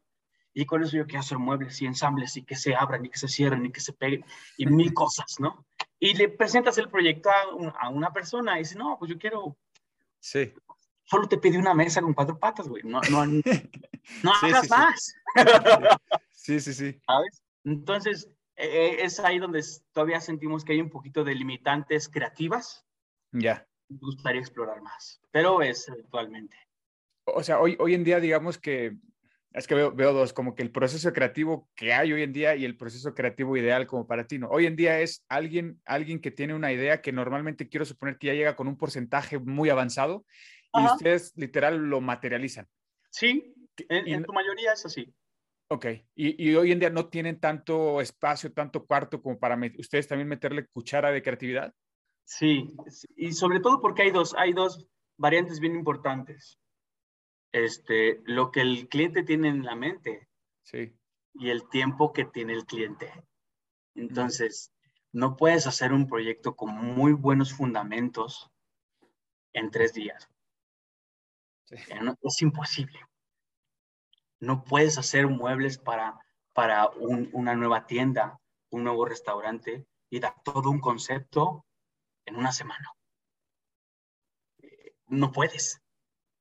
y 0.54 0.66
con 0.66 0.84
eso 0.84 0.98
yo 0.98 1.06
quiero 1.06 1.22
hacer 1.22 1.38
muebles 1.38 1.82
y 1.82 1.86
ensambles 1.86 2.36
y 2.36 2.44
que 2.44 2.58
se 2.58 2.76
abran 2.76 3.06
y 3.06 3.10
que 3.10 3.18
se 3.18 3.30
cierren 3.30 3.66
y 3.66 3.72
que 3.72 3.80
se 3.80 3.94
peguen 3.94 4.26
y 4.58 4.66
mil 4.66 4.94
cosas, 4.94 5.38
¿no? 5.40 5.66
Y 6.00 6.14
le 6.16 6.28
presentas 6.28 6.78
el 6.78 6.90
proyecto 6.90 7.30
a, 7.30 7.90
una 7.90 8.12
persona 8.12 8.58
y 8.58 8.60
dice, 8.60 8.78
no, 8.78 8.98
pues 9.00 9.10
yo 9.10 9.18
quiero... 9.18 9.58
Sí. 10.20 10.54
Solo 11.06 11.28
te 11.30 11.38
pide 11.38 11.58
una 11.58 11.74
mesa 11.74 12.02
con 12.02 12.14
cuatro 12.14 12.38
patas, 12.38 12.68
güey. 12.68 12.84
No, 12.84 13.00
no, 13.10 13.26
no 14.24 14.34
hagas 14.42 14.70
más. 14.70 15.14
Sí, 16.32 16.60
sí, 16.62 16.74
sí. 16.74 17.00
¿Sabes? 17.06 17.44
Entonces, 17.64 18.30
e, 18.60 18.66
e, 18.66 19.04
es 19.06 19.20
ahí 19.22 19.40
donde 19.40 19.64
todavía 19.94 20.20
sentimos 20.20 20.66
que 20.66 20.74
hay 20.74 20.82
un 20.82 20.90
poquito 20.90 21.24
de 21.24 21.34
limitantes 21.34 22.10
creativas. 22.10 22.86
Ya. 23.32 23.66
Me 23.88 23.98
gustaría 24.00 24.42
explorar 24.42 24.82
más, 24.82 25.22
pero 25.32 25.62
es 25.62 25.88
actualmente. 25.90 26.58
O 27.26 27.42
sea, 27.42 27.60
hoy, 27.60 27.78
hoy 27.80 27.94
en 27.94 28.04
día, 28.04 28.20
digamos 28.20 28.58
que 28.58 28.98
es 29.54 29.66
que 29.66 29.76
veo, 29.76 29.92
veo, 29.92 30.14
dos, 30.14 30.34
como 30.34 30.54
que 30.54 30.62
el 30.62 30.72
proceso 30.72 31.12
creativo 31.12 31.70
que 31.74 31.94
hay 31.94 32.14
hoy 32.14 32.22
en 32.22 32.34
día 32.34 32.56
y 32.56 32.66
el 32.66 32.78
proceso 32.78 33.16
creativo 33.16 33.58
ideal 33.58 33.88
como 33.88 34.06
para 34.06 34.28
ti, 34.28 34.38
¿no? 34.38 34.48
Hoy 34.50 34.68
en 34.68 34.76
día 34.76 35.00
es 35.00 35.26
alguien, 35.28 35.82
alguien 35.86 36.20
que 36.20 36.30
tiene 36.30 36.54
una 36.54 36.72
idea 36.72 37.02
que 37.02 37.12
normalmente 37.12 37.68
quiero 37.68 37.86
suponer 37.86 38.18
que 38.20 38.28
ya 38.28 38.34
llega 38.34 38.56
con 38.56 38.68
un 38.68 38.78
porcentaje 38.78 39.40
muy 39.40 39.70
avanzado 39.70 40.24
y 40.74 40.86
ustedes 40.86 41.34
literal 41.36 41.78
lo 41.78 42.00
materializan. 42.00 42.68
Sí, 43.10 43.56
en, 43.90 44.08
en 44.08 44.24
tu 44.24 44.34
mayoría 44.34 44.74
es 44.74 44.86
así. 44.86 45.12
Ok, 45.72 45.86
y, 46.16 46.50
y, 46.50 46.56
hoy 46.56 46.72
en 46.72 46.80
día 46.80 46.90
no 46.90 47.10
tienen 47.10 47.40
tanto 47.40 48.02
espacio, 48.02 48.52
tanto 48.52 48.86
cuarto 48.86 49.22
como 49.22 49.38
para 49.38 49.58
ustedes 49.78 50.08
también 50.08 50.28
meterle 50.28 50.66
cuchara 50.66 51.12
de 51.12 51.22
creatividad. 51.22 51.74
Sí, 52.26 52.76
y 53.16 53.34
sobre 53.34 53.60
todo 53.60 53.80
porque 53.80 54.04
hay 54.04 54.12
dos, 54.12 54.34
hay 54.36 54.54
dos 54.54 54.88
variantes 55.18 55.60
bien 55.60 55.76
importantes 55.76 56.60
este, 57.52 58.22
lo 58.26 58.52
que 58.52 58.62
el 58.62 58.88
cliente 58.90 59.24
tiene 59.24 59.50
en 59.50 59.64
la 59.64 59.76
mente 59.76 60.28
sí. 60.64 60.94
y 61.34 61.50
el 61.50 61.68
tiempo 61.70 62.14
que 62.14 62.26
tiene 62.26 62.54
el 62.54 62.66
cliente. 62.66 63.12
Entonces, 63.96 64.72
no 65.12 65.36
puedes 65.36 65.68
hacer 65.68 65.92
un 65.94 66.08
proyecto 66.08 66.56
con 66.56 66.74
muy 66.76 67.14
buenos 67.14 67.54
fundamentos 67.54 68.52
en 69.54 69.72
tres 69.72 69.94
días. 69.94 70.30
es 71.70 72.42
imposible. 72.42 73.00
No 74.40 74.64
puedes 74.64 74.98
hacer 74.98 75.28
muebles 75.28 75.78
para, 75.78 76.20
para 76.54 76.90
una 76.90 77.56
nueva 77.56 77.86
tienda, 77.86 78.40
un 78.70 78.84
nuevo 78.84 79.06
restaurante, 79.06 79.86
y 80.10 80.20
dar 80.20 80.36
todo 80.44 80.70
un 80.70 80.80
concepto 80.80 81.66
en 82.26 82.36
una 82.36 82.52
semana. 82.52 82.94
Eh, 84.60 84.94
no 85.08 85.32
puedes. 85.32 85.82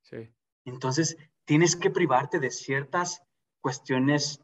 Sí. 0.03 0.33
Entonces, 0.65 1.17
tienes 1.45 1.77
que 1.77 1.91
privarte 1.91 2.39
de 2.39 2.51
ciertas 2.51 3.23
cuestiones 3.61 4.41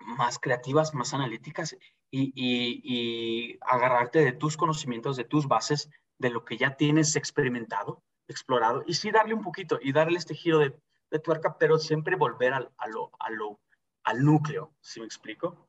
más 0.00 0.38
creativas, 0.38 0.94
más 0.94 1.14
analíticas 1.14 1.76
y, 2.10 2.32
y, 2.34 3.58
agarrarte 3.60 4.24
de 4.24 4.32
tus 4.32 4.56
conocimientos, 4.56 5.16
de 5.16 5.24
tus 5.24 5.46
bases, 5.46 5.90
de 6.18 6.30
lo 6.30 6.44
que 6.44 6.56
ya 6.56 6.76
tienes 6.76 7.16
experimentado, 7.16 8.02
explorado, 8.28 8.82
y 8.86 8.94
sí 8.94 9.10
darle 9.10 9.34
un 9.34 9.42
poquito 9.42 9.78
y 9.80 9.92
darle 9.92 10.18
este 10.18 10.34
giro 10.34 10.58
de, 10.58 10.74
de 11.10 11.18
tuerca, 11.18 11.58
pero 11.58 11.78
siempre 11.78 12.16
volver 12.16 12.52
al, 12.52 12.70
a 12.78 12.88
lo, 12.88 13.10
a 13.18 13.30
lo, 13.30 13.60
al 14.04 14.24
núcleo, 14.24 14.74
si 14.80 15.00
me 15.00 15.06
explico? 15.06 15.68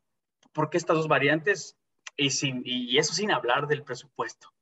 Porque 0.53 0.77
estas 0.77 0.97
dos 0.97 1.07
variantes, 1.07 1.77
y, 2.15 2.29
sin, 2.29 2.61
y 2.65 2.97
eso 2.97 3.13
sin 3.13 3.31
hablar 3.31 3.67
del 3.67 3.83
presupuesto. 3.83 4.53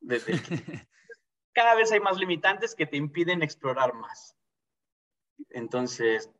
cada 1.52 1.74
vez 1.74 1.92
hay 1.92 2.00
más 2.00 2.16
limitantes 2.16 2.74
que 2.74 2.86
te 2.86 2.96
impiden 2.96 3.42
explorar 3.42 3.92
más. 3.94 4.36
Entonces, 5.50 6.30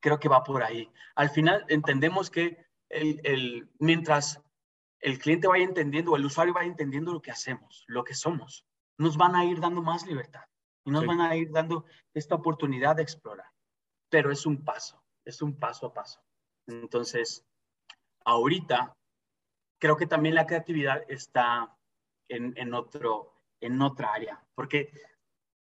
creo 0.00 0.18
que 0.18 0.28
va 0.28 0.42
por 0.42 0.62
ahí. 0.62 0.90
Al 1.14 1.30
final 1.30 1.64
entendemos 1.68 2.30
que 2.30 2.66
el, 2.88 3.20
el, 3.24 3.70
mientras 3.78 4.42
el 5.00 5.18
cliente 5.18 5.46
vaya 5.46 5.64
entendiendo 5.64 6.12
o 6.12 6.16
el 6.16 6.24
usuario 6.24 6.54
vaya 6.54 6.68
entendiendo 6.68 7.12
lo 7.12 7.22
que 7.22 7.30
hacemos, 7.30 7.84
lo 7.86 8.02
que 8.02 8.14
somos, 8.14 8.66
nos 8.98 9.16
van 9.16 9.36
a 9.36 9.44
ir 9.44 9.60
dando 9.60 9.82
más 9.82 10.06
libertad 10.06 10.49
y 10.84 10.90
nos 10.90 11.06
van 11.06 11.20
a 11.20 11.36
ir 11.36 11.50
dando 11.50 11.84
esta 12.14 12.34
oportunidad 12.34 12.96
de 12.96 13.02
explorar. 13.02 13.50
Pero 14.08 14.30
es 14.32 14.46
un 14.46 14.64
paso, 14.64 15.02
es 15.24 15.42
un 15.42 15.58
paso 15.58 15.86
a 15.86 15.94
paso. 15.94 16.20
Entonces, 16.66 17.46
ahorita 18.24 18.96
creo 19.78 19.96
que 19.96 20.06
también 20.06 20.34
la 20.34 20.46
creatividad 20.46 21.02
está 21.08 21.76
en, 22.28 22.52
en, 22.56 22.74
otro, 22.74 23.42
en 23.60 23.80
otra 23.82 24.12
área, 24.12 24.44
porque 24.54 24.92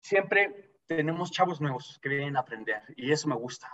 siempre 0.03 0.77
tenemos 0.87 1.31
chavos 1.31 1.61
nuevos 1.61 1.99
que 2.01 2.09
vienen 2.09 2.37
a 2.37 2.41
aprender 2.41 2.83
y 2.97 3.13
eso 3.13 3.29
me 3.29 3.35
gusta. 3.35 3.71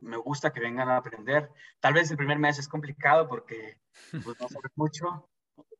Me 0.00 0.16
gusta 0.16 0.52
que 0.52 0.60
vengan 0.60 0.88
a 0.88 0.96
aprender. 0.96 1.48
Tal 1.80 1.94
vez 1.94 2.10
el 2.10 2.16
primer 2.16 2.38
mes 2.38 2.58
es 2.58 2.68
complicado 2.68 3.28
porque 3.28 3.78
pues, 4.10 4.38
no 4.40 4.48
sabes 4.48 4.72
mucho, 4.74 5.28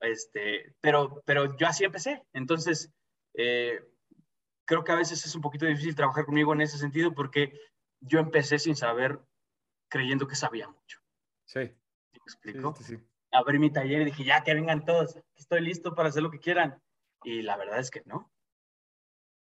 este, 0.01 0.75
pero, 0.81 1.23
pero 1.25 1.57
yo 1.57 1.67
así 1.67 1.85
empecé. 1.85 2.23
Entonces, 2.33 2.93
eh, 3.35 3.81
creo 4.73 4.85
que 4.85 4.93
a 4.93 4.97
veces 4.97 5.27
es 5.27 5.35
un 5.35 5.43
poquito 5.43 5.67
difícil 5.67 5.95
trabajar 5.95 6.25
conmigo 6.25 6.55
en 6.55 6.63
ese 6.63 6.79
sentido 6.79 7.15
porque 7.15 7.61
yo 8.01 8.21
empecé 8.21 8.59
sin 8.59 8.75
saber, 8.75 9.21
creyendo 9.91 10.27
que 10.27 10.35
sabía 10.35 10.67
mucho. 10.67 10.99
Sí. 11.45 11.59
¿Me 11.59 12.19
explico? 12.25 12.75
Sí, 12.79 12.85
sí, 12.85 12.99
Abrí 13.33 13.59
mi 13.59 13.71
taller 13.71 14.01
y 14.01 14.05
dije, 14.07 14.25
ya 14.25 14.43
que 14.43 14.55
vengan 14.55 14.87
todos, 14.87 15.19
estoy 15.37 15.61
listo 15.61 15.95
para 15.95 16.09
hacer 16.09 16.23
lo 16.23 16.31
que 16.31 16.39
quieran. 16.39 16.83
Y 17.23 17.43
la 17.43 17.59
verdad 17.59 17.81
es 17.81 17.91
que 17.91 18.01
no. 18.07 18.33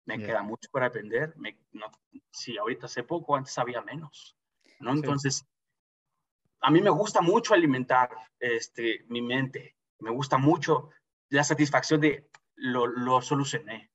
Me 0.07 0.19
queda 0.19 0.43
mucho 0.43 0.71
por 0.71 0.83
aprender. 0.83 1.35
Me, 1.37 1.59
no, 1.73 1.93
sí, 2.31 2.57
ahorita 2.57 2.89
sé 2.89 3.03
poco, 3.03 3.37
antes 3.37 3.53
sabía 3.53 3.83
menos. 3.83 4.39
¿no? 4.81 4.93
Entonces, 4.93 5.47
a 6.63 6.71
mí 6.71 6.81
me 6.81 6.89
gusta 6.89 7.21
mucho 7.21 7.53
alimentar 7.53 8.09
este, 8.41 9.05
mi 9.09 9.21
mente. 9.21 9.77
Me 9.99 10.11
gusta 10.11 10.39
mucho 10.39 10.89
la 11.29 11.45
satisfacción 11.45 12.01
de 12.01 12.31
lo, 12.55 12.87
lo 12.87 13.21
solucioné, 13.21 13.92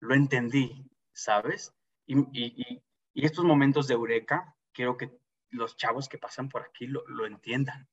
lo 0.00 0.14
entendí, 0.14 0.90
¿sabes? 1.12 1.74
Y, 2.06 2.18
y, 2.32 2.82
y, 3.14 3.24
estos 3.24 3.44
momentos 3.44 3.86
de 3.86 3.94
eureka, 3.94 4.56
quiero 4.72 4.96
que 4.96 5.18
los 5.50 5.76
chavos 5.76 6.08
que 6.08 6.18
pasan 6.18 6.48
por 6.48 6.62
aquí 6.62 6.86
lo, 6.86 7.06
lo 7.08 7.26
entiendan. 7.26 7.88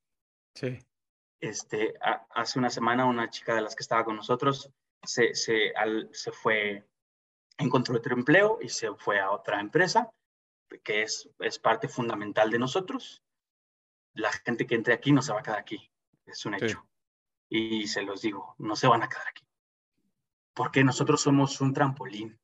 Sí. 0.55 0.80
Este, 1.39 1.93
hace 2.01 2.58
una 2.58 2.70
semana 2.70 3.05
una 3.05 3.30
chica 3.30 3.53
de 3.53 3.62
las 3.62 3.76
que 3.76 3.84
estaba 3.84 4.05
con 4.05 4.16
nosotros 4.16 4.74
se, 5.03 5.36
se, 5.36 5.72
al, 5.76 6.10
se 6.12 6.32
fue, 6.32 6.88
encontró 7.58 7.95
otro 7.97 8.16
empleo 8.16 8.60
y 8.62 8.70
se 8.70 8.93
fue 8.95 9.20
a 9.20 9.32
otra 9.32 9.60
empresa, 9.60 10.12
que 10.84 11.03
es, 11.03 11.30
es 11.39 11.60
parte 11.60 11.88
fundamental 11.88 12.49
de 12.49 12.60
nosotros. 12.60 13.24
La 14.14 14.32
gente 14.32 14.66
que 14.66 14.76
entre 14.76 14.93
aquí 14.93 15.12
no 15.12 15.22
se 15.22 15.32
va 15.32 15.39
a 15.39 15.43
quedar 15.43 15.60
aquí, 15.60 15.91
es 16.26 16.45
un 16.45 16.55
hecho. 16.55 16.84
Sí. 17.49 17.80
Y 17.80 17.88
se 17.88 18.01
los 18.01 18.22
digo, 18.22 18.55
no 18.58 18.76
se 18.76 18.88
van 18.88 19.03
a 19.03 19.10
quedar 19.10 19.28
aquí. 19.28 19.47
Porque 20.58 20.84
nosotros 20.84 21.22
somos 21.22 21.62
un 21.62 21.72
trampolín. 21.72 22.39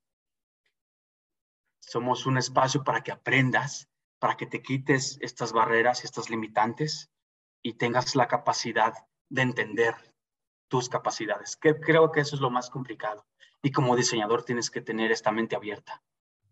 Somos 1.80 2.28
un 2.28 2.38
espacio 2.38 2.84
para 2.84 3.01
que 3.01 3.11
aprendas, 3.11 3.89
para 4.20 4.38
que 4.38 4.45
te 4.45 4.61
quites 4.61 5.18
estas 5.20 5.51
barreras 5.51 6.03
y 6.03 6.05
estas 6.05 6.30
limitantes 6.30 7.09
y 7.64 7.74
tengas 7.74 8.16
la 8.16 8.28
capacidad 8.28 8.93
de 9.30 9.41
entender 9.41 9.95
tus 10.68 10.89
capacidades. 10.89 11.57
Creo 11.59 12.11
que 12.11 12.20
eso 12.20 12.36
es 12.36 12.41
lo 12.41 12.51
más 12.51 12.70
complicado. 12.70 13.26
Y 13.64 13.72
como 13.72 13.95
diseñador 13.95 14.43
tienes 14.45 14.70
que 14.70 14.82
tener 14.82 15.11
esta 15.11 15.32
mente 15.32 15.55
abierta, 15.55 16.03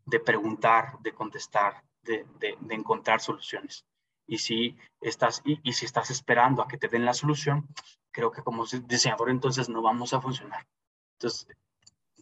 de 0.08 0.20
preguntar, 0.20 0.98
de 1.02 1.14
contestar, 1.14 1.84
de, 2.02 2.26
encontrar 2.72 3.22
soluciones. 3.22 3.86
Y 4.26 4.40
si, 4.40 4.78
estás, 5.00 5.44
y 5.46 5.74
si 5.74 5.86
estás 5.86 6.10
esperando 6.10 6.64
a 6.64 6.68
que 6.68 6.80
te 6.80 6.88
den 6.88 7.06
la 7.06 7.14
solución, 7.14 7.68
creo 8.10 8.32
que 8.32 8.42
como 8.42 8.66
diseñador 8.66 9.30
entonces 9.30 9.70
no 9.70 9.84
vamos 9.84 10.16
a 10.16 10.22
funcionar. 10.22 10.66
Entonces, 11.22 11.48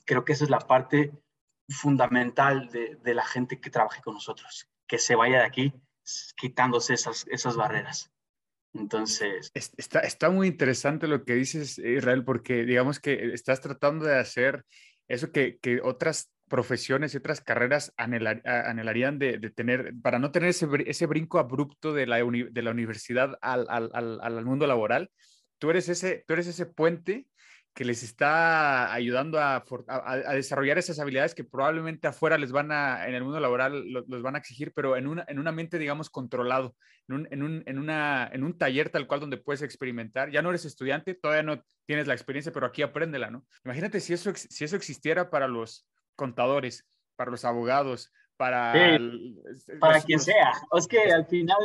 creo 0.06 0.26
que 0.26 0.34
esa 0.34 0.44
es 0.44 0.50
la 0.50 0.60
parte 0.60 1.12
fundamental 1.70 2.70
de, 2.70 2.98
de 3.02 3.14
la 3.14 3.26
gente 3.26 3.62
que 3.62 3.70
trabaje 3.70 4.02
con 4.02 4.16
nosotros, 4.16 4.68
que 4.88 4.98
se 4.98 5.16
vaya 5.16 5.40
de 5.40 5.46
aquí 5.46 5.74
quitándose 6.36 6.96
esas, 6.96 7.26
esas 7.30 7.56
barreras. 7.56 8.12
Entonces... 8.74 9.52
Está, 9.54 10.00
está 10.02 10.30
muy 10.30 10.48
interesante 10.48 11.08
lo 11.08 11.24
que 11.24 11.36
dices, 11.36 11.78
Israel, 11.78 12.26
porque 12.26 12.66
digamos 12.66 13.00
que 13.00 13.34
estás 13.34 13.62
tratando 13.62 14.06
de 14.06 14.18
hacer 14.18 14.66
eso 15.08 15.32
que, 15.32 15.58
que 15.60 15.80
otras 15.82 16.32
profesiones 16.50 17.14
y 17.14 17.18
otras 17.18 17.42
carreras 17.42 17.94
anhelar, 17.96 18.42
anhelarían 18.46 19.20
de, 19.20 19.38
de, 19.38 19.50
tener, 19.50 19.94
para 20.02 20.20
no 20.20 20.32
tener 20.32 20.50
ese, 20.50 20.68
ese 20.88 21.06
brinco 21.06 21.40
abrupto 21.40 21.94
de 21.94 22.08
la, 22.08 22.24
uni, 22.26 22.44
de 22.44 22.62
la 22.62 22.72
universidad 22.72 23.38
al, 23.42 23.66
al, 23.70 23.92
al, 23.94 24.20
al, 24.22 24.46
mundo 24.46 24.68
laboral. 24.68 25.10
Tú 25.60 25.70
eres, 25.70 25.88
ese, 25.90 26.26
tú 26.28 26.34
eres 26.34 26.48
ese 26.48 26.66
puente 26.66 27.28
que 27.74 27.86
les 27.86 28.04
está 28.04 28.92
ayudando 28.92 29.40
a, 29.40 29.56
a, 29.56 30.12
a, 30.12 30.34
desarrollar 30.34 30.78
esas 30.78 31.00
habilidades 31.00 31.34
que 31.34 31.44
probablemente 31.44 32.08
afuera 32.08 32.38
les 32.38 32.52
van 32.52 32.72
a, 32.72 33.08
en 33.08 33.16
el 33.16 33.24
mundo 33.24 33.40
laboral 33.40 33.88
los 33.90 34.22
van 34.22 34.36
a 34.36 34.40
exigir, 34.40 34.74
pero 34.74 34.98
en, 34.98 35.08
una, 35.08 35.24
en 35.28 35.40
un 35.40 35.48
ambiente, 35.48 35.80
digamos, 35.80 36.10
controlado, 36.10 36.76
en 37.08 37.16
un, 37.16 37.28
en, 37.32 37.44
un, 37.44 37.64
en, 37.66 37.80
una, 37.80 38.30
en 38.34 38.44
un 38.44 38.58
taller 38.58 38.90
tal 38.90 39.08
cual 39.08 39.22
donde 39.22 39.38
puedes 39.38 39.62
experimentar. 39.62 40.30
Ya 40.30 40.42
no 40.42 40.50
eres 40.50 40.66
estudiante, 40.66 41.14
todavía 41.14 41.44
no 41.44 41.64
tienes 41.86 42.08
la 42.08 42.14
experiencia, 42.14 42.52
pero 42.52 42.66
aquí 42.66 42.82
apréndela, 42.82 43.30
¿no? 43.30 43.46
Imagínate 43.64 44.00
si 44.00 44.14
eso, 44.14 44.32
si 44.36 44.66
eso 44.66 44.76
existiera 44.76 45.30
para 45.30 45.48
los 45.48 45.88
contadores, 46.16 46.86
para 47.16 47.32
los 47.32 47.46
abogados, 47.46 48.12
para... 48.36 48.74
Sí, 48.74 48.80
el, 48.80 49.80
para 49.80 49.96
los, 49.96 50.06
quien 50.06 50.18
los... 50.18 50.26
sea. 50.26 50.52
Es 50.78 50.88
que 50.88 51.12
al 51.12 51.26
final, 51.28 51.60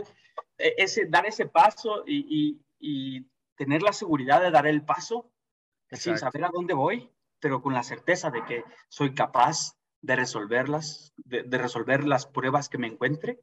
e, 0.59 0.75
ese, 0.79 1.07
dar 1.07 1.27
ese 1.27 1.47
paso 1.47 2.05
y, 2.07 2.61
y, 2.79 3.17
y 3.19 3.27
tener 3.57 3.83
la 3.83 3.93
seguridad 3.93 4.41
de 4.43 4.51
dar 4.51 4.67
el 4.67 4.85
paso 4.85 5.34
sin 5.97 6.19
saber 6.19 6.45
a 6.45 6.51
dónde 6.53 6.75
voy, 6.75 7.11
pero 7.41 7.63
con 7.63 7.75
la 7.75 7.83
certeza 7.83 8.31
de 8.31 8.45
que 8.45 8.65
soy 8.89 9.15
capaz 9.15 9.77
de 10.01 10.17
resolverlas, 10.17 11.13
de, 11.17 11.43
de 11.43 11.59
resolver 11.59 12.05
las 12.05 12.27
pruebas 12.27 12.69
que 12.69 12.79
me 12.79 12.87
encuentre, 12.87 13.41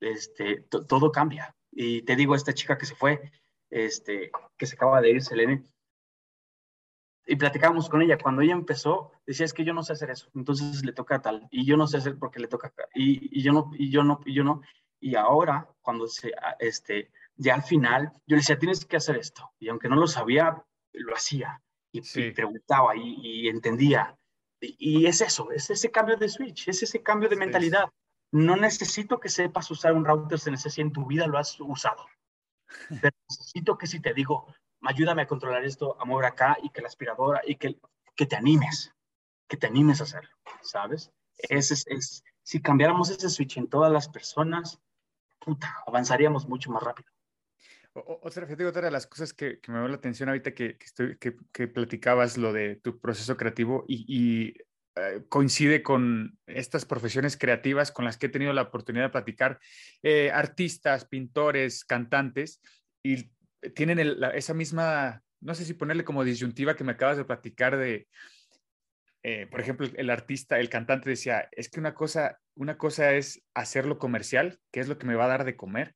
este, 0.00 0.62
todo 0.62 1.12
cambia. 1.12 1.54
Y 1.70 2.02
te 2.02 2.16
digo, 2.16 2.34
esta 2.34 2.54
chica 2.54 2.78
que 2.78 2.86
se 2.86 2.94
fue, 2.94 3.32
este, 3.70 4.30
que 4.56 4.66
se 4.66 4.74
acaba 4.74 5.00
de 5.00 5.10
ir, 5.10 5.22
Selene, 5.22 5.64
y 7.26 7.36
platicábamos 7.36 7.90
con 7.90 8.00
ella, 8.00 8.16
cuando 8.16 8.40
ella 8.40 8.54
empezó, 8.54 9.12
decía, 9.26 9.44
es 9.44 9.52
que 9.52 9.64
yo 9.64 9.74
no 9.74 9.82
sé 9.82 9.92
hacer 9.92 10.10
eso, 10.10 10.30
entonces 10.34 10.82
le 10.82 10.92
toca 10.92 11.20
tal, 11.20 11.46
y 11.50 11.66
yo 11.66 11.76
no 11.76 11.86
sé 11.86 11.98
hacer 11.98 12.18
porque 12.18 12.40
le 12.40 12.48
toca, 12.48 12.72
y, 12.94 13.38
y 13.38 13.42
yo 13.42 13.52
no, 13.52 13.70
y 13.74 13.90
yo 13.90 14.02
no, 14.02 14.20
y 14.24 14.32
yo 14.32 14.44
no, 14.44 14.62
y 14.98 15.14
ahora, 15.14 15.68
cuando 15.82 16.06
se, 16.06 16.32
este, 16.58 17.10
ya 17.36 17.54
al 17.54 17.62
final, 17.62 18.12
yo 18.26 18.34
le 18.34 18.38
decía, 18.38 18.58
tienes 18.58 18.86
que 18.86 18.96
hacer 18.96 19.16
esto, 19.18 19.50
y 19.58 19.68
aunque 19.68 19.90
no 19.90 19.96
lo 19.96 20.06
sabía, 20.06 20.64
lo 20.98 21.14
hacía 21.14 21.62
y, 21.92 22.02
sí. 22.02 22.22
y 22.24 22.30
preguntaba 22.32 22.96
y, 22.96 23.16
y 23.20 23.48
entendía. 23.48 24.16
Y, 24.60 24.76
y, 24.78 25.06
es 25.06 25.20
eso, 25.20 25.50
es 25.52 25.70
ese 25.70 25.90
cambio 25.90 26.16
de 26.16 26.28
switch, 26.28 26.68
es 26.68 26.82
ese 26.82 27.02
cambio 27.02 27.28
de 27.28 27.36
sí. 27.36 27.40
mentalidad. 27.40 27.88
No 28.32 28.56
necesito 28.56 29.18
que 29.20 29.28
sepas 29.28 29.70
usar 29.70 29.94
un 29.94 30.04
router 30.04 30.38
CNC 30.38 30.78
en 30.78 30.92
tu 30.92 31.06
vida 31.06 31.26
lo 31.26 31.38
has 31.38 31.58
usado. 31.60 32.06
Pero 33.02 33.16
necesito 33.28 33.78
que 33.78 33.86
si 33.86 34.00
te 34.00 34.12
digo, 34.12 34.46
ayúdame 34.82 35.22
a 35.22 35.26
controlar 35.26 35.64
esto, 35.64 36.00
a 36.00 36.04
mover 36.04 36.26
acá 36.26 36.56
y 36.62 36.70
que 36.70 36.82
la 36.82 36.88
aspiradora 36.88 37.40
y 37.46 37.56
que, 37.56 37.78
que 38.14 38.26
te 38.26 38.36
animes, 38.36 38.92
que 39.48 39.56
te 39.56 39.66
animes 39.66 40.00
a 40.00 40.04
hacerlo, 40.04 40.30
¿sabes? 40.62 41.10
Es, 41.38 41.70
es, 41.70 42.24
si 42.42 42.60
cambiáramos 42.60 43.10
ese 43.10 43.30
switch 43.30 43.56
en 43.58 43.68
todas 43.68 43.92
las 43.92 44.08
personas, 44.08 44.80
puta, 45.38 45.82
avanzaríamos 45.86 46.48
mucho 46.48 46.70
más 46.70 46.82
rápido. 46.82 47.10
Otra, 48.06 48.44
otra 48.44 48.82
de 48.82 48.90
las 48.90 49.06
cosas 49.06 49.32
que, 49.32 49.60
que 49.60 49.72
me 49.72 49.78
dio 49.78 49.88
la 49.88 49.96
atención 49.96 50.28
ahorita 50.28 50.52
que, 50.52 50.76
que, 50.76 50.84
estoy, 50.84 51.18
que, 51.18 51.68
platicabas 51.68 52.36
lo 52.36 52.52
de 52.52 52.76
tu 52.76 53.00
proceso 53.00 53.36
creativo 53.36 53.84
y, 53.88 54.04
y 54.08 54.54
eh, 54.96 55.22
coincide 55.28 55.82
con 55.82 56.38
estas 56.46 56.84
profesiones 56.84 57.36
creativas 57.36 57.92
con 57.92 58.04
las 58.04 58.16
que 58.16 58.26
he 58.26 58.30
tenido 58.30 58.52
la 58.52 58.62
oportunidad 58.62 59.04
de 59.06 59.10
platicar, 59.10 59.60
eh, 60.02 60.30
artistas, 60.30 61.04
pintores, 61.06 61.84
cantantes, 61.84 62.60
y 63.02 63.30
tienen 63.74 63.98
el- 63.98 64.20
la- 64.20 64.30
esa 64.30 64.54
misma, 64.54 65.22
no 65.40 65.54
sé 65.54 65.64
si 65.64 65.74
ponerle 65.74 66.04
como 66.04 66.24
disyuntiva 66.24 66.76
que 66.76 66.84
me 66.84 66.92
acabas 66.92 67.16
de 67.16 67.24
platicar 67.24 67.76
de, 67.76 68.08
eh, 69.22 69.46
por 69.50 69.60
ejemplo, 69.60 69.86
el 69.96 70.10
artista, 70.10 70.58
el 70.58 70.68
cantante 70.68 71.10
decía, 71.10 71.48
es 71.52 71.68
que 71.68 71.80
una 71.80 71.94
cosa, 71.94 72.38
una 72.54 72.78
cosa 72.78 73.12
es 73.14 73.42
hacerlo 73.54 73.98
comercial, 73.98 74.58
que 74.72 74.80
es 74.80 74.88
lo 74.88 74.98
que 74.98 75.06
me 75.06 75.16
va 75.16 75.24
a 75.26 75.28
dar 75.28 75.44
de 75.44 75.56
comer, 75.56 75.94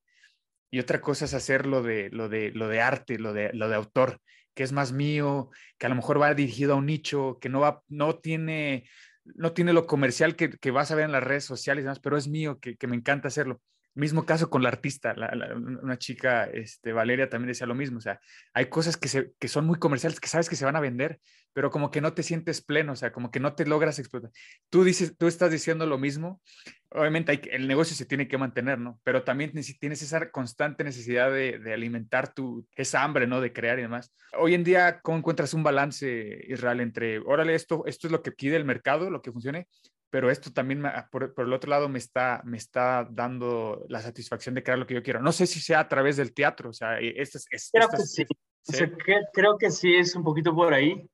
y 0.73 0.81
otra 0.81 1.03
cosa 1.03 1.27
es 1.27 1.35
hacer 1.35 1.67
lo 1.67 1.83
de, 1.83 2.09
lo 2.11 2.31
de, 2.31 2.51
lo 2.51 2.67
de 2.67 2.81
arte, 2.81 3.19
lo 3.19 3.35
de, 3.35 3.51
lo 3.53 3.69
de 3.69 3.77
autor, 3.77 4.21
que 4.55 4.63
es 4.63 4.73
más 4.73 4.93
mío, 4.93 5.51
que 5.79 5.85
a 5.87 5.91
lo 5.91 5.95
mejor 5.97 6.21
va 6.21 6.33
dirigido 6.35 6.73
a 6.73 6.77
un 6.77 6.87
nicho, 6.87 7.39
que 7.41 7.51
no, 7.51 7.61
va, 7.61 7.83
no, 7.89 8.19
tiene, 8.19 8.89
no 9.25 9.53
tiene 9.53 9.75
lo 9.75 9.87
comercial 9.87 10.35
que, 10.35 10.71
vas 10.71 10.91
a 10.91 10.95
ver 10.95 11.05
en 11.05 11.13
las 11.13 11.23
redes 11.23 11.45
sociales 11.45 11.83
y 11.83 11.85
demás, 11.85 12.01
pero 12.01 12.17
es 12.17 12.27
mío, 12.27 12.59
que 12.59 12.87
me 12.87 12.97
encanta 12.97 13.29
hacerlo. 13.29 13.61
Mismo 13.95 14.25
caso 14.25 14.49
con 14.49 14.63
la 14.63 14.71
artista, 14.71 15.13
la- 15.15 15.35
la- 15.35 15.55
una 15.55 15.99
chica, 15.99 16.45
este, 16.45 16.93
Valeria, 16.93 17.29
también 17.29 17.49
decía 17.49 17.67
lo 17.67 17.75
mismo, 17.75 17.99
o 17.99 18.01
sea, 18.01 18.21
hay 18.55 18.67
cosas 18.67 18.97
que, 18.97 19.09
se, 19.09 19.33
que 19.39 19.49
son 19.49 19.67
muy 19.67 19.79
comerciales, 19.79 20.19
que 20.19 20.29
sabes 20.29 20.49
que 20.49 20.57
se 20.57 20.65
van 20.65 20.77
a 20.77 20.81
vender, 20.81 21.21
pero 21.53 21.71
como 21.71 21.91
que 21.91 22.01
no 22.01 22.15
te 22.15 22.23
sientes 22.23 22.63
pleno, 22.63 22.93
o 22.93 22.97
sea, 22.97 23.13
como 23.13 23.31
que 23.31 23.39
no 23.41 23.55
te 23.55 23.67
logras 23.67 23.99
explotar. 23.99 24.31
Tú, 24.71 24.85
dices, 24.85 25.17
tú 25.19 25.27
estás 25.27 25.51
diciendo 25.51 25.85
lo 25.85 25.99
mismo, 25.99 26.41
obviamente 26.89 27.33
hay 27.33 27.41
el 27.51 27.69
negocio 27.69 27.95
se 27.95 28.07
tiene 28.07 28.29
que 28.29 28.39
mantener, 28.39 28.79
¿no? 28.79 28.99
Pero 29.05 29.25
también 29.25 29.53
tienes 29.53 30.01
esa 30.01 30.31
constante 30.31 30.85
necesidad 30.85 31.31
de, 31.31 31.59
de 31.59 31.75
alimentar 31.75 32.33
tu, 32.33 32.67
esa 32.75 33.03
hambre, 33.03 33.27
¿no? 33.27 33.43
De 33.43 33.53
crear 33.53 33.79
y 33.79 33.83
demás. 33.83 34.15
Hoy 34.39 34.55
en 34.55 34.65
día, 34.65 35.01
¿cómo 35.03 35.19
encuentras 35.19 35.53
un 35.53 35.63
balance, 35.63 36.41
Israel, 36.49 36.81
entre, 36.81 37.19
órale, 37.19 37.55
esto, 37.55 37.85
esto 37.87 38.07
es 38.07 38.13
lo 38.13 38.23
que 38.23 38.33
pide 38.33 38.57
el 38.57 38.65
mercado, 38.65 39.11
lo 39.11 39.21
que 39.21 39.33
funcione, 39.33 39.67
pero 40.13 40.31
esto 40.31 40.53
también, 40.53 40.83
me- 40.83 40.93
por, 41.11 41.33
por 41.33 41.47
el 41.47 41.55
otro 41.55 41.71
lado, 41.71 41.89
me 41.89 41.99
está, 41.99 42.43
me 42.45 42.59
está 42.59 43.09
dando 43.11 43.87
la 43.89 44.03
satisfacción 44.03 44.55
de 44.55 44.63
crear 44.63 44.79
lo 44.79 44.87
que 44.87 44.93
yo 44.93 45.03
quiero. 45.03 45.23
No 45.23 45.33
sé 45.33 45.47
si 45.47 45.59
sea 45.59 45.81
a 45.81 45.89
través 45.89 46.19
del 46.19 46.35
teatro, 46.35 46.69
o 46.69 46.73
sea, 46.75 47.01
eh, 47.01 47.15
esto 47.17 47.39
es... 47.51 47.71
Creo 47.73 47.85
esto 47.87 47.97
que 47.97 48.03
sí. 48.03 48.23
O 48.25 48.73
sí. 48.73 48.77
sea, 48.77 48.91
que- 48.95 49.21
creo 49.33 49.57
que 49.57 49.71
sí 49.71 49.95
es 49.95 50.15
un 50.15 50.23
poquito 50.23 50.55
por 50.55 50.75
ahí. 50.75 51.09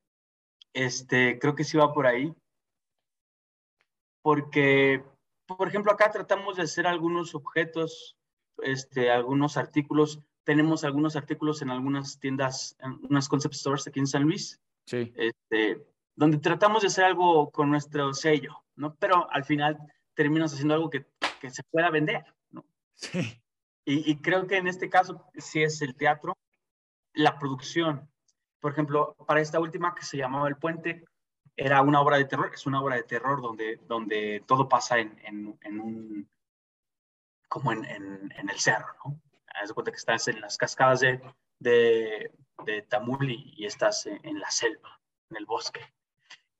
Este, 0.73 1.39
creo 1.39 1.55
que 1.55 1.63
sí 1.63 1.77
va 1.79 1.93
por 1.95 2.09
ahí. 2.09 2.35
Porque, 4.23 5.05
por 5.47 5.69
ejemplo, 5.69 5.93
acá 5.93 6.11
tratamos 6.11 6.57
de 6.57 6.65
hacer 6.65 6.87
algunos 6.89 7.37
objetos, 7.37 8.17
este, 8.63 9.13
algunos 9.13 9.57
artículos. 9.57 10.21
Tenemos 10.45 10.83
algunos 10.83 11.15
artículos 11.15 11.63
en 11.63 11.71
algunas 11.71 12.19
tiendas, 12.19 12.77
en 12.81 12.99
unas 13.09 13.29
concept 13.29 13.55
stores 13.55 13.87
aquí 13.87 14.01
en 14.01 14.07
San 14.09 14.25
Luis, 14.25 14.61
Sí, 14.87 15.13
este, 15.15 15.87
donde 16.17 16.39
tratamos 16.39 16.83
de 16.83 16.89
hacer 16.89 17.05
algo 17.05 17.51
con 17.51 17.71
nuestro 17.71 18.13
sello, 18.15 18.65
¿no? 18.79 18.95
Pero 18.97 19.31
al 19.31 19.45
final 19.45 19.77
terminas 20.15 20.53
haciendo 20.53 20.75
algo 20.75 20.91
que, 20.91 21.07
que 21.41 21.51
se 21.51 21.63
pueda 21.65 21.91
vender, 21.91 22.25
¿no? 22.51 22.65
sí, 22.95 23.43
Y, 23.85 24.11
y 24.11 24.21
creo 24.21 24.47
que 24.47 24.57
en 24.57 24.69
este 24.69 24.89
caso 24.91 25.25
sí 25.37 25.63
es 25.63 25.81
el 25.83 25.97
teatro, 25.97 26.37
la 27.15 27.39
producción. 27.39 28.11
Por 28.61 28.73
ejemplo, 28.73 29.15
para 29.27 29.41
esta 29.41 29.61
última 29.61 29.95
que 29.95 30.03
se 30.03 30.17
llamaba 30.17 30.49
El 30.49 30.57
Puente, 30.57 31.05
era 31.57 31.81
una 31.83 32.01
obra 32.01 32.19
de 32.19 32.25
terror, 32.27 32.51
es 32.53 32.67
una 32.67 32.81
obra 32.81 32.97
de 32.97 33.03
terror 33.03 33.41
donde, 33.43 33.81
donde 33.89 34.45
todo 34.47 34.69
pasa 34.69 34.99
en, 34.99 35.19
en, 35.25 35.59
en 35.63 35.81
un, 35.81 36.31
como 37.49 37.73
en, 37.73 37.85
en, 37.85 38.33
en 38.37 38.51
el 38.51 38.59
cerro, 38.61 38.95
¿no? 39.05 39.21
Haz 39.61 39.69
de 39.69 39.75
cuenta 39.75 39.91
que 39.91 39.97
estás 39.97 40.29
en 40.29 40.41
las 40.41 40.57
cascadas 40.57 41.01
de, 41.01 41.21
de, 41.59 42.31
de 42.65 42.83
Tamul 42.83 43.31
y, 43.31 43.55
y 43.57 43.67
estás 43.67 44.07
en, 44.07 44.21
en 44.25 44.39
la 44.39 44.51
selva, 44.51 45.01
en 45.31 45.37
el 45.39 45.47
bosque. 45.47 45.81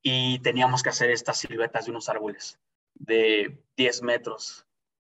Y 0.03 0.39
teníamos 0.41 0.83
que 0.83 0.91
hacer 0.91 1.11
estas 1.11 1.39
siluetas 1.39 1.85
de 1.85 1.91
unos 1.91 2.09
árboles 2.09 2.59
de 2.95 3.63
10 3.77 4.03
metros, 4.03 4.67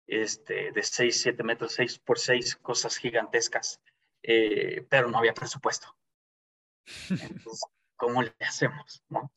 este, 0.08 0.72
de 0.72 0.84
6, 0.84 1.22
7 1.22 1.44
metros, 1.44 1.74
6 1.74 2.00
por 2.00 2.20
6, 2.20 2.56
cosas 2.58 2.98
gigantescas, 2.98 3.82
eh, 4.24 4.86
pero 4.90 5.10
no 5.10 5.18
había 5.18 5.34
presupuesto. 5.34 5.96
Entonces, 7.10 7.62
¿cómo 7.96 8.22
le 8.22 8.34
hacemos? 8.40 9.04
no? 9.10 9.32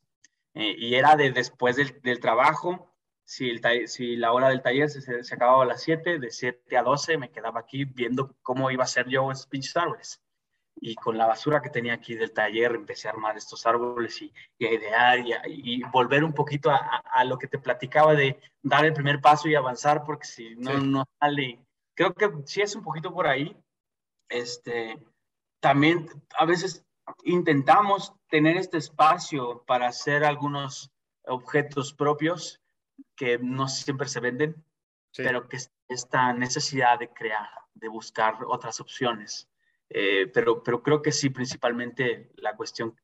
Eh, 0.53 0.75
y 0.77 0.95
era 0.95 1.15
de 1.15 1.31
después 1.31 1.75
del, 1.75 1.99
del 2.01 2.19
trabajo, 2.19 2.95
si, 3.23 3.49
el 3.49 3.87
si 3.87 4.15
la 4.15 4.33
hora 4.33 4.49
del 4.49 4.61
taller 4.61 4.89
se- 4.89 5.23
se 5.23 5.35
acababa 5.35 5.63
a 5.63 5.67
las 5.67 5.81
7, 5.83 6.19
de 6.19 6.31
7 6.31 6.77
a 6.77 6.83
12 6.83 7.17
me 7.17 7.31
quedaba 7.31 7.59
aquí 7.59 7.85
viendo 7.85 8.35
cómo 8.41 8.71
iba 8.71 8.83
a 8.83 8.87
ser 8.87 9.07
yo 9.07 9.31
esos 9.31 9.47
pinches 9.47 9.77
árboles. 9.77 10.21
Y 10.81 10.95
con 10.95 11.17
la 11.17 11.25
basura 11.27 11.61
que 11.61 11.69
tenía 11.69 11.93
aquí 11.93 12.15
del 12.15 12.31
taller 12.31 12.73
empecé 12.73 13.07
a 13.07 13.11
armar 13.11 13.35
estos 13.37 13.65
árboles 13.65 14.21
y, 14.21 14.31
y 14.57 14.65
a 14.65 14.73
idear 14.73 15.19
y, 15.19 15.33
a- 15.33 15.41
y 15.47 15.83
volver 15.83 16.23
un 16.23 16.33
poquito 16.33 16.69
a, 16.71 16.77
a- 17.03 17.23
lo 17.25 17.37
que 17.37 17.47
te 17.47 17.59
platicaba 17.59 18.13
de 18.13 18.39
dar 18.61 18.85
el 18.85 18.93
primer 18.93 19.19
paso 19.19 19.49
y 19.49 19.55
avanzar, 19.55 20.03
porque 20.05 20.25
si 20.25 20.55
no, 20.55 20.71
Sí. 20.79 20.87
no 20.87 21.03
sale. 21.19 21.59
Creo 21.95 22.13
que 22.13 22.31
sí 22.45 22.61
es 22.61 22.75
un 22.75 22.83
poquito 22.83 23.13
por 23.13 23.27
ahí. 23.27 23.57
Este, 24.29 24.97
también 25.59 26.07
a 26.37 26.45
veces 26.45 26.85
intentamos 27.23 28.13
tener 28.29 28.55
este 28.57 28.77
espacio 28.77 29.63
para 29.65 29.87
hacer 29.87 30.23
algunos 30.23 30.91
objetos 31.25 31.93
propios 31.93 32.61
que 33.15 33.37
no 33.39 33.67
siempre 33.67 34.07
se 34.07 34.19
venden, 34.19 34.63
sí. 35.11 35.23
pero 35.23 35.47
que 35.49 35.57
es 35.57 35.71
esta 35.89 36.31
necesidad 36.33 36.99
de 36.99 37.09
crear, 37.09 37.49
de 37.73 37.87
buscar 37.87 38.37
otras 38.47 38.79
opciones. 38.79 39.47
Eh, 39.89 40.27
pero, 40.33 40.63
pero 40.63 40.83
creo 40.83 41.01
que 41.01 41.11
sí, 41.11 41.29
principalmente 41.29 42.31
la 42.35 42.55
cuestión 42.55 42.95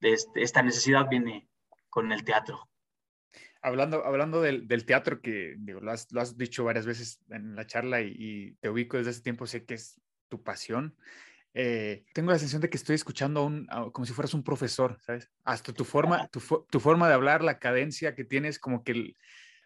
de 0.00 0.14
este- 0.14 0.42
esta 0.42 0.62
necesidad 0.62 1.08
viene 1.08 1.48
con 1.90 2.10
el 2.12 2.24
teatro. 2.24 2.68
Hablando, 3.60 4.04
hablando 4.04 4.40
del, 4.42 4.66
del 4.66 4.84
teatro, 4.84 5.20
que 5.20 5.56
lo, 5.58 5.90
has, 5.90 6.10
lo 6.10 6.20
has 6.20 6.36
dicho 6.36 6.64
varias 6.64 6.84
veces 6.84 7.20
en 7.30 7.54
la 7.54 7.66
charla 7.66 8.00
y, 8.00 8.14
y 8.18 8.52
te 8.54 8.68
ubico 8.68 8.96
desde 8.96 9.10
hace 9.10 9.22
tiempo, 9.22 9.46
sé 9.46 9.64
que 9.64 9.74
es 9.74 10.00
tu 10.28 10.42
pasión. 10.42 10.96
eh, 11.54 12.04
tengo 12.14 12.30
la 12.32 12.38
sensación 12.38 12.62
de 12.62 12.70
que 12.70 12.76
estoy 12.76 12.94
escuchando 12.94 13.40
a 13.40 13.44
un, 13.44 13.66
como 13.92 14.06
si 14.06 14.12
fueras 14.14 14.34
un 14.34 14.42
profesor, 14.42 14.98
¿sabes? 15.02 15.30
Hasta 15.44 15.72
tu 15.72 15.84
forma, 15.84 16.26
tu, 16.28 16.40
tu 16.70 16.80
forma 16.80 17.08
de 17.08 17.14
hablar, 17.14 17.44
la 17.44 17.58
cadencia 17.58 18.14
que 18.14 18.24
tienes, 18.24 18.58
como 18.58 18.82
que, 18.82 19.14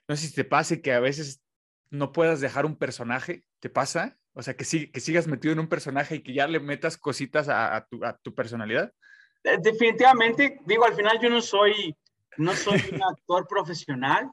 no 0.09 0.17
sé 0.17 0.27
si 0.27 0.35
te 0.35 0.45
pase 0.45 0.83
que 0.83 0.93
a 0.93 1.01
veces 1.01 1.43
no 1.91 2.13
puedas 2.13 2.41
dejar 2.41 2.67
un 2.67 2.77
personaje, 2.77 3.45
¿te 3.61 3.71
pasa? 3.71 4.19
O 4.39 4.43
sea, 4.43 4.55
que, 4.55 4.65
sí, 4.65 4.91
que 4.91 5.01
sigas 5.01 5.27
metido 5.27 5.53
en 5.55 5.61
un 5.61 5.69
personaje 5.69 6.17
y 6.17 6.23
que 6.23 6.35
ya 6.35 6.47
le 6.47 6.61
metas 6.61 6.99
cositas 6.99 7.49
a, 7.49 7.75
a 7.75 7.87
tu, 7.87 8.05
a 8.05 8.17
tu 8.19 8.35
personalidad. 8.35 8.93
Definitivamente, 9.63 10.61
digo, 10.67 10.85
al 10.85 10.95
final 10.95 11.19
yo 11.23 11.31
no 11.31 11.41
soy, 11.41 11.97
no 12.37 12.53
soy 12.55 12.81
un 12.93 13.03
actor 13.03 13.49
profesional, 13.49 14.31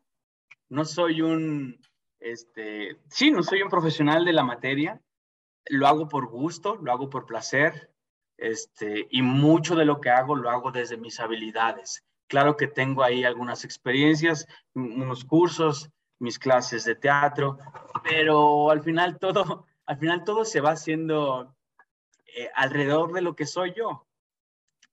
no 0.70 0.84
soy 0.84 1.22
un, 1.22 1.80
este, 2.20 2.98
sí, 3.08 3.32
no 3.32 3.44
soy 3.44 3.62
un 3.62 3.70
profesional 3.70 4.26
de 4.26 4.34
la 4.34 4.44
materia, 4.44 5.00
lo 5.68 5.88
hago 5.88 6.10
por 6.10 6.28
gusto, 6.28 6.76
lo 6.76 6.92
hago 6.92 7.10
por 7.10 7.26
placer, 7.26 7.90
este, 8.38 9.08
y 9.10 9.22
mucho 9.22 9.76
de 9.76 9.86
lo 9.86 10.02
que 10.02 10.10
hago 10.10 10.36
lo 10.36 10.50
hago 10.50 10.72
desde 10.72 10.98
mis 10.98 11.20
habilidades. 11.22 12.04
Claro 12.28 12.58
que 12.58 12.68
tengo 12.68 13.04
ahí 13.04 13.24
algunas 13.24 13.64
experiencias, 13.64 14.48
un- 14.74 15.02
unos 15.02 15.24
cursos, 15.24 15.90
mis 16.20 16.40
clases 16.40 16.84
de 16.84 16.96
teatro, 16.96 17.58
pero 18.04 18.70
al 18.70 18.82
final 18.82 19.20
todo, 19.20 19.66
al 19.86 19.98
final 19.98 20.24
todo 20.24 20.46
se 20.46 20.62
va 20.62 20.72
haciendo 20.72 21.56
eh, 22.36 22.50
alrededor 22.56 23.14
de 23.14 23.22
lo 23.22 23.36
que 23.36 23.46
soy 23.46 23.74
yo 23.74 24.08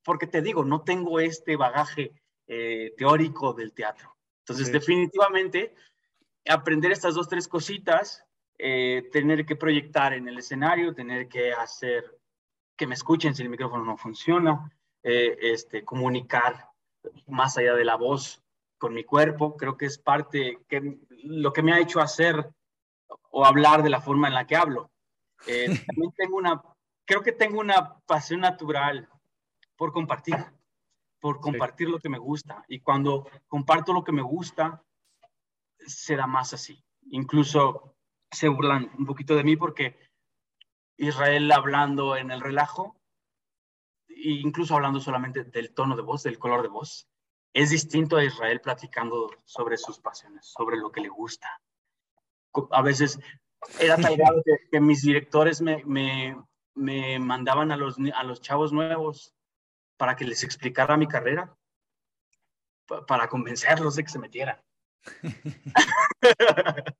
porque 0.05 0.27
te 0.27 0.43
digo, 0.43 0.65
no 0.65 0.83
tengo 0.83 1.21
este 1.21 1.57
bagaje 1.57 2.13
eh, 2.47 2.95
teórico 2.97 3.53
del 3.53 3.73
teatro. 3.73 4.17
Entonces, 4.41 4.67
Sí. 4.69 4.73
definitivamente, 4.73 5.75
aprender 6.49 6.91
estas 6.91 7.15
dos, 7.15 7.29
tres 7.29 7.47
cositas, 7.47 8.25
eh, 8.59 9.09
tener 9.13 9.47
que 9.47 9.57
proyectar 9.57 10.13
en 10.15 10.29
el 10.29 10.39
escenario, 10.39 10.95
tener 10.95 11.29
que 11.29 11.53
hacer 11.53 12.19
que 12.77 12.87
me 12.87 12.95
escuchen 12.95 13.35
si 13.35 13.43
el 13.43 13.51
micrófono 13.51 13.85
no 13.85 13.97
funciona, 13.97 14.71
este, 15.03 15.85
comunicar 15.85 16.69
más 17.27 17.57
allá 17.57 17.75
de 17.75 17.85
la 17.85 17.97
voz 17.97 18.43
con 18.79 18.95
mi 18.95 19.05
cuerpo, 19.05 19.57
creo 19.57 19.77
que 19.77 19.87
es 19.87 19.99
parte, 19.99 20.59
que 20.67 20.99
lo 21.23 21.53
que 21.53 21.63
me 21.63 21.73
ha 21.73 21.79
hecho 21.79 22.01
hacer 22.01 22.51
o 23.31 23.45
hablar 23.45 23.83
de 23.83 23.91
la 23.91 24.01
forma 24.01 24.29
en 24.29 24.35
la 24.35 24.47
que 24.47 24.57
hablo. 24.57 24.91
Eh, 25.47 25.67
también 25.87 26.13
tengo 26.17 26.37
una, 26.37 26.63
creo 27.05 27.23
que 27.23 27.33
tengo 27.33 27.61
una 27.61 27.99
pasión 28.07 28.41
natural 28.41 29.09
por 29.77 29.93
compartir, 29.93 30.37
por 31.21 31.41
compartir 31.41 31.89
lo 31.89 31.99
que 31.99 32.09
me 32.09 32.19
gusta. 32.19 32.65
Y 32.69 32.81
cuando 32.81 33.29
comparto 33.49 33.93
lo 33.93 34.05
que 34.05 34.13
me 34.13 34.23
gusta, 34.23 34.83
se 35.79 36.17
da 36.17 36.27
más 36.27 36.53
así. 36.53 36.85
Incluso 37.11 37.97
se 38.31 38.49
burlan 38.49 38.91
un 38.99 39.07
poquito 39.07 39.35
de 39.35 39.45
mí 39.45 39.57
porque 39.57 39.99
Israel 40.97 41.51
hablando 41.51 42.17
en 42.17 42.31
el 42.31 42.41
relajo, 42.41 43.01
e 44.07 44.33
incluso 44.33 44.75
hablando 44.75 45.01
solamente 45.01 45.45
del 45.45 45.73
tono 45.73 45.97
de 45.97 46.03
voz, 46.03 46.23
del 46.23 46.39
color 46.39 46.63
de 46.63 46.69
voz, 46.69 47.09
es 47.53 47.71
distinto 47.71 48.17
a 48.17 48.25
Israel 48.25 48.61
platicando 48.61 49.31
sobre 49.45 49.77
sus 49.77 49.99
pasiones, 49.99 50.53
sobre 50.57 50.77
lo 50.77 50.93
que 50.93 51.01
le 51.01 51.09
gusta. 51.09 51.61
A 52.71 52.83
veces 52.83 53.19
era 53.79 53.97
tal 53.97 54.17
grado 54.17 54.43
que, 54.45 54.57
que 54.71 54.81
mis 54.81 55.03
directores 55.03 55.61
me, 55.61 55.85
me, 55.85 56.37
me 56.75 57.19
mandaban 57.19 57.71
a 57.73 57.77
los, 57.77 57.97
a 58.15 58.25
los 58.25 58.41
chavos 58.41 58.73
nuevos 58.73 59.35
para 59.97 60.17
que 60.17 60.25
les 60.25 60.43
explicara 60.45 60.97
mi 60.97 61.07
carrera, 61.07 61.55
pa- 62.87 63.05
para 63.07 63.29
convencerlos 63.29 63.97
de 63.97 64.05
que 64.05 64.11
se 64.11 64.19
metieran. 64.19 64.61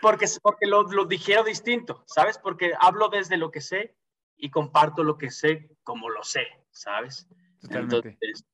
porque 0.00 0.26
porque 0.42 0.66
lo, 0.66 0.82
lo 0.84 1.04
dijeron 1.06 1.46
distinto, 1.46 2.02
¿sabes? 2.06 2.38
Porque 2.38 2.72
hablo 2.78 3.08
desde 3.08 3.36
lo 3.36 3.50
que 3.50 3.60
sé 3.60 3.96
y 4.36 4.50
comparto 4.50 5.02
lo 5.02 5.16
que 5.18 5.30
sé 5.30 5.70
como 5.82 6.10
lo 6.10 6.22
sé, 6.22 6.46
¿sabes? 6.70 7.26
Totalmente. 7.60 7.96
Entonces, 7.96 8.44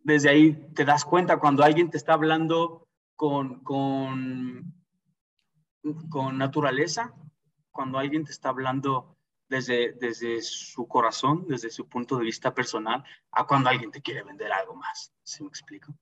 desde 0.00 0.30
ahí 0.30 0.52
te 0.74 0.84
das 0.84 1.04
cuenta 1.04 1.38
cuando 1.38 1.62
alguien 1.62 1.90
te 1.90 1.96
está 1.96 2.14
hablando 2.14 2.87
con, 3.18 3.64
con, 3.64 4.72
con 6.08 6.38
naturaleza, 6.38 7.12
cuando 7.72 7.98
alguien 7.98 8.24
te 8.24 8.30
está 8.30 8.50
hablando 8.50 9.18
desde, 9.48 9.94
desde 9.94 10.40
su 10.40 10.86
corazón, 10.86 11.44
desde 11.48 11.68
su 11.68 11.88
punto 11.88 12.16
de 12.16 12.22
vista 12.22 12.54
personal, 12.54 13.02
a 13.32 13.44
cuando 13.44 13.70
alguien 13.70 13.90
te 13.90 14.00
quiere 14.00 14.22
vender 14.22 14.52
algo 14.52 14.76
más, 14.76 15.12
¿sí 15.24 15.42
me 15.42 15.48
explico? 15.48 15.92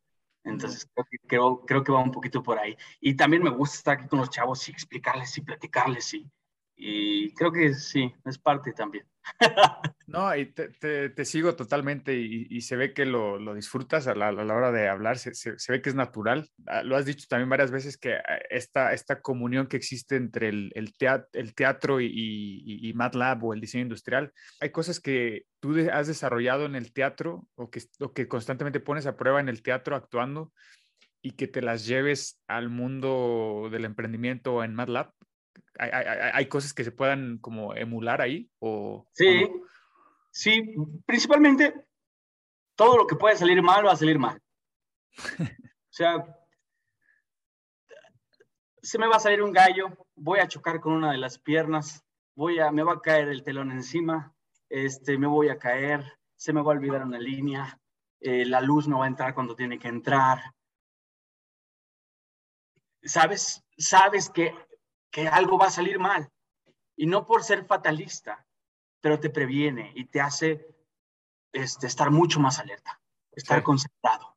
Entonces, 0.44 0.86
creo 0.92 1.06
que, 1.10 1.18
creo, 1.26 1.60
creo 1.64 1.82
que 1.82 1.92
va 1.92 2.00
un 2.00 2.12
poquito 2.12 2.42
por 2.42 2.58
ahí. 2.58 2.76
Y 3.00 3.14
también 3.14 3.42
me 3.42 3.50
gusta 3.50 3.76
estar 3.76 3.98
aquí 3.98 4.08
con 4.08 4.18
los 4.18 4.28
chavos 4.28 4.68
y 4.68 4.72
explicarles 4.72 5.38
y 5.38 5.40
platicarles 5.40 6.12
y, 6.12 6.30
y 6.77 7.33
creo 7.35 7.51
que 7.51 7.74
sí, 7.74 8.12
es 8.24 8.39
parte 8.39 8.72
también. 8.72 9.07
No, 10.09 10.37
y 10.37 10.47
te, 10.47 10.68
te, 10.68 11.11
te 11.11 11.24
sigo 11.24 11.57
totalmente 11.57 12.14
y, 12.14 12.47
y, 12.49 12.61
se 12.61 12.77
ve 12.77 12.95
que 12.95 13.05
lo, 13.05 13.41
lo 13.41 13.55
disfrutas 13.55 14.07
a 14.07 14.14
la, 14.14 14.29
a 14.29 14.33
la, 14.33 14.55
hora 14.55 14.70
de 14.70 14.89
hablar, 14.89 15.18
se, 15.18 15.35
se, 15.35 15.59
se, 15.59 15.72
ve 15.72 15.83
que 15.83 15.89
es 15.89 15.97
natural. 15.97 16.49
Ah, 16.66 16.85
lo 16.85 16.97
has 16.97 17.07
dicho 17.07 17.27
también 17.29 17.49
varias 17.49 17.72
veces 17.72 17.99
que 17.99 18.14
ah, 18.14 18.39
esta, 18.49 18.93
esta 18.93 19.20
comunión 19.20 19.66
que 19.66 19.77
existe 19.77 20.14
entre 20.14 20.49
el, 20.49 20.70
el, 20.77 20.97
teatro, 20.97 21.29
el 21.33 21.57
teatro 21.57 22.01
y, 22.01 22.07
y, 22.07 22.89
y, 22.89 22.93
MATLAB 22.95 23.45
o 23.45 23.53
el 23.53 23.61
diseño 23.61 23.83
industrial, 23.83 24.33
hay 24.61 24.70
cosas 24.70 25.01
que 25.01 25.47
tú 25.59 25.74
has 25.93 26.07
desarrollado 26.07 26.66
en 26.66 26.77
el 26.77 26.93
teatro 26.93 27.49
o 27.57 27.68
que, 27.68 27.83
o 27.99 28.12
que 28.12 28.29
constantemente 28.29 28.79
pones 28.79 29.07
a 29.07 29.16
prueba 29.16 29.41
en 29.41 29.49
el 29.49 29.61
teatro 29.61 29.97
actuando 29.97 30.53
y 31.20 31.33
que 31.33 31.49
te 31.49 31.62
las 31.62 31.85
lleves 31.85 32.41
al 32.47 32.68
mundo 32.68 33.70
del 33.72 33.85
emprendimiento 33.85 34.62
en 34.62 34.77
MATLAB. 34.77 35.11
Hay, 35.78 35.90
hay, 35.90 36.30
hay, 36.32 36.48
cosas 36.48 36.72
que 36.72 36.84
se 36.84 36.92
puedan 36.92 37.38
como 37.38 37.74
emular 37.74 38.20
ahí 38.20 38.50
o 38.59 39.07
sí 39.12 39.44
o 39.44 39.48
no? 39.48 39.66
sí 40.30 40.74
principalmente 41.04 41.74
todo 42.74 42.96
lo 42.96 43.07
que 43.07 43.16
puede 43.16 43.36
salir 43.36 43.62
mal 43.62 43.86
va 43.86 43.92
a 43.92 43.96
salir 43.96 44.18
mal. 44.18 44.40
O 45.88 45.96
sea 45.96 46.26
se 48.82 48.98
me 48.98 49.09
va 49.09 49.16
a 49.16 49.20
salir 49.20 49.40
un 49.40 49.52
gallo 49.52 49.96
voy 50.14 50.40
a 50.40 50.48
chocar 50.48 50.78
con 50.78 50.92
una 50.92 51.11
de 51.11 51.16
las 51.16 51.38
piernas 51.38 52.04
voy 52.34 52.59
a 52.61 52.70
me 52.70 52.82
va 52.82 52.92
a 52.92 53.00
caer 53.00 53.28
el 53.28 53.42
telón 53.42 53.72
encima 53.72 54.34
este 54.68 55.16
me 55.16 55.26
voy 55.26 55.48
a 55.48 55.59
caer 55.59 56.04
se 56.36 56.52
me 56.52 56.61
va 56.61 56.72
a 56.72 56.76
olvidar 56.76 57.02
una 57.02 57.18
línea 57.18 57.80
eh, 58.20 58.44
la 58.44 58.61
luz 58.61 58.88
no 58.88 58.98
va 58.98 59.04
a 59.04 59.09
entrar 59.09 59.34
cuando 59.34 59.54
tiene 59.54 59.78
que 59.78 59.88
entrar. 59.88 60.40
Sabes 63.02 63.62
sabes 63.76 64.30
que 64.30 64.54
que 65.16 65.26
algo 65.26 65.56
va 65.56 65.68
a 65.68 65.70
salir 65.70 65.98
mal. 65.98 66.30
Y 66.94 67.06
no 67.06 67.26
por 67.26 67.42
ser 67.42 67.64
fatalista, 67.64 68.46
pero 69.00 69.18
te 69.18 69.30
previene 69.30 69.90
y 69.94 70.04
te 70.04 70.20
hace 70.20 70.68
este, 71.52 71.86
estar 71.86 72.10
mucho 72.10 72.38
más 72.38 72.58
alerta, 72.58 73.00
estar 73.32 73.60
sí. 73.60 73.64
concentrado. 73.64 74.36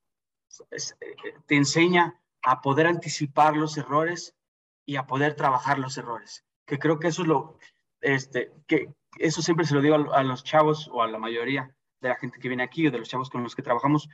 Es, 0.72 0.96
eh, 1.02 1.16
te 1.46 1.56
enseña 1.58 2.22
a 2.44 2.62
poder 2.62 2.88
anticipar 2.88 3.58
los 3.58 3.78
errores 3.78 4.38
y 4.86 4.96
a 4.96 5.06
poder 5.06 5.36
trabajar 5.36 5.80
los 5.80 5.98
errores. 5.98 6.46
Que 6.66 6.80
creo 6.80 6.98
que 6.98 7.10
eso 7.10 7.24
es 7.24 7.28
lo, 7.28 7.60
este, 8.00 8.54
que 8.66 8.94
eso 9.18 9.42
siempre 9.42 9.66
se 9.66 9.76
lo 9.76 9.82
digo 9.82 9.96
a, 9.96 10.20
a 10.20 10.24
los 10.24 10.46
chavos 10.46 10.88
o 10.94 11.04
a 11.04 11.10
la 11.10 11.20
mayoría 11.20 11.76
de 12.00 12.08
la 12.08 12.16
gente 12.16 12.40
que 12.40 12.48
viene 12.48 12.64
aquí 12.64 12.88
o 12.88 12.92
de 12.92 13.00
los 13.00 13.10
chavos 13.10 13.30
con 13.30 13.44
los 13.44 13.54
que 13.54 13.64
trabajamos. 13.64 14.08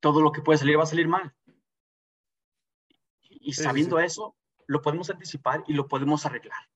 Todo 0.00 0.20
lo 0.20 0.32
que 0.32 0.42
puede 0.42 0.58
salir 0.58 0.76
va 0.76 0.82
a 0.82 0.86
salir 0.86 1.06
mal. 1.06 1.32
Y 3.20 3.52
sabiendo 3.52 3.98
sí, 3.98 4.02
sí. 4.02 4.06
eso, 4.06 4.36
lo 4.66 4.82
podemos 4.82 5.10
anticipar 5.10 5.64
y 5.66 5.74
lo 5.74 5.88
podemos 5.88 6.26
arreglar. 6.26 6.68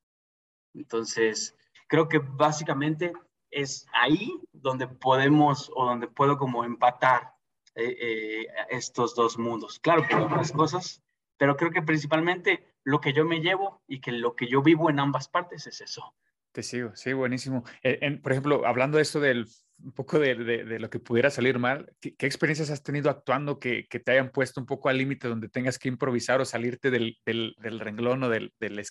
Entonces, 0.75 1.57
creo 1.87 2.09
que 2.09 2.19
básicamente 2.19 3.13
es 3.51 3.87
ahí 3.93 4.39
donde 4.53 4.87
podemos 4.87 5.71
o 5.75 5.87
donde 5.87 6.07
puedo 6.07 6.37
como 6.39 6.65
empatar 6.65 7.35
eh, 7.75 7.97
eh, 8.01 8.47
estos 8.71 9.15
dos 9.15 9.39
mundos. 9.39 9.79
Claro, 9.79 10.07
por 10.09 10.21
otras 10.21 10.53
cosas, 10.53 11.03
pero 11.37 11.57
creo 11.57 11.71
que 11.71 11.83
principalmente 11.83 12.67
lo 12.85 13.01
que 13.01 13.13
yo 13.13 13.25
me 13.25 13.41
llevo 13.41 13.83
y 13.87 14.01
que 14.01 14.13
lo 14.13 14.35
que 14.35 14.49
yo 14.49 14.63
vivo 14.63 14.91
en 14.91 15.01
ambas 15.01 15.29
partes 15.29 15.67
es 15.67 15.81
eso. 15.81 16.15
Te 16.53 16.63
sigo, 16.63 16.95
sí, 16.97 17.13
buenísimo. 17.13 17.65
Eh, 17.83 18.19
por 18.23 18.33
ejemplo, 18.33 18.67
hablando 18.67 18.97
de 18.97 19.03
esto 19.03 19.21
del 19.21 19.47
un 19.83 19.93
poco 19.93 20.19
de, 20.19 20.35
de, 20.35 20.79
lo 20.79 20.91
que 20.91 20.99
pudiera 20.99 21.31
salir 21.31 21.59
mal, 21.59 21.95
¿qué, 22.01 22.15
experiencias 22.27 22.71
has 22.71 22.83
tenido 22.83 23.11
actuando 23.11 23.59
que, 23.59 23.87
que, 23.89 24.01
te 24.01 24.13
hayan 24.13 24.31
puesto 24.31 24.61
un 24.61 24.67
poco 24.67 24.89
al 24.89 24.99
límite 24.99 25.29
donde 25.29 25.49
tengas 25.49 25.79
que 25.79 25.89
improvisar 25.89 26.41
o 26.41 26.45
salirte 26.45 26.91
del, 26.91 27.19
del, 27.25 27.55
del 27.61 27.79
renglón 27.79 28.23
o 28.25 28.29
del, 28.29 28.53
del, 28.59 28.85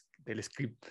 script? 0.43 0.85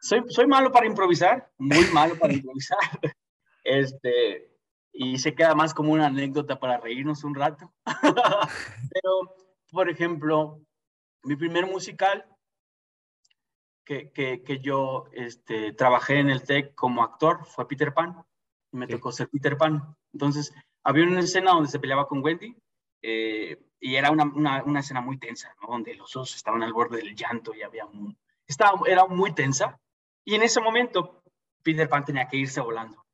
Soy, 0.00 0.22
soy 0.28 0.46
malo 0.46 0.70
para 0.70 0.86
improvisar, 0.86 1.50
muy 1.58 1.84
malo 1.92 2.16
para 2.18 2.32
improvisar. 2.32 2.78
Este, 3.64 4.50
y 4.94 5.18
se 5.18 5.34
queda 5.34 5.54
más 5.54 5.74
como 5.74 5.92
una 5.92 6.06
anécdota 6.06 6.58
para 6.58 6.78
reírnos 6.78 7.22
un 7.22 7.34
rato. 7.34 7.70
Pero, 8.92 9.36
por 9.70 9.90
ejemplo, 9.90 10.62
mi 11.24 11.36
primer 11.36 11.66
musical 11.66 12.24
que, 13.84 14.10
que, 14.10 14.42
que 14.42 14.60
yo 14.60 15.04
este, 15.12 15.74
trabajé 15.74 16.20
en 16.20 16.30
el 16.30 16.44
TEC 16.44 16.74
como 16.74 17.02
actor 17.02 17.44
fue 17.44 17.68
Peter 17.68 17.92
Pan 17.92 18.24
y 18.72 18.76
me 18.76 18.86
sí. 18.86 18.92
tocó 18.92 19.12
ser 19.12 19.28
Peter 19.28 19.56
Pan. 19.56 19.96
Entonces, 20.12 20.52
había 20.84 21.04
una 21.04 21.20
escena 21.20 21.52
donde 21.52 21.70
se 21.70 21.78
peleaba 21.78 22.06
con 22.06 22.22
Wendy 22.22 22.56
eh, 23.02 23.58
y 23.80 23.94
era 23.94 24.10
una, 24.10 24.24
una, 24.24 24.62
una, 24.64 24.80
escena 24.80 25.00
muy 25.00 25.18
tensa, 25.18 25.54
¿no? 25.60 25.68
donde 25.68 25.94
los 25.94 26.12
dos 26.12 26.34
estaban 26.34 26.62
al 26.62 26.72
borde 26.72 26.98
del 26.98 27.14
llanto 27.14 27.54
y 27.54 27.62
había 27.62 27.86
un, 27.86 28.16
estaba, 28.46 28.80
era 28.86 29.06
muy 29.06 29.32
tensa. 29.32 29.80
Y 30.24 30.34
en 30.34 30.42
ese 30.42 30.60
momento, 30.60 31.22
Peter 31.62 31.88
Pan 31.88 32.04
tenía 32.04 32.28
que 32.28 32.36
irse 32.36 32.60
volando. 32.60 33.04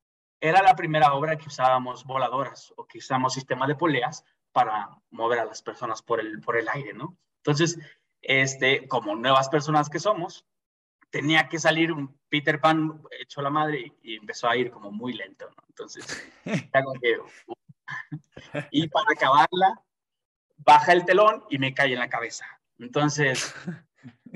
Era 0.40 0.62
la 0.62 0.74
primera 0.74 1.14
obra 1.14 1.36
que 1.36 1.48
usábamos 1.48 2.04
voladoras 2.04 2.72
o 2.76 2.86
que 2.86 2.98
usábamos 2.98 3.34
sistema 3.34 3.66
de 3.66 3.74
poleas 3.74 4.24
para 4.52 4.90
mover 5.10 5.40
a 5.40 5.44
las 5.44 5.62
personas 5.62 6.02
por 6.02 6.20
el, 6.20 6.40
por 6.40 6.56
el 6.56 6.68
aire, 6.68 6.92
¿no? 6.92 7.16
Entonces, 7.38 7.78
este, 8.22 8.86
como 8.88 9.14
nuevas 9.16 9.48
personas 9.48 9.90
que 9.90 9.98
somos, 9.98 10.46
tenía 11.14 11.48
que 11.48 11.60
salir 11.60 11.92
un 11.92 12.18
Peter 12.28 12.60
Pan 12.60 13.00
hecho 13.20 13.40
la 13.40 13.48
madre 13.48 13.92
y, 14.02 14.16
empezó 14.16 14.48
a 14.48 14.56
ir 14.56 14.72
como 14.72 14.90
muy 14.90 15.12
lento, 15.12 15.48
¿no? 15.48 15.62
Entonces, 15.68 16.04
y 18.72 18.88
para 18.88 19.12
acabarla, 19.12 19.80
baja 20.56 20.92
el 20.92 21.04
telón 21.04 21.44
y 21.50 21.58
me 21.58 21.72
cae 21.72 21.92
en 21.92 22.00
la 22.00 22.08
cabeza. 22.08 22.46
Entonces, 22.80 23.54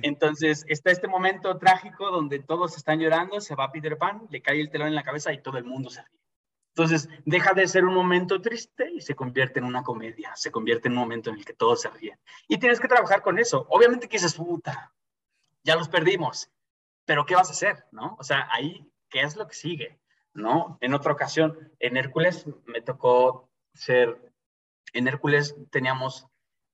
entonces 0.02 0.64
está 0.68 0.92
este 0.92 1.08
momento 1.08 1.58
trágico 1.58 2.12
donde 2.12 2.38
todos 2.38 2.76
están 2.76 3.00
llorando, 3.00 3.40
se 3.40 3.56
va 3.56 3.72
Peter 3.72 3.98
Pan, 3.98 4.28
le 4.30 4.40
cae 4.40 4.60
el 4.60 4.70
telón 4.70 4.86
en 4.86 4.94
la 4.94 5.02
cabeza 5.02 5.32
y 5.32 5.42
todo 5.42 5.58
el 5.58 5.64
mundo 5.64 5.90
se 5.90 6.02
ríe. 6.02 6.20
Entonces, 6.76 7.08
deja 7.24 7.54
de 7.54 7.66
ser 7.66 7.84
un 7.84 7.94
momento 7.94 8.40
triste 8.40 8.88
y 8.92 9.00
se 9.00 9.16
convierte 9.16 9.58
en 9.58 9.64
una 9.64 9.82
comedia, 9.82 10.30
se 10.36 10.52
convierte 10.52 10.86
en 10.86 10.92
un 10.92 11.00
momento 11.00 11.30
en 11.30 11.38
el 11.38 11.44
que 11.44 11.54
todos 11.54 11.80
se 11.80 11.90
ríen. 11.90 12.20
Y 12.46 12.58
tienes 12.58 12.78
que 12.78 12.86
trabajar 12.86 13.20
con 13.20 13.40
eso. 13.40 13.66
Obviamente 13.68 14.08
que 14.08 14.18
dices, 14.18 14.34
puta, 14.34 14.94
ya 15.64 15.74
los 15.74 15.88
perdimos 15.88 16.48
pero 17.09 17.24
¿qué 17.24 17.34
vas 17.34 17.48
a 17.48 17.52
hacer? 17.52 17.86
¿No? 17.90 18.16
O 18.20 18.22
sea, 18.22 18.46
ahí, 18.52 18.86
¿qué 19.09 19.22
es 19.22 19.34
lo 19.34 19.48
que 19.48 19.54
sigue? 19.54 19.98
¿No? 20.34 20.76
En 20.82 20.92
otra 20.92 21.14
ocasión, 21.14 21.72
en 21.80 21.96
Hércules 21.96 22.44
me 22.66 22.82
tocó 22.82 23.48
ser, 23.72 24.30
en 24.92 25.09
Hércules 25.09 25.56
teníamos, 25.70 26.26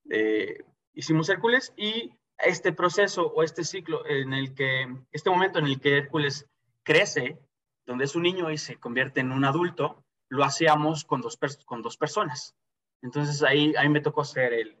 eh, 0.09 0.57
hicimos 0.93 1.29
Hércules 1.29 1.73
y 1.77 2.11
este 2.37 2.73
proceso 2.73 3.27
o 3.27 3.43
este 3.43 3.63
ciclo 3.63 4.05
en 4.05 4.33
el 4.33 4.53
que, 4.53 4.93
este 5.13 5.29
momento 5.29 5.59
en 5.59 5.67
el 5.67 5.79
que 5.79 5.99
Hércules 5.99 6.45
crece, 6.83 7.39
donde 7.85 8.03
es 8.03 8.13
un 8.13 8.23
niño 8.23 8.51
y 8.51 8.57
se 8.57 8.75
convierte 8.75 9.21
en 9.21 9.31
un 9.31 9.45
adulto, 9.45 10.03
lo 10.27 10.43
hacíamos 10.43 11.05
con 11.05 11.21
dos, 11.21 11.39
con 11.63 11.81
dos 11.81 11.95
personas. 11.95 12.57
Entonces 13.01 13.41
ahí, 13.41 13.73
ahí 13.77 13.87
me 13.87 14.01
tocó 14.01 14.25
ser 14.25 14.51
el, 14.51 14.77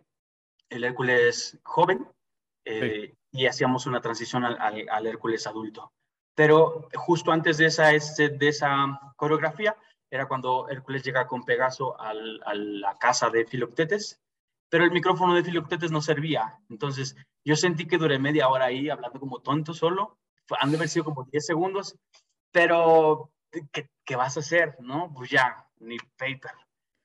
el 0.69 0.83
Hércules 0.83 1.57
joven 1.63 2.05
eh, 2.65 3.13
sí 3.13 3.17
y 3.35 3.47
hacíamos 3.47 3.85
una 3.85 4.01
transición 4.01 4.45
al, 4.45 4.57
al, 4.59 4.85
al, 4.89 5.07
Hércules 5.07 5.45
adulto. 5.45 5.91
Pero 6.35 6.87
justo 6.95 7.31
antes 7.31 7.57
de 7.57 7.65
esa, 7.65 7.87
de 7.87 8.47
esa 8.47 9.13
coreografía 9.15 9.75
era 10.09 10.27
cuando 10.27 10.69
Hércules 10.69 11.03
llega 11.03 11.27
con 11.27 11.43
Pegaso 11.43 11.99
al, 11.99 12.41
a 12.45 12.53
la 12.53 12.97
casa 12.97 13.29
de 13.29 13.45
Filoctetes, 13.45 14.21
pero 14.69 14.85
el 14.85 14.91
micrófono 14.91 15.35
de 15.35 15.43
Filoctetes 15.43 15.91
no 15.91 16.01
servía. 16.01 16.59
Entonces 16.69 17.15
yo 17.43 17.55
sentí 17.55 17.87
que 17.87 17.97
duré 17.97 18.19
media 18.19 18.47
hora 18.47 18.65
ahí 18.65 18.89
hablando 18.89 19.19
como 19.19 19.39
tonto 19.39 19.73
solo, 19.73 20.17
han 20.59 20.71
de 20.71 20.77
haber 20.77 20.89
sido 20.89 21.05
como 21.05 21.25
10 21.25 21.45
segundos, 21.45 21.97
pero 22.51 23.31
¿qué, 23.71 23.89
¿qué, 24.05 24.15
vas 24.15 24.37
a 24.37 24.41
hacer? 24.41 24.77
¿No? 24.79 25.11
Pues 25.13 25.29
ya, 25.29 25.67
ni 25.79 25.97
paper. 26.17 26.51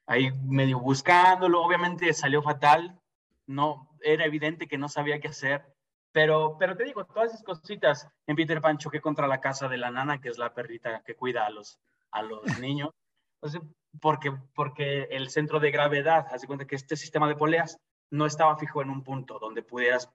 Ahí 0.07 0.31
medio 0.45 0.79
buscándolo, 0.79 1.63
obviamente 1.63 2.13
salió 2.13 2.43
fatal, 2.43 3.01
no, 3.47 3.89
era 4.01 4.25
evidente 4.25 4.69
que 4.69 4.79
no 4.79 4.89
sabía 4.89 5.21
qué 5.21 5.29
hacer 5.29 5.65
pero, 6.13 6.57
pero 6.59 6.77
te 6.77 6.85
digo, 6.85 7.05
todas 7.05 7.31
esas 7.31 7.43
cositas 7.43 8.09
en 8.27 8.37
Peter 8.37 8.61
Pan 8.61 8.79
choqué 8.79 9.01
contra 9.01 9.27
la 9.27 9.41
casa 9.41 9.69
de 9.69 9.77
la 9.77 9.91
nana, 9.91 10.21
que 10.21 10.29
es 10.29 10.39
la 10.39 10.53
perrita 10.53 11.03
que 11.05 11.15
cuida 11.15 11.47
a 11.47 11.51
los, 11.51 11.79
a 12.11 12.23
los 12.23 12.59
niños. 12.59 12.91
Entonces, 13.41 13.63
porque, 14.01 14.33
porque 14.55 15.05
el 15.11 15.31
centro 15.31 15.61
de 15.61 15.71
gravedad, 15.71 16.27
hace 16.31 16.47
cuenta 16.47 16.67
que 16.67 16.77
este 16.77 16.97
sistema 16.97 17.29
de 17.29 17.37
poleas 17.37 17.79
no 18.11 18.27
estaba 18.27 18.57
fijo 18.57 18.83
en 18.83 18.91
un 18.91 19.05
punto 19.05 19.39
donde 19.39 19.63
pudieras 19.63 20.13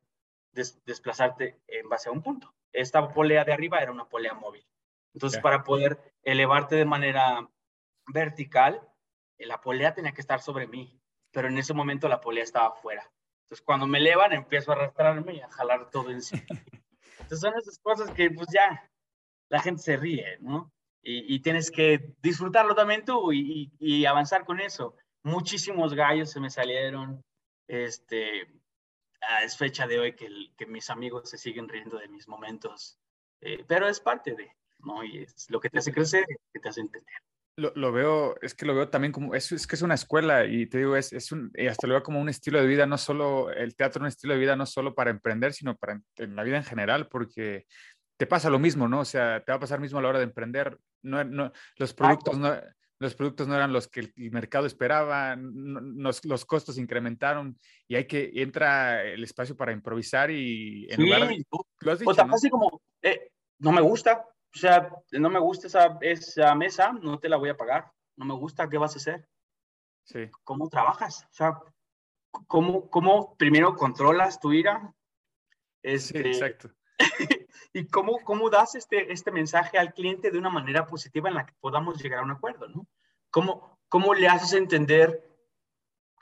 des, 0.51 0.83
desplazarte 0.85 1.59
en 1.67 1.87
base 1.89 2.09
a 2.09 2.11
un 2.11 2.21
punto. 2.21 2.53
Esta 2.71 3.07
polea 3.09 3.45
de 3.45 3.53
arriba 3.53 3.79
era 3.79 3.91
una 3.91 4.05
polea 4.05 4.33
móvil. 4.33 4.65
Entonces, 5.13 5.39
para 5.39 5.63
poder 5.63 6.13
elevarte 6.23 6.75
de 6.75 6.83
manera 6.83 7.49
vertical, 8.07 8.81
la 9.37 9.61
polea 9.61 9.93
tenía 9.93 10.11
que 10.11 10.19
estar 10.19 10.41
sobre 10.41 10.67
mí, 10.67 10.99
pero 11.31 11.47
en 11.47 11.57
ese 11.57 11.73
momento 11.73 12.09
la 12.09 12.19
polea 12.19 12.43
estaba 12.43 12.67
afuera. 12.67 13.09
Entonces, 13.45 13.63
cuando 13.65 13.87
me 13.87 13.99
elevan, 13.99 14.33
empiezo 14.33 14.71
a 14.71 14.75
arrastrarme 14.75 15.35
y 15.35 15.41
a 15.41 15.49
jalar 15.49 15.89
todo 15.91 16.09
encima. 16.09 16.41
Entonces, 17.19 17.39
son 17.39 17.53
esas 17.57 17.79
cosas 17.79 18.11
que, 18.11 18.29
pues 18.31 18.47
ya, 18.53 18.89
la 19.49 19.61
gente 19.61 19.81
se 19.81 19.97
ríe, 19.97 20.37
¿no? 20.41 20.71
Y, 21.01 21.35
y 21.35 21.39
tienes 21.39 21.69
que 21.69 22.15
disfrutarlo 22.21 22.73
también 22.73 23.05
tú 23.05 23.31
y, 23.31 23.71
y- 23.79 23.99
y 24.01 24.05
avanzar 24.05 24.45
con 24.45 24.59
eso. 24.59 24.95
Muchísimos 25.23 25.93
gallos 25.93 26.31
se 26.31 26.39
me 26.39 26.49
salieron. 26.49 27.23
Este, 27.67 28.47
ah, 29.21 29.43
es 29.43 29.55
fecha 29.57 29.85
de 29.87 29.99
hoy 29.99 30.15
que, 30.15 30.25
el- 30.25 30.53
que 30.57 30.65
mis 30.65 30.89
amigos 30.89 31.29
se 31.29 31.37
siguen 31.37 31.69
riendo 31.69 31.97
de 31.97 32.07
mis 32.07 32.27
momentos, 32.27 32.97
eh, 33.41 33.63
pero 33.67 33.87
es 33.87 33.99
parte 33.99 34.33
de, 34.33 34.51
¿no? 34.79 35.03
Y 35.03 35.19
es 35.19 35.49
lo 35.51 35.59
que 35.59 35.69
te 35.69 35.79
hace 35.79 35.93
crecer, 35.93 36.25
que 36.53 36.59
te 36.59 36.69
hace 36.69 36.81
entender. 36.81 37.15
Lo, 37.57 37.71
lo 37.75 37.91
veo, 37.93 38.35
es 38.41 38.53
que 38.53 38.65
lo 38.65 38.75
veo 38.75 38.89
también 38.89 39.13
como, 39.13 39.33
es, 39.33 39.51
es 39.53 39.65
que 39.65 39.75
es 39.75 39.81
una 39.81 39.93
escuela 39.93 40.45
y 40.45 40.65
te 40.67 40.79
digo, 40.79 40.97
es, 40.97 41.13
es 41.13 41.31
un, 41.31 41.51
y 41.55 41.67
hasta 41.67 41.87
lo 41.87 41.93
veo 41.93 42.03
como 42.03 42.19
un 42.19 42.27
estilo 42.27 42.59
de 42.59 42.67
vida, 42.67 42.85
no 42.85 42.97
solo, 42.97 43.49
el 43.49 43.75
teatro 43.75 44.01
un 44.01 44.07
estilo 44.07 44.33
de 44.33 44.39
vida, 44.41 44.57
no 44.57 44.65
solo 44.65 44.93
para 44.93 45.09
emprender, 45.09 45.53
sino 45.53 45.77
para 45.77 46.01
en, 46.17 46.35
la 46.35 46.43
vida 46.43 46.57
en 46.57 46.65
general, 46.65 47.07
porque 47.07 47.65
te 48.17 48.27
pasa 48.27 48.49
lo 48.49 48.59
mismo, 48.59 48.89
¿no? 48.89 48.99
O 49.01 49.05
sea, 49.05 49.41
te 49.43 49.51
va 49.51 49.55
a 49.57 49.59
pasar 49.61 49.79
mismo 49.79 49.99
a 49.99 50.01
la 50.01 50.09
hora 50.09 50.19
de 50.19 50.25
emprender. 50.25 50.77
No, 51.01 51.23
no, 51.23 51.51
los 51.77 51.93
productos 51.93 52.37
no, 52.37 52.53
los 52.99 53.15
productos 53.15 53.47
no 53.47 53.55
eran 53.55 53.73
los 53.73 53.87
que 53.87 53.99
el, 54.01 54.31
mercado 54.31 54.65
esperaba, 54.65 55.35
no- 55.35 56.11
los 56.23 56.45
costos 56.45 56.77
incrementaron 56.77 57.57
y 57.87 57.95
hay 57.95 58.05
que, 58.05 58.31
entra 58.35 59.03
el 59.03 59.23
espacio 59.23 59.55
para 59.55 59.71
improvisar 59.71 60.31
y 60.31 60.87
en 60.89 61.01
lugar 61.01 61.27
de, 61.27 61.35
Sí, 61.35 61.45
tú- 61.49 61.65
lo 61.81 61.91
has 61.91 61.99
o 61.99 62.01
dicho, 62.01 62.15
tan 62.15 62.27
¿no? 62.27 62.33
fácil 62.33 62.49
como, 62.49 62.81
eh, 63.01 63.31
no 63.59 63.71
me 63.71 63.81
gusta, 63.81 64.25
o 64.55 64.57
sea, 64.57 64.89
no 65.11 65.29
me 65.29 65.39
gusta 65.39 65.67
esa, 65.67 65.97
esa 65.99 66.55
mesa, 66.55 66.93
no 66.93 67.19
te 67.19 67.27
la 67.27 67.35
voy 67.35 67.49
a 67.49 67.57
pagar, 67.57 67.91
no 68.15 68.25
me 68.25 68.33
gusta, 68.33 68.69
¿qué 68.69 68.77
vas 68.77 68.95
a 68.95 68.97
hacer? 68.97 69.27
Sí, 70.05 70.29
¿Cómo 70.45 70.69
trabajas? 70.69 71.25
O 71.25 71.33
sea, 71.33 71.59
¿cómo, 72.47 72.89
cómo 72.89 73.35
primero 73.35 73.75
controlas 73.75 74.39
tu 74.39 74.53
ira? 74.53 74.93
sí, 75.83 75.89
Este, 75.91 76.27
exacto. 76.27 76.69
y 77.73 77.85
cómo, 77.87 78.19
cómo 78.23 78.49
das 78.49 78.75
este, 78.75 79.11
este 79.11 79.31
mensaje 79.31 79.77
al 79.77 79.93
cliente 79.93 80.31
de 80.31 80.37
una 80.37 80.49
manera 80.49 80.87
positiva 80.87 81.27
en 81.27 81.35
la 81.35 81.45
que 81.45 81.53
podamos 81.59 82.01
llegar 82.01 82.19
a 82.19 82.23
un 82.23 82.31
acuerdo, 82.31 82.69
¿no? 82.69 82.87
¿Cómo, 83.31 83.77
cómo 83.89 84.13
le 84.13 84.29
haces 84.29 84.53
entender 84.53 85.21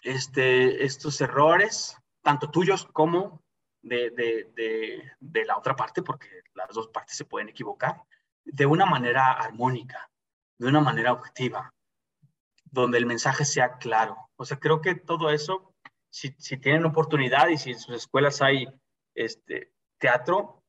este, 0.01 0.83
estos 0.83 1.21
errores, 1.21 1.95
tanto 2.23 2.49
tuyos 2.49 2.87
como 2.87 3.43
de, 3.83 4.09
de, 4.09 4.51
de, 4.55 5.11
de 5.19 5.45
la 5.45 5.57
otra 5.57 5.75
parte, 5.75 6.01
porque 6.01 6.29
las 6.55 6.69
dos 6.69 6.87
partes 6.87 7.15
se 7.15 7.25
pueden 7.25 7.49
equivocar, 7.49 8.01
de 8.45 8.65
una 8.65 8.85
manera 8.85 9.31
armónica, 9.31 10.09
de 10.59 10.67
una 10.67 10.81
manera 10.81 11.13
objetiva, 11.13 11.73
donde 12.65 12.97
el 12.97 13.05
mensaje 13.05 13.45
sea 13.45 13.77
claro. 13.77 14.29
O 14.35 14.45
sea, 14.45 14.59
creo 14.59 14.81
que 14.81 14.95
todo 14.95 15.29
eso, 15.29 15.73
si, 16.11 16.35
si 16.37 16.57
tienen 16.57 16.85
oportunidad 16.85 17.47
y 17.47 17.57
si 17.57 17.71
en 17.71 17.79
sus 17.79 17.95
escuelas 17.95 18.41
hay 18.41 18.67
este, 19.15 19.73
teatro, 19.99 20.63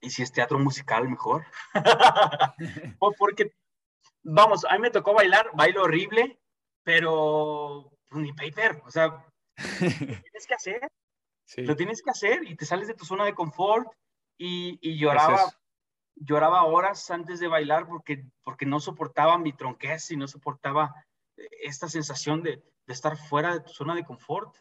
y 0.00 0.10
si 0.10 0.22
es 0.22 0.32
teatro 0.32 0.58
musical, 0.58 1.08
mejor. 1.08 1.46
Porque, 3.18 3.54
vamos, 4.22 4.64
a 4.64 4.74
mí 4.74 4.80
me 4.80 4.90
tocó 4.90 5.14
bailar, 5.14 5.50
bailo 5.54 5.84
horrible, 5.84 6.40
pero 6.84 7.92
pues, 8.08 8.22
ni 8.22 8.32
paper, 8.32 8.82
o 8.84 8.90
sea, 8.90 9.24
lo 9.80 10.20
tienes 10.20 10.46
que 10.46 10.54
hacer, 10.54 10.88
Sí, 11.44 11.62
lo 11.62 11.76
tienes 11.76 12.02
que 12.02 12.10
hacer 12.10 12.48
y 12.48 12.56
te 12.56 12.64
sales 12.64 12.88
de 12.88 12.94
tu 12.94 13.04
zona 13.04 13.24
de 13.24 13.34
confort 13.34 13.88
y, 14.38 14.78
y 14.80 14.98
lloraba. 14.98 15.52
Lloraba 16.16 16.64
horas 16.64 17.10
antes 17.10 17.40
de 17.40 17.48
bailar 17.48 17.86
porque, 17.86 18.24
porque 18.42 18.66
no 18.66 18.80
soportaba 18.80 19.38
mi 19.38 19.52
tronquez 19.52 20.10
y 20.10 20.16
no 20.16 20.28
soportaba 20.28 20.94
eh, 21.36 21.48
esta 21.62 21.88
sensación 21.88 22.42
de, 22.42 22.56
de 22.86 22.92
estar 22.92 23.16
fuera 23.16 23.52
de 23.54 23.60
tu 23.60 23.70
zona 23.70 23.94
de 23.94 24.04
confort 24.04 24.56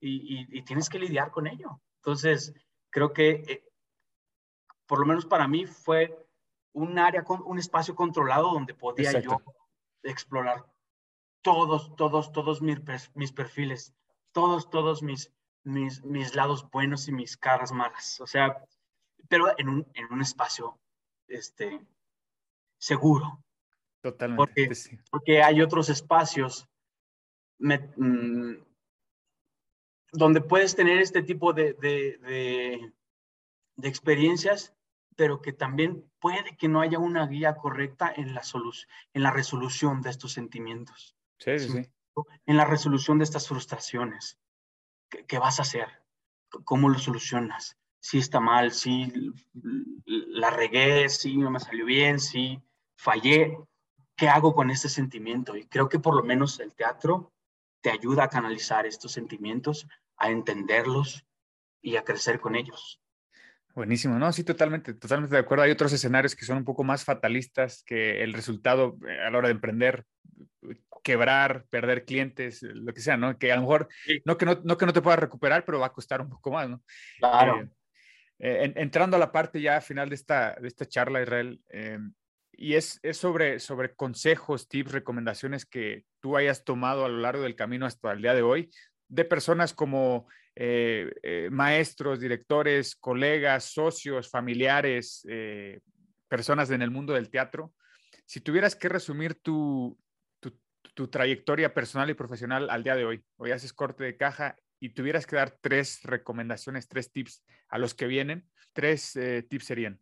y, 0.00 0.40
y- 0.40 0.58
y 0.58 0.62
tienes 0.62 0.88
que 0.88 0.98
lidiar 0.98 1.30
con 1.30 1.46
ello. 1.46 1.80
Entonces, 1.96 2.52
creo 2.90 3.12
que 3.12 3.30
eh, 3.30 3.64
por 4.86 4.98
lo 5.00 5.06
menos 5.06 5.26
para 5.26 5.46
mí 5.48 5.66
fue 5.66 6.18
un 6.74 6.98
área, 6.98 7.22
con, 7.24 7.42
un 7.44 7.58
espacio 7.58 7.94
controlado 7.94 8.50
donde 8.52 8.74
podía 8.74 9.10
Exacto. 9.10 9.42
yo 9.44 9.54
explorar 10.02 10.64
todos, 11.42 11.94
todos, 11.96 12.32
todos 12.32 12.62
mis, 12.62 12.78
mis 13.14 13.32
perfiles, 13.32 13.94
todos, 14.32 14.70
todos 14.70 15.02
mis, 15.02 15.32
mis, 15.64 16.02
mis 16.04 16.34
lados 16.34 16.68
buenos 16.70 17.08
y 17.08 17.12
mis 17.12 17.36
caras 17.36 17.72
malas. 17.72 18.20
O 18.20 18.26
sea, 18.26 18.64
pero 19.28 19.52
en 19.58 19.68
un, 19.68 19.86
en 19.94 20.12
un 20.12 20.20
espacio 20.20 20.78
este, 21.34 21.80
seguro, 22.78 23.44
Totalmente. 24.02 24.36
porque- 24.36 24.74
sí. 24.74 24.98
porque 25.10 25.42
hay 25.42 25.60
otros 25.62 25.88
espacios 25.88 26.68
me- 27.58 27.90
mm, 27.96 28.56
donde 30.12 30.40
puedes 30.40 30.74
tener 30.76 30.98
este 30.98 31.22
tipo 31.22 31.52
de, 31.52 31.74
de, 31.74 32.18
de- 32.18 32.92
de 33.76 33.88
experiencias, 33.88 34.74
pero 35.16 35.40
que 35.40 35.52
también 35.52 36.10
puede 36.20 36.56
que 36.56 36.68
no 36.68 36.80
haya 36.80 36.98
una 36.98 37.26
guía 37.26 37.56
correcta 37.56 38.12
en 38.14 38.34
la, 38.34 38.42
solu- 38.42 38.86
en 39.14 39.22
la 39.22 39.30
resolución 39.30 40.02
de 40.02 40.10
estos 40.10 40.32
sentimientos, 40.32 41.16
Sí, 41.38 41.58
sí, 41.58 41.68
Sí. 41.68 41.84
sí. 41.84 41.90
en 42.46 42.56
la 42.58 42.64
resolución 42.66 43.18
de 43.18 43.24
estas 43.24 43.48
frustraciones. 43.48 44.38
¿Qué, 45.08 45.24
qué 45.26 45.38
vas 45.38 45.58
a 45.58 45.62
hacer? 45.62 45.88
¿Cómo 46.64 46.88
lo 46.90 46.98
solucionas? 46.98 47.78
Si 48.04 48.18
está 48.18 48.40
mal, 48.40 48.72
si 48.72 49.02
l- 49.04 49.32
la 50.06 50.50
regué, 50.50 51.08
si 51.08 51.36
no 51.36 51.50
me 51.52 51.60
salió 51.60 51.84
bien, 51.84 52.18
si 52.18 52.60
fallé. 52.96 53.56
¿Qué 54.16 54.28
hago 54.28 54.54
con 54.54 54.70
este 54.72 54.88
sentimiento? 54.88 55.56
Y 55.56 55.66
creo 55.66 55.88
que 55.88 56.00
por 56.00 56.16
lo 56.16 56.24
menos 56.24 56.58
el 56.58 56.74
teatro 56.74 57.32
te 57.80 57.90
ayuda 57.90 58.24
a 58.24 58.28
canalizar 58.28 58.86
estos 58.86 59.12
sentimientos, 59.12 59.86
a 60.16 60.30
entenderlos 60.30 61.24
y 61.80 61.94
a 61.94 62.02
crecer 62.02 62.40
con 62.40 62.56
ellos. 62.56 63.00
Buenísimo, 63.74 64.18
no, 64.18 64.32
sí, 64.32 64.42
totalmente, 64.42 64.94
totalmente 64.94 65.36
de 65.36 65.40
acuerdo. 65.40 65.62
Hay 65.64 65.70
otros 65.70 65.92
escenarios 65.92 66.34
que 66.34 66.44
son 66.44 66.58
un 66.58 66.64
poco 66.64 66.82
más 66.82 67.04
fatalistas 67.04 67.84
que 67.86 68.22
el 68.24 68.32
resultado 68.32 68.98
eh, 69.08 69.20
a 69.26 69.30
la 69.30 69.38
hora 69.38 69.48
de 69.48 69.54
emprender, 69.54 70.04
quebrar, 71.04 71.66
perder 71.70 72.04
clientes, 72.04 72.62
lo 72.62 72.92
que 72.92 73.00
sea, 73.00 73.16
¿no? 73.16 73.38
Que 73.38 73.50
a 73.52 73.54
lo 73.56 73.62
mejor, 73.62 73.88
Sí. 74.04 74.20
no 74.24 74.36
que 74.36 74.44
no, 74.44 74.60
no 74.64 74.76
que 74.76 74.86
no 74.86 74.92
te 74.92 75.00
puedas 75.02 75.20
recuperar, 75.20 75.64
pero 75.64 75.78
va 75.78 75.86
a 75.86 75.92
costar 75.92 76.20
un 76.20 76.28
poco 76.28 76.50
más, 76.50 76.68
¿no? 76.68 76.82
Claro. 77.18 77.60
Eh, 77.60 77.68
eh, 78.42 78.64
en- 78.64 78.74
entrando 78.76 79.16
a 79.16 79.20
la 79.20 79.30
parte 79.30 79.60
ya 79.62 79.80
final 79.80 80.08
de 80.08 80.16
esta, 80.16 80.56
de 80.60 80.66
esta 80.66 80.84
charla, 80.84 81.22
Israel, 81.22 81.60
eh, 81.70 81.98
y 82.50 82.74
es, 82.74 82.98
es 83.02 83.16
sobre, 83.16 83.60
sobre 83.60 83.94
consejos, 83.94 84.68
tips, 84.68 84.92
recomendaciones 84.92 85.64
que 85.64 86.04
tú 86.20 86.36
hayas 86.36 86.64
tomado 86.64 87.04
a 87.04 87.08
lo 87.08 87.18
largo 87.18 87.44
del 87.44 87.56
camino 87.56 87.86
hasta 87.86 88.12
el 88.12 88.20
día 88.20 88.34
de 88.34 88.42
hoy, 88.42 88.68
de 89.08 89.24
personas 89.24 89.72
como 89.72 90.26
eh, 90.56 91.48
maestros, 91.50 92.20
directores, 92.20 92.96
colegas, 92.96 93.64
socios, 93.64 94.28
familiares, 94.28 95.26
personas 96.28 96.70
en 96.70 96.82
el 96.82 96.90
mundo 96.90 97.14
del 97.14 97.30
teatro. 97.30 97.72
Si 98.26 98.40
tuvieras 98.40 98.76
que 98.76 98.88
resumir 98.88 99.34
tu, 99.34 99.98
tu, 100.40 100.58
tu 100.94 101.08
trayectoria 101.08 101.72
personal 101.72 102.10
y 102.10 102.14
profesional 102.14 102.70
al 102.70 102.82
día 102.82 102.96
de 102.96 103.04
hoy, 103.04 103.24
hoy 103.36 103.50
haces 103.52 103.72
corte 103.72 104.04
de 104.04 104.16
caja 104.16 104.56
y 104.82 104.88
tuvieras 104.88 105.26
que 105.26 105.36
dar 105.36 105.52
tres 105.60 106.02
recomendaciones, 106.02 106.88
tres 106.88 107.12
tips 107.12 107.44
a 107.68 107.78
los 107.78 107.94
que 107.94 108.08
vienen, 108.08 108.50
tres 108.72 109.14
eh, 109.14 109.44
tips 109.48 109.66
serían. 109.66 110.00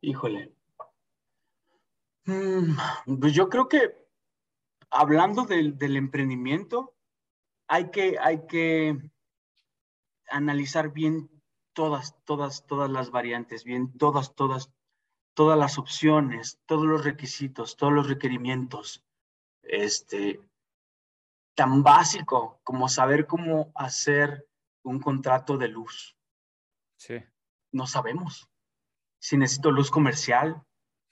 Híjole. 0.00 0.54
Mm, 2.24 3.18
pues 3.20 3.34
yo 3.34 3.50
creo 3.50 3.68
que 3.68 3.94
hablando 4.88 5.42
del, 5.42 5.76
del 5.76 5.98
emprendimiento, 5.98 6.96
hay 7.68 7.90
que, 7.90 8.16
hay 8.18 8.46
que 8.46 8.98
analizar 10.30 10.94
bien 10.94 11.28
todas, 11.74 12.16
todas, 12.24 12.66
todas 12.66 12.90
las 12.90 13.10
variantes, 13.10 13.64
bien 13.64 13.98
todas, 13.98 14.34
todas, 14.34 14.72
todas 15.34 15.58
las 15.58 15.76
opciones, 15.76 16.58
todos 16.64 16.86
los 16.86 17.04
requisitos, 17.04 17.76
todos 17.76 17.92
los 17.92 18.08
requerimientos. 18.08 19.04
Este, 19.60 20.40
tan 21.56 21.82
básico 21.82 22.60
como 22.62 22.88
saber 22.88 23.26
cómo 23.26 23.72
hacer 23.74 24.46
un 24.84 25.00
contrato 25.00 25.56
de 25.56 25.68
luz. 25.68 26.16
Sí, 26.96 27.24
No 27.72 27.86
sabemos. 27.86 28.48
Si 29.18 29.36
necesito 29.36 29.70
luz 29.70 29.90
comercial, 29.90 30.62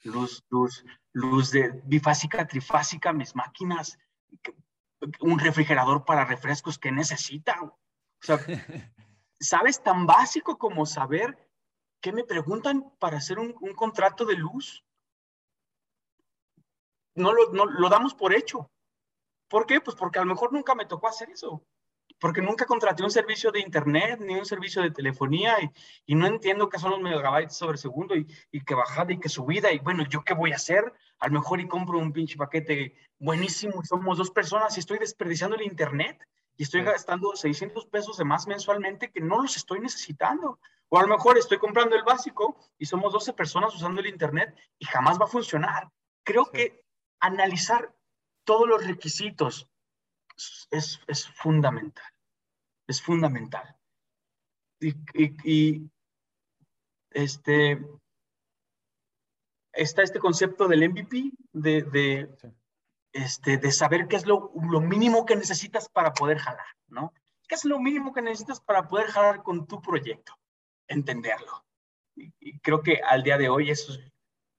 luz, 0.03 0.45
luz, 0.49 0.85
luz 1.11 1.51
de 1.51 1.81
bifásica, 1.85 2.47
trifásica, 2.47 3.11
mis 3.11 3.35
máquinas, 3.35 3.97
un 5.19 5.39
refrigerador 5.39 6.05
para 6.05 6.25
refrescos 6.25 6.77
que 6.77 6.91
necesita. 6.91 7.61
O 7.61 7.77
sea, 8.21 8.37
¿sabes 9.39 9.83
tan 9.83 10.05
básico 10.05 10.57
como 10.57 10.85
saber 10.85 11.49
qué 12.01 12.13
me 12.13 12.23
preguntan 12.23 12.93
para 12.99 13.17
hacer 13.17 13.39
un, 13.39 13.55
un 13.59 13.73
contrato 13.73 14.25
de 14.25 14.35
luz? 14.35 14.85
No 17.15 17.33
lo, 17.33 17.51
no 17.51 17.65
lo 17.65 17.89
damos 17.89 18.13
por 18.13 18.33
hecho. 18.33 18.71
¿Por 19.47 19.65
qué? 19.65 19.81
Pues 19.81 19.95
porque 19.95 20.19
a 20.19 20.23
lo 20.23 20.27
mejor 20.29 20.51
nunca 20.53 20.75
me 20.75 20.85
tocó 20.85 21.07
hacer 21.07 21.29
eso. 21.29 21.63
porque 22.19 22.41
nunca 22.41 22.65
contraté 22.65 23.03
un 23.03 23.11
servicio 23.11 23.51
de 23.51 23.59
internet 23.59 24.19
ni 24.21 24.35
un 24.35 24.45
servicio 24.45 24.81
de 24.81 24.91
telefonía 24.91 25.55
y, 25.61 25.69
y 26.05 26.15
no 26.15 26.27
entiendo 26.27 26.69
qué 26.69 26.79
son 26.79 26.91
los 26.91 27.01
megabytes 27.01 27.55
sobre 27.57 27.77
segundo 27.77 28.15
y, 28.15 28.25
y 28.51 28.61
que 28.63 28.73
bajada 28.75 29.13
y 29.13 29.19
que 29.19 29.29
subida 29.29 29.71
y 29.71 29.79
bueno, 29.79 30.03
¿yo 30.09 30.23
qué 30.23 30.33
voy 30.33 30.51
a 30.53 30.55
hacer? 30.55 30.93
A 31.19 31.27
lo 31.27 31.33
mejor 31.39 31.59
y 31.59 31.67
compro 31.67 31.99
un 31.99 32.13
pinche 32.13 32.37
paquete 32.37 32.95
buenísimo 33.19 33.81
y 33.83 33.85
somos 33.85 34.17
dos 34.17 34.31
personas 34.31 34.75
y 34.77 34.79
estoy 34.79 34.97
desperdiciando 34.99 35.55
el 35.55 35.63
internet 35.63 36.19
y 36.57 36.63
estoy 36.63 36.83
gastando 36.83 37.35
600 37.35 37.85
pesos 37.87 38.17
de 38.17 38.25
más 38.25 38.47
mensualmente 38.47 39.11
que 39.11 39.21
no 39.21 39.41
los 39.41 39.57
estoy 39.57 39.79
necesitando. 39.79 40.59
O 40.89 40.99
a 40.99 41.01
lo 41.01 41.07
mejor 41.07 41.37
estoy 41.37 41.57
comprando 41.57 41.95
el 41.95 42.03
básico 42.03 42.57
y 42.77 42.85
somos 42.85 43.11
12 43.11 43.33
personas 43.33 43.75
usando 43.75 43.99
el 44.01 44.07
internet 44.07 44.55
y 44.77 44.85
jamás 44.85 45.19
va 45.19 45.25
a 45.25 45.29
funcionar. 45.29 45.89
Creo 46.23 46.45
que 46.51 46.83
analizar 47.19 47.94
todos 48.45 48.67
los 48.67 48.85
requisitos 48.85 49.69
es, 50.71 51.01
es 51.07 51.27
fundamental. 51.29 52.05
Es 52.87 53.01
fundamental. 53.01 53.75
Y, 54.79 54.89
y, 55.13 55.35
y, 55.43 55.91
este, 57.11 57.83
está 59.73 60.03
este 60.03 60.19
concepto 60.19 60.67
del 60.67 60.89
MVP, 60.89 61.31
de, 61.53 61.81
de, 61.83 62.35
sí. 62.41 62.47
este, 63.13 63.57
de 63.57 63.71
saber 63.71 64.07
qué 64.07 64.17
es 64.17 64.25
lo, 64.25 64.51
lo, 64.69 64.81
mínimo 64.81 65.25
que 65.25 65.35
necesitas 65.35 65.89
para 65.89 66.13
poder 66.13 66.37
jalar, 66.37 66.67
¿no? 66.87 67.13
¿Qué 67.47 67.55
es 67.55 67.65
lo 67.65 67.79
mínimo 67.79 68.13
que 68.13 68.21
necesitas 68.21 68.59
para 68.59 68.87
poder 68.87 69.07
jalar 69.07 69.43
con 69.43 69.65
tu 69.65 69.81
proyecto? 69.81 70.37
Entenderlo. 70.87 71.65
Y, 72.15 72.33
y 72.39 72.59
creo 72.59 72.81
que 72.81 72.97
al 72.97 73.23
día 73.23 73.37
de 73.37 73.49
hoy 73.49 73.71
eso 73.71 73.93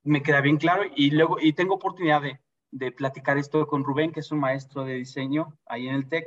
me 0.03 0.22
queda 0.22 0.41
bien 0.41 0.57
claro 0.57 0.84
y 0.95 1.11
luego, 1.11 1.39
y 1.41 1.53
tengo 1.53 1.74
oportunidad 1.74 2.22
de, 2.22 2.41
de 2.77 2.93
platicar 2.93 3.39
esto 3.39 3.66
con 3.66 3.85
Rubén, 3.85 4.12
que 4.12 4.20
es 4.20 4.31
un 4.31 4.39
maestro 4.39 4.85
de 4.85 4.95
diseño 4.95 5.59
ahí 5.64 5.89
en 5.89 5.95
el 5.95 6.09
TEC, 6.09 6.27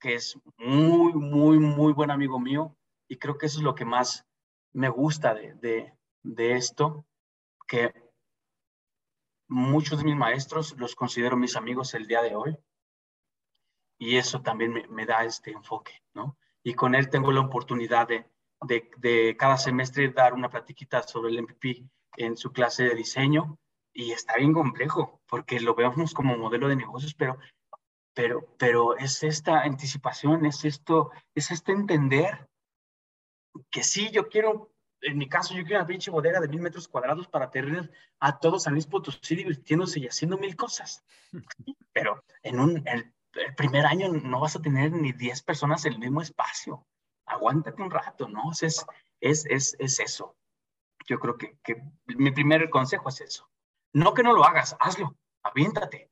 que 0.00 0.14
es 0.14 0.36
muy, 0.58 1.12
muy, 1.12 1.58
muy 1.60 1.92
buen 1.92 2.10
amigo 2.10 2.40
mío. 2.40 2.76
Y 3.08 3.16
creo 3.16 3.38
que 3.38 3.46
eso 3.46 3.58
es 3.58 3.64
lo 3.64 3.76
que 3.76 3.84
más 3.84 4.26
me 4.72 4.88
gusta 4.88 5.34
de, 5.34 5.94
de, 6.22 6.52
esto, 6.52 7.06
que 7.68 7.94
muchos 9.46 9.98
de 9.98 10.04
mis 10.04 10.16
maestros 10.16 10.76
los 10.78 10.96
considero 10.96 11.36
mis 11.36 11.54
amigos 11.54 11.94
el 11.94 12.08
día 12.08 12.22
de 12.22 12.34
hoy. 12.34 12.56
Y 13.96 14.16
eso 14.16 14.42
también 14.42 14.72
me, 14.72 14.88
me 14.88 15.06
da 15.06 15.24
este 15.24 15.52
enfoque, 15.52 16.02
¿no? 16.12 16.36
Y 16.64 16.74
con 16.74 16.96
él 16.96 17.08
tengo 17.08 17.30
la 17.30 17.42
oportunidad 17.42 18.08
de, 18.08 18.26
de, 18.62 18.90
de 18.96 19.36
cada 19.38 19.58
semestre 19.58 20.08
dar 20.08 20.34
una 20.34 20.50
platiquita 20.50 21.04
sobre 21.04 21.30
el 21.30 21.42
MVP 21.42 21.88
en 22.16 22.36
su 22.36 22.52
clase 22.52 22.82
de 22.82 22.96
diseño 22.96 23.60
y 23.94 24.10
está 24.10 24.36
bien 24.36 24.52
complejo 24.52 25.22
porque 25.28 25.60
lo 25.60 25.74
vemos 25.74 26.12
como 26.12 26.36
modelo 26.36 26.68
de 26.68 26.76
negocios, 26.76 27.14
pero, 27.14 27.38
pero, 28.12 28.54
pero 28.58 28.96
es 28.98 29.22
esta 29.22 29.60
anticipación, 29.60 30.44
es 30.44 30.64
esto, 30.64 31.12
es 31.34 31.50
este 31.52 31.72
entender 31.72 32.48
que 33.70 33.84
sí, 33.84 34.10
yo 34.10 34.28
quiero, 34.28 34.72
en 35.00 35.16
mi 35.16 35.28
caso, 35.28 35.54
yo 35.54 35.62
quiero 35.62 35.78
una 35.78 35.86
pinche 35.86 36.10
bodega 36.10 36.40
de 36.40 36.48
mil 36.48 36.60
metros 36.60 36.88
cuadrados 36.88 37.28
para 37.28 37.50
tener 37.50 37.90
a 38.18 38.38
todos 38.38 38.66
al 38.66 38.74
mismo 38.74 38.90
Potosí 38.90 39.36
divirtiéndose 39.36 40.00
y 40.00 40.08
haciendo 40.08 40.36
mil 40.38 40.56
cosas. 40.56 41.04
Pero 41.92 42.24
en 42.42 42.58
un, 42.58 42.82
el, 42.88 43.14
el 43.34 43.54
primer 43.54 43.86
año 43.86 44.08
no 44.08 44.40
vas 44.40 44.56
a 44.56 44.62
tener 44.62 44.90
ni 44.90 45.12
10 45.12 45.42
personas 45.42 45.84
en 45.84 45.94
el 45.94 45.98
mismo 46.00 46.20
espacio. 46.20 46.84
Aguántate 47.26 47.80
un 47.80 47.90
rato, 47.90 48.28
¿no? 48.28 48.50
Es, 48.60 48.84
es, 49.20 49.46
es, 49.46 49.76
es 49.78 50.00
eso. 50.00 50.36
Yo 51.06 51.20
creo 51.20 51.36
que, 51.36 51.58
que 51.62 51.82
mi 52.06 52.32
primer 52.32 52.68
consejo 52.70 53.08
es 53.08 53.20
eso. 53.20 53.48
No 53.94 54.12
que 54.12 54.22
no 54.22 54.32
lo 54.32 54.44
hagas, 54.44 54.76
hazlo, 54.80 55.16
aviéntate, 55.42 56.10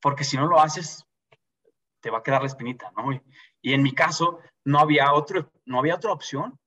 porque 0.00 0.24
si 0.24 0.36
no 0.36 0.46
lo 0.46 0.60
haces, 0.60 1.04
te 2.00 2.10
va 2.10 2.18
a 2.18 2.22
quedar 2.22 2.42
la 2.42 2.48
espinita, 2.48 2.92
¿no? 2.96 3.12
Y, 3.12 3.22
y 3.62 3.72
en 3.72 3.82
mi 3.82 3.92
caso, 3.92 4.40
no 4.64 4.78
había, 4.78 5.12
otro, 5.12 5.50
no 5.64 5.78
había 5.78 5.94
otra 5.94 6.12
opción 6.12 6.58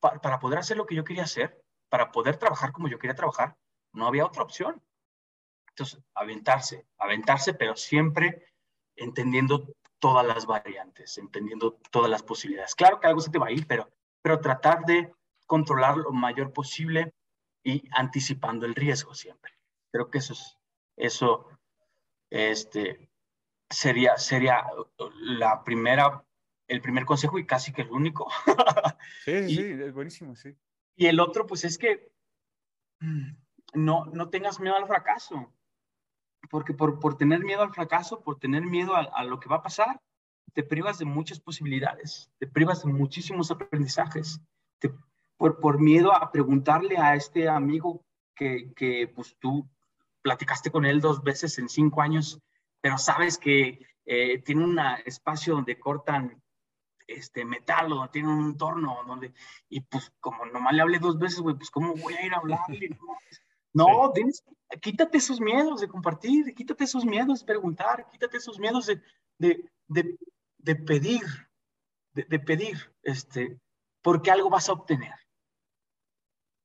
para, 0.00 0.20
para, 0.20 0.38
poder 0.38 0.58
hacer 0.58 0.76
lo 0.76 0.86
que 0.86 0.94
yo 0.94 1.04
quería 1.04 1.24
hacer, 1.24 1.62
para 1.88 2.12
poder 2.12 2.36
trabajar 2.36 2.72
como 2.72 2.88
yo 2.88 2.98
quería 2.98 3.14
trabajar, 3.14 3.56
no 3.92 4.06
había 4.06 4.26
otra 4.26 4.42
opción. 4.42 4.82
Entonces, 5.70 6.00
aventarse, 6.14 6.86
aventarse, 6.98 7.54
pero 7.54 7.76
siempre 7.76 8.52
entendiendo 8.96 9.66
todas 9.98 10.26
las 10.26 10.46
variantes, 10.46 11.16
entendiendo 11.18 11.78
todas 11.90 12.10
las 12.10 12.22
posibilidades. 12.22 12.74
Claro 12.74 13.00
que 13.00 13.06
algo 13.06 13.20
se 13.20 13.30
te 13.30 13.38
va 13.38 13.46
a 13.46 13.52
ir, 13.52 13.66
pero, 13.66 13.88
pero 14.22 14.40
tratar 14.40 14.84
de 14.84 15.12
controlar 15.46 15.96
lo 15.96 16.12
mayor 16.12 16.52
posible 16.52 17.14
y 17.62 17.88
anticipando 17.92 18.66
el 18.66 18.74
riesgo 18.74 19.14
siempre. 19.14 19.52
Creo 19.92 20.10
que 20.10 20.18
eso 20.18 20.32
es, 20.32 20.58
eso 20.96 21.48
este, 22.30 23.10
sería, 23.68 24.16
sería 24.16 24.64
la 25.22 25.62
primera, 25.64 26.24
el 26.68 26.80
primer 26.80 27.04
consejo 27.04 27.38
y 27.38 27.46
casi 27.46 27.72
que 27.72 27.82
el 27.82 27.90
único. 27.90 28.28
sí, 29.24 29.32
y, 29.32 29.56
sí, 29.56 29.62
es 29.62 29.92
buenísimo, 29.92 30.36
sí. 30.36 30.56
Y 30.96 31.06
el 31.06 31.20
otro, 31.20 31.46
pues 31.46 31.64
es 31.64 31.78
que 31.78 32.12
no, 33.74 34.06
no 34.06 34.28
tengas 34.28 34.60
miedo 34.60 34.76
al 34.76 34.86
fracaso, 34.86 35.52
porque 36.50 36.74
por, 36.74 37.00
por 37.00 37.16
tener 37.16 37.40
miedo 37.40 37.62
al 37.62 37.72
fracaso, 37.72 38.22
por 38.22 38.38
tener 38.38 38.62
miedo 38.62 38.94
a, 38.94 39.00
a 39.00 39.24
lo 39.24 39.40
que 39.40 39.48
va 39.48 39.56
a 39.56 39.62
pasar, 39.62 40.00
te 40.52 40.62
privas 40.62 40.98
de 40.98 41.04
muchas 41.04 41.40
posibilidades, 41.40 42.30
te 42.38 42.46
privas 42.46 42.84
de 42.84 42.92
muchísimos 42.92 43.50
aprendizajes, 43.50 44.40
por, 45.40 45.58
por 45.58 45.80
miedo 45.80 46.14
a 46.14 46.30
preguntarle 46.30 46.98
a 46.98 47.14
este 47.14 47.48
amigo 47.48 48.04
que, 48.36 48.74
que 48.76 49.08
pues 49.08 49.38
tú 49.40 49.66
platicaste 50.20 50.70
con 50.70 50.84
él 50.84 51.00
dos 51.00 51.22
veces 51.22 51.58
en 51.58 51.70
cinco 51.70 52.02
años, 52.02 52.38
pero 52.82 52.98
sabes 52.98 53.38
que 53.38 53.78
eh, 54.04 54.42
tiene 54.42 54.64
un 54.64 54.78
espacio 55.06 55.54
donde 55.54 55.80
cortan 55.80 56.42
este 57.06 57.46
metal 57.46 57.90
o 57.90 58.10
tiene 58.10 58.28
un 58.28 58.50
entorno 58.50 58.98
donde, 59.06 59.32
y 59.70 59.80
pues 59.80 60.12
como 60.20 60.44
nomás 60.44 60.74
le 60.74 60.82
hablé 60.82 60.98
dos 60.98 61.18
veces, 61.18 61.40
güey, 61.40 61.56
pues 61.56 61.70
cómo 61.70 61.94
voy 61.94 62.12
a 62.12 62.26
ir 62.26 62.34
a 62.34 62.38
hablarle. 62.38 62.90
No, 63.72 63.86
sí. 64.06 64.12
tienes, 64.14 64.44
quítate 64.82 65.18
esos 65.18 65.40
miedos 65.40 65.80
de 65.80 65.86
compartir, 65.86 66.52
quítate 66.56 66.82
esos 66.82 67.04
miedos 67.04 67.40
de 67.40 67.46
preguntar, 67.46 68.08
quítate 68.10 68.38
esos 68.38 68.58
miedos 68.58 68.86
de, 68.86 69.00
de, 69.38 69.70
de, 69.86 70.18
de 70.58 70.74
pedir, 70.74 71.22
de, 72.12 72.24
de, 72.24 72.40
pedir, 72.40 72.92
este, 73.04 73.60
porque 74.02 74.32
algo 74.32 74.50
vas 74.50 74.68
a 74.68 74.72
obtener. 74.72 75.14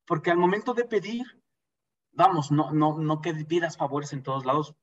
Porque 0.06 0.32
al 0.32 0.38
momento 0.38 0.74
de 0.74 0.86
pedir, 0.86 1.26
vamos, 2.12 2.52
no, 2.52 2.72
no, 2.72 2.98
no 2.98 3.22
que 3.22 3.34
pidas 3.34 3.78
favores 3.78 4.14
en 4.14 4.24
todos 4.24 4.46
lados. 4.46 4.76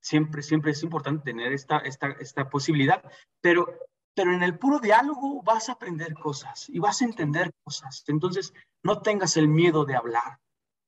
Siempre, 0.00 0.42
siempre 0.42 0.72
es 0.72 0.82
importante 0.82 1.24
tener 1.24 1.52
esta, 1.52 1.78
esta, 1.78 2.08
esta 2.20 2.48
posibilidad, 2.48 3.02
pero, 3.40 3.66
pero 4.14 4.32
en 4.32 4.42
el 4.42 4.58
puro 4.58 4.78
diálogo 4.78 5.42
vas 5.42 5.68
a 5.68 5.72
aprender 5.72 6.14
cosas 6.14 6.68
y 6.68 6.78
vas 6.78 7.02
a 7.02 7.04
entender 7.04 7.52
cosas. 7.64 8.04
Entonces, 8.06 8.54
no 8.82 9.02
tengas 9.02 9.36
el 9.36 9.48
miedo 9.48 9.84
de 9.84 9.96
hablar, 9.96 10.38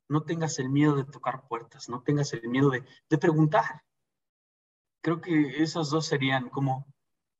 no 0.08 0.22
tengas 0.22 0.58
el 0.58 0.70
miedo 0.70 0.96
de 0.96 1.04
tocar 1.04 1.46
puertas, 1.48 1.88
no 1.88 2.02
tengas 2.02 2.32
el 2.32 2.48
miedo 2.48 2.70
de, 2.70 2.84
de 3.08 3.18
preguntar. 3.18 3.82
Creo 5.02 5.20
que 5.20 5.62
esas 5.62 5.90
dos 5.90 6.06
serían 6.06 6.48
como, 6.48 6.86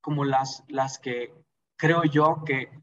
como 0.01 0.25
las, 0.25 0.65
las 0.69 0.99
que 0.99 1.35
creo 1.77 2.05
yo 2.05 2.43
que 2.45 2.83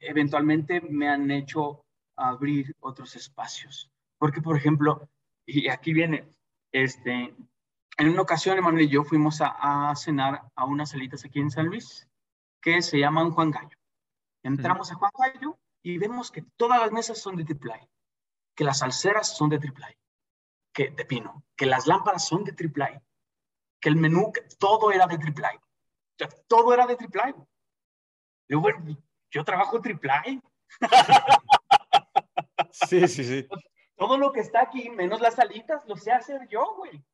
eventualmente 0.00 0.80
me 0.80 1.08
han 1.08 1.30
hecho 1.30 1.84
abrir 2.16 2.74
otros 2.80 3.16
espacios. 3.16 3.90
Porque, 4.18 4.40
por 4.40 4.56
ejemplo, 4.56 5.08
y 5.46 5.68
aquí 5.68 5.92
viene, 5.92 6.28
este, 6.72 7.34
en 7.98 8.08
una 8.08 8.22
ocasión, 8.22 8.58
Emanuel 8.58 8.84
y 8.84 8.88
yo 8.88 9.04
fuimos 9.04 9.40
a, 9.40 9.90
a, 9.90 9.96
cenar 9.96 10.42
a 10.54 10.64
unas 10.64 10.90
salitas 10.90 11.24
aquí 11.24 11.40
en 11.40 11.50
San 11.50 11.66
Luis 11.66 12.08
que 12.60 12.82
se 12.82 12.98
llaman 12.98 13.30
Juan 13.30 13.50
Gallo. 13.50 13.76
Entramos 14.42 14.90
uh 14.90 14.94
-huh. 14.94 14.96
a 14.96 14.98
Juan 14.98 15.12
Gallo 15.18 15.58
y 15.82 15.98
vemos 15.98 16.30
que 16.32 16.42
todas 16.56 16.80
las 16.80 16.90
mesas 16.90 17.18
son 17.18 17.36
de 17.36 17.44
triple 17.44 17.88
que 18.56 18.64
las 18.64 18.82
alceras 18.82 19.36
son 19.36 19.50
de 19.50 19.60
triple 19.60 19.98
que 20.72 20.90
de 20.90 21.04
pino, 21.04 21.44
que 21.54 21.66
las 21.66 21.86
lámparas 21.86 22.26
son 22.26 22.42
de 22.42 22.52
triple 22.52 23.02
que 23.80 23.88
el 23.88 23.96
menú, 23.96 24.32
que 24.32 24.42
todo 24.58 24.90
era 24.90 25.06
de 25.06 25.18
triple 25.18 25.46
o 25.46 26.16
sea, 26.18 26.28
todo 26.48 26.74
era 26.74 26.86
de 26.86 26.96
triple 26.96 27.34
bueno, 28.48 28.96
yo 29.36 29.44
trabajo 29.44 29.82
triple 29.82 30.40
Sí, 32.72 33.06
sí, 33.06 33.22
sí. 33.22 33.46
Todo 33.96 34.16
lo 34.16 34.32
que 34.32 34.40
está 34.40 34.62
aquí, 34.62 34.88
menos 34.88 35.20
las 35.20 35.38
alitas, 35.38 35.84
lo 35.86 35.96
sé 35.96 36.10
hacer 36.10 36.48
yo, 36.48 36.74
güey. 36.76 37.04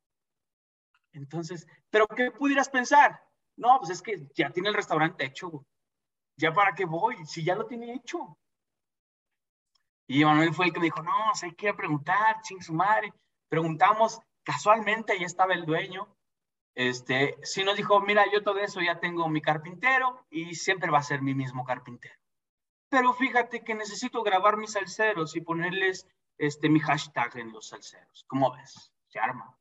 Entonces, 1.11 1.67
¿pero 1.89 2.07
qué 2.07 2.31
pudieras 2.31 2.69
pensar? 2.69 3.21
No, 3.57 3.77
pues 3.77 3.91
es 3.91 4.01
que 4.01 4.25
ya 4.35 4.49
tiene 4.51 4.69
el 4.69 4.75
restaurante 4.75 5.25
hecho, 5.25 5.49
güey. 5.49 5.65
¿Ya 6.37 6.53
para 6.53 6.73
qué 6.73 6.85
voy? 6.85 7.25
Si 7.25 7.43
ya 7.43 7.55
lo 7.55 7.65
tiene 7.65 7.93
hecho. 7.93 8.37
Y 10.07 10.23
Manuel 10.23 10.53
fue 10.53 10.67
el 10.67 10.73
que 10.73 10.79
me 10.79 10.85
dijo, 10.85 11.03
no, 11.03 11.35
sea, 11.35 11.49
hay 11.49 11.55
que 11.55 11.73
preguntar, 11.73 12.41
ching 12.41 12.61
su 12.61 12.73
madre. 12.73 13.13
Preguntamos, 13.49 14.19
casualmente 14.43 15.11
ahí 15.11 15.23
estaba 15.23 15.53
el 15.53 15.65
dueño. 15.65 16.07
Este, 16.75 17.37
sí 17.43 17.63
nos 17.63 17.77
dijo, 17.77 17.99
mira, 18.01 18.25
yo 18.31 18.43
todo 18.43 18.57
eso 18.59 18.81
ya 18.81 18.99
tengo 18.99 19.29
mi 19.29 19.41
carpintero 19.41 20.25
y 20.29 20.55
siempre 20.55 20.89
va 20.89 20.99
a 20.99 21.03
ser 21.03 21.21
mi 21.21 21.35
mismo 21.35 21.63
carpintero. 21.63 22.15
Pero 22.89 23.13
fíjate 23.13 23.63
que 23.63 23.75
necesito 23.75 24.23
grabar 24.23 24.57
mis 24.57 24.71
salseros 24.73 25.35
y 25.35 25.41
ponerles 25.41 26.07
este, 26.37 26.69
mi 26.69 26.79
hashtag 26.79 27.37
en 27.37 27.51
los 27.51 27.67
salseros. 27.69 28.25
¿Cómo 28.27 28.51
ves? 28.55 28.91
Se 29.07 29.19
arma. 29.19 29.57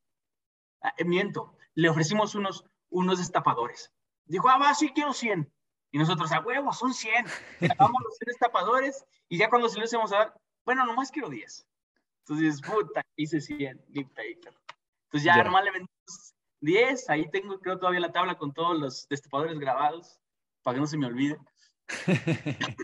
Ah, 0.82 0.94
miento, 1.04 1.56
le 1.74 1.88
ofrecimos 1.88 2.34
unos, 2.34 2.64
unos 2.90 3.18
destapadores. 3.18 3.92
Dijo, 4.24 4.48
ah, 4.48 4.58
va, 4.58 4.74
sí, 4.74 4.90
quiero 4.94 5.12
100. 5.12 5.52
Y 5.92 5.98
nosotros, 5.98 6.32
a 6.32 6.40
huevo, 6.40 6.72
son 6.72 6.94
100. 6.94 7.26
Grabamos 7.60 8.02
los 8.04 8.16
100 8.18 8.26
destapadores 8.26 9.04
y 9.28 9.36
ya 9.38 9.50
cuando 9.50 9.68
se 9.68 9.78
los 9.78 9.92
íbamos 9.92 10.12
a 10.12 10.18
dar, 10.18 10.40
bueno, 10.64 10.86
nomás 10.86 11.10
quiero 11.10 11.28
10. 11.28 11.66
Entonces, 12.26 12.62
puta, 12.62 13.02
hice 13.16 13.40
100, 13.40 13.84
ni 13.88 14.04
paper. 14.04 14.54
Entonces 15.04 15.24
ya, 15.24 15.36
Ya. 15.36 15.44
nomás 15.44 15.64
le 15.64 15.70
vendimos 15.72 16.31
10. 16.62 17.10
Ahí 17.10 17.28
tengo, 17.30 17.58
creo, 17.60 17.78
todavía 17.78 18.00
la 18.00 18.12
tabla 18.12 18.36
con 18.38 18.52
todos 18.54 18.78
los 18.78 19.06
destapadores 19.08 19.58
grabados 19.58 20.18
para 20.62 20.76
que 20.76 20.80
no 20.80 20.86
se 20.86 20.96
me 20.96 21.06
olvide. 21.06 21.36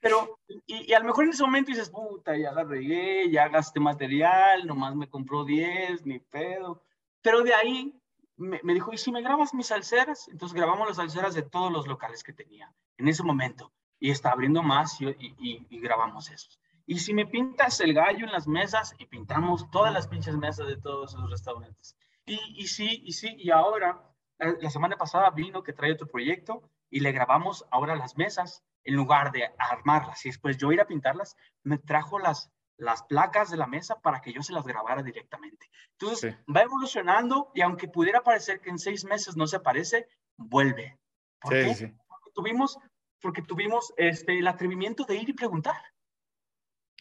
Pero, 0.00 0.38
y, 0.66 0.90
y 0.90 0.94
a 0.94 1.00
lo 1.00 1.06
mejor 1.06 1.24
en 1.24 1.30
ese 1.30 1.42
momento 1.42 1.70
dices, 1.72 1.90
puta, 1.90 2.36
ya 2.36 2.52
la 2.52 2.62
regué, 2.64 3.28
ya 3.30 3.48
gasté 3.48 3.80
material, 3.80 4.64
nomás 4.66 4.94
me 4.94 5.08
compró 5.08 5.44
10, 5.44 6.06
ni 6.06 6.20
pedo. 6.20 6.84
Pero 7.20 7.42
de 7.42 7.52
ahí 7.52 8.00
me, 8.36 8.60
me 8.62 8.74
dijo, 8.74 8.92
¿y 8.92 8.98
si 8.98 9.10
me 9.10 9.22
grabas 9.22 9.52
mis 9.54 9.66
salseras? 9.66 10.28
Entonces 10.28 10.54
grabamos 10.54 10.86
las 10.86 10.96
salseras 10.98 11.34
de 11.34 11.42
todos 11.42 11.72
los 11.72 11.88
locales 11.88 12.22
que 12.22 12.32
tenía 12.32 12.72
en 12.96 13.08
ese 13.08 13.24
momento. 13.24 13.72
Y 13.98 14.10
está 14.12 14.30
abriendo 14.30 14.62
más 14.62 15.00
y, 15.00 15.08
y- 15.08 15.34
y- 15.40 15.66
y 15.68 15.80
grabamos 15.80 16.30
esos. 16.30 16.60
Y 16.86 17.00
si 17.00 17.12
me 17.12 17.26
pintas 17.26 17.80
el 17.80 17.92
gallo 17.92 18.24
en 18.24 18.32
las 18.32 18.46
mesas 18.46 18.94
y 18.98 19.06
pintamos 19.06 19.68
todas 19.72 19.92
las 19.92 20.06
pinches 20.06 20.36
mesas 20.36 20.68
de 20.68 20.76
todos 20.76 21.12
esos 21.14 21.28
restaurantes. 21.28 21.96
Y, 22.28 22.62
y 22.62 22.66
sí, 22.66 23.02
y 23.04 23.12
sí, 23.12 23.34
y 23.38 23.50
ahora, 23.50 24.02
la, 24.38 24.54
la 24.60 24.70
semana 24.70 24.96
pasada 24.96 25.30
vino 25.30 25.62
que 25.62 25.72
trae 25.72 25.92
otro 25.92 26.06
proyecto 26.06 26.70
y 26.90 27.00
le 27.00 27.12
grabamos 27.12 27.66
ahora 27.70 27.96
las 27.96 28.16
mesas 28.16 28.62
en 28.84 28.94
lugar 28.94 29.32
de 29.32 29.50
armarlas 29.58 30.24
y 30.24 30.28
después 30.30 30.56
yo 30.56 30.72
ir 30.72 30.80
a 30.80 30.86
pintarlas, 30.86 31.36
me 31.62 31.78
trajo 31.78 32.18
las, 32.18 32.50
las 32.78 33.02
placas 33.02 33.50
de 33.50 33.56
la 33.56 33.66
mesa 33.66 34.00
para 34.00 34.20
que 34.20 34.32
yo 34.32 34.42
se 34.42 34.52
las 34.52 34.66
grabara 34.66 35.02
directamente. 35.02 35.68
Entonces, 35.92 36.34
Sí. 36.34 36.52
va 36.52 36.62
evolucionando 36.62 37.50
y 37.54 37.60
aunque 37.60 37.88
pudiera 37.88 38.22
parecer 38.22 38.60
que 38.60 38.70
en 38.70 38.78
seis 38.78 39.04
meses 39.04 39.36
no 39.36 39.46
se 39.46 39.60
parece, 39.60 40.08
vuelve. 40.36 40.98
¿Por 41.40 41.52
Sí, 41.52 41.58
qué? 41.68 41.74
sí, 41.74 41.86
sí. 41.86 41.94
Porque 42.08 42.30
tuvimos, 42.34 42.78
porque 43.20 43.42
tuvimos 43.42 43.92
este, 43.96 44.38
el 44.38 44.46
atrevimiento 44.46 45.04
de 45.04 45.16
ir 45.16 45.28
y 45.28 45.32
preguntar. 45.34 45.82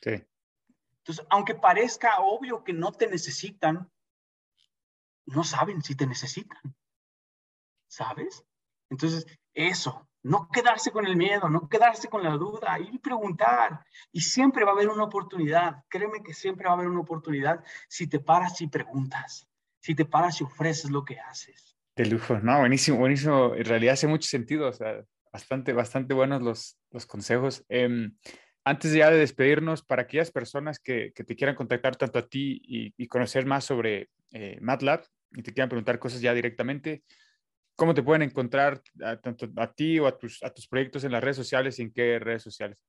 Sí. 0.02 0.26
Entonces, 1.00 1.26
aunque 1.30 1.56
parezca 1.56 2.20
obvio 2.20 2.64
que 2.64 2.74
no 2.74 2.92
te 2.92 3.08
necesitan, 3.08 3.90
no 5.28 5.44
saben 5.44 5.82
si 5.82 5.96
te 5.96 6.08
necesitan. 6.08 6.76
¿Sabes? 7.88 8.44
Entonces, 8.90 9.26
eso, 9.54 10.08
no 10.24 10.50
quedarse 10.52 10.92
con 10.92 11.06
el 11.06 11.16
miedo, 11.16 11.50
no 11.50 11.68
quedarse 11.70 12.10
con 12.10 12.24
la 12.24 12.32
duda, 12.32 12.80
ir 12.80 12.94
y 12.94 13.00
preguntar. 13.00 13.86
Y 14.12 14.22
siempre 14.22 14.64
va 14.64 14.72
a 14.72 14.74
haber 14.74 14.90
una 14.90 15.04
oportunidad. 15.04 15.84
Créeme 15.90 16.24
que 16.24 16.34
siempre 16.34 16.66
va 16.66 16.72
a 16.72 16.74
haber 16.76 16.88
una 16.88 17.02
oportunidad 17.02 17.64
si 17.88 18.08
te 18.08 18.20
paras 18.20 18.60
y 18.62 18.68
preguntas, 18.68 19.48
si 19.80 19.96
te 19.96 20.06
paras 20.06 20.42
y 20.42 20.44
ofreces 20.44 20.92
lo 20.92 21.06
que 21.06 21.20
haces. 21.20 21.78
De 21.96 22.06
lujo, 22.06 22.40
no, 22.40 22.60
buenísimo, 22.60 22.98
buenísimo. 22.98 23.56
En 23.56 23.66
realidad 23.66 23.94
hace 23.94 24.08
mucho 24.08 24.30
sentido, 24.30 24.68
o 24.68 24.74
sea, 24.74 25.04
bastante, 25.32 25.74
bastante 25.74 26.14
buenos 26.14 26.42
los, 26.42 26.78
los 26.92 27.06
consejos. 27.06 27.66
Em, 27.70 28.16
antes 28.64 28.94
ya 28.94 29.10
de 29.10 29.18
despedirnos, 29.18 29.82
para 29.82 30.04
aquellas 30.04 30.30
personas 30.30 30.80
que, 30.80 31.14
que 31.14 31.24
te 31.24 31.36
quieran 31.36 31.56
contactar 31.56 31.96
tanto 31.96 32.20
a 32.20 32.28
ti 32.28 32.62
y, 32.64 33.08
conocer 33.08 33.46
más 33.46 33.64
sobre 33.64 34.10
eh, 34.32 34.58
MATLAB 34.62 35.06
y 35.32 35.44
te 35.44 35.54
quieran 35.54 35.70
preguntar 35.70 36.00
cosas 36.00 36.22
ya 36.22 36.34
directamente, 36.34 37.04
¿cómo 37.76 37.94
te 37.94 38.04
pueden 38.04 38.24
encontrar 38.24 38.82
a- 39.04 39.18
tanto 39.18 39.48
a 39.58 39.74
ti 39.74 40.00
o 40.00 40.08
a 40.08 40.18
tus, 40.18 40.42
a 40.44 40.54
tus 40.54 40.68
proyectos 40.68 41.04
en 41.04 41.12
las 41.12 41.24
redes 41.24 41.38
sociales 41.38 41.78
y 41.80 41.84
en 41.84 41.92
qué 41.94 42.20
redes 42.20 42.44
sociales? 42.44 42.84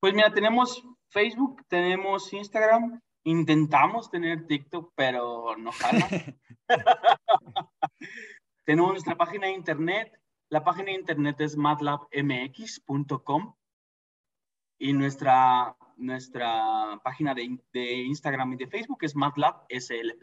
Pues 0.00 0.14
mira, 0.14 0.32
tenemos 0.32 0.82
Facebook, 1.08 1.62
tenemos 1.68 2.32
Instagram, 2.32 3.00
intentamos 3.24 4.10
tener 4.10 4.46
TikTok, 4.46 4.92
pero 4.94 5.56
no 5.56 5.72
jala. 5.72 6.08
tenemos 8.64 8.90
nuestra 8.90 9.16
página 9.16 9.46
de 9.46 9.54
internet. 9.54 10.12
La 10.50 10.62
página 10.62 10.86
de 10.86 10.92
internet 10.92 11.40
es 11.40 11.56
matlabmx.com 11.56 13.54
y 14.78 14.92
nuestra, 14.92 15.74
nuestra 15.96 17.00
página 17.02 17.34
de, 17.34 17.58
de 17.72 17.92
Instagram 18.02 18.52
y 18.52 18.56
de 18.56 18.66
Facebook 18.66 18.98
es 19.02 19.16
matlabslp. 19.16 20.22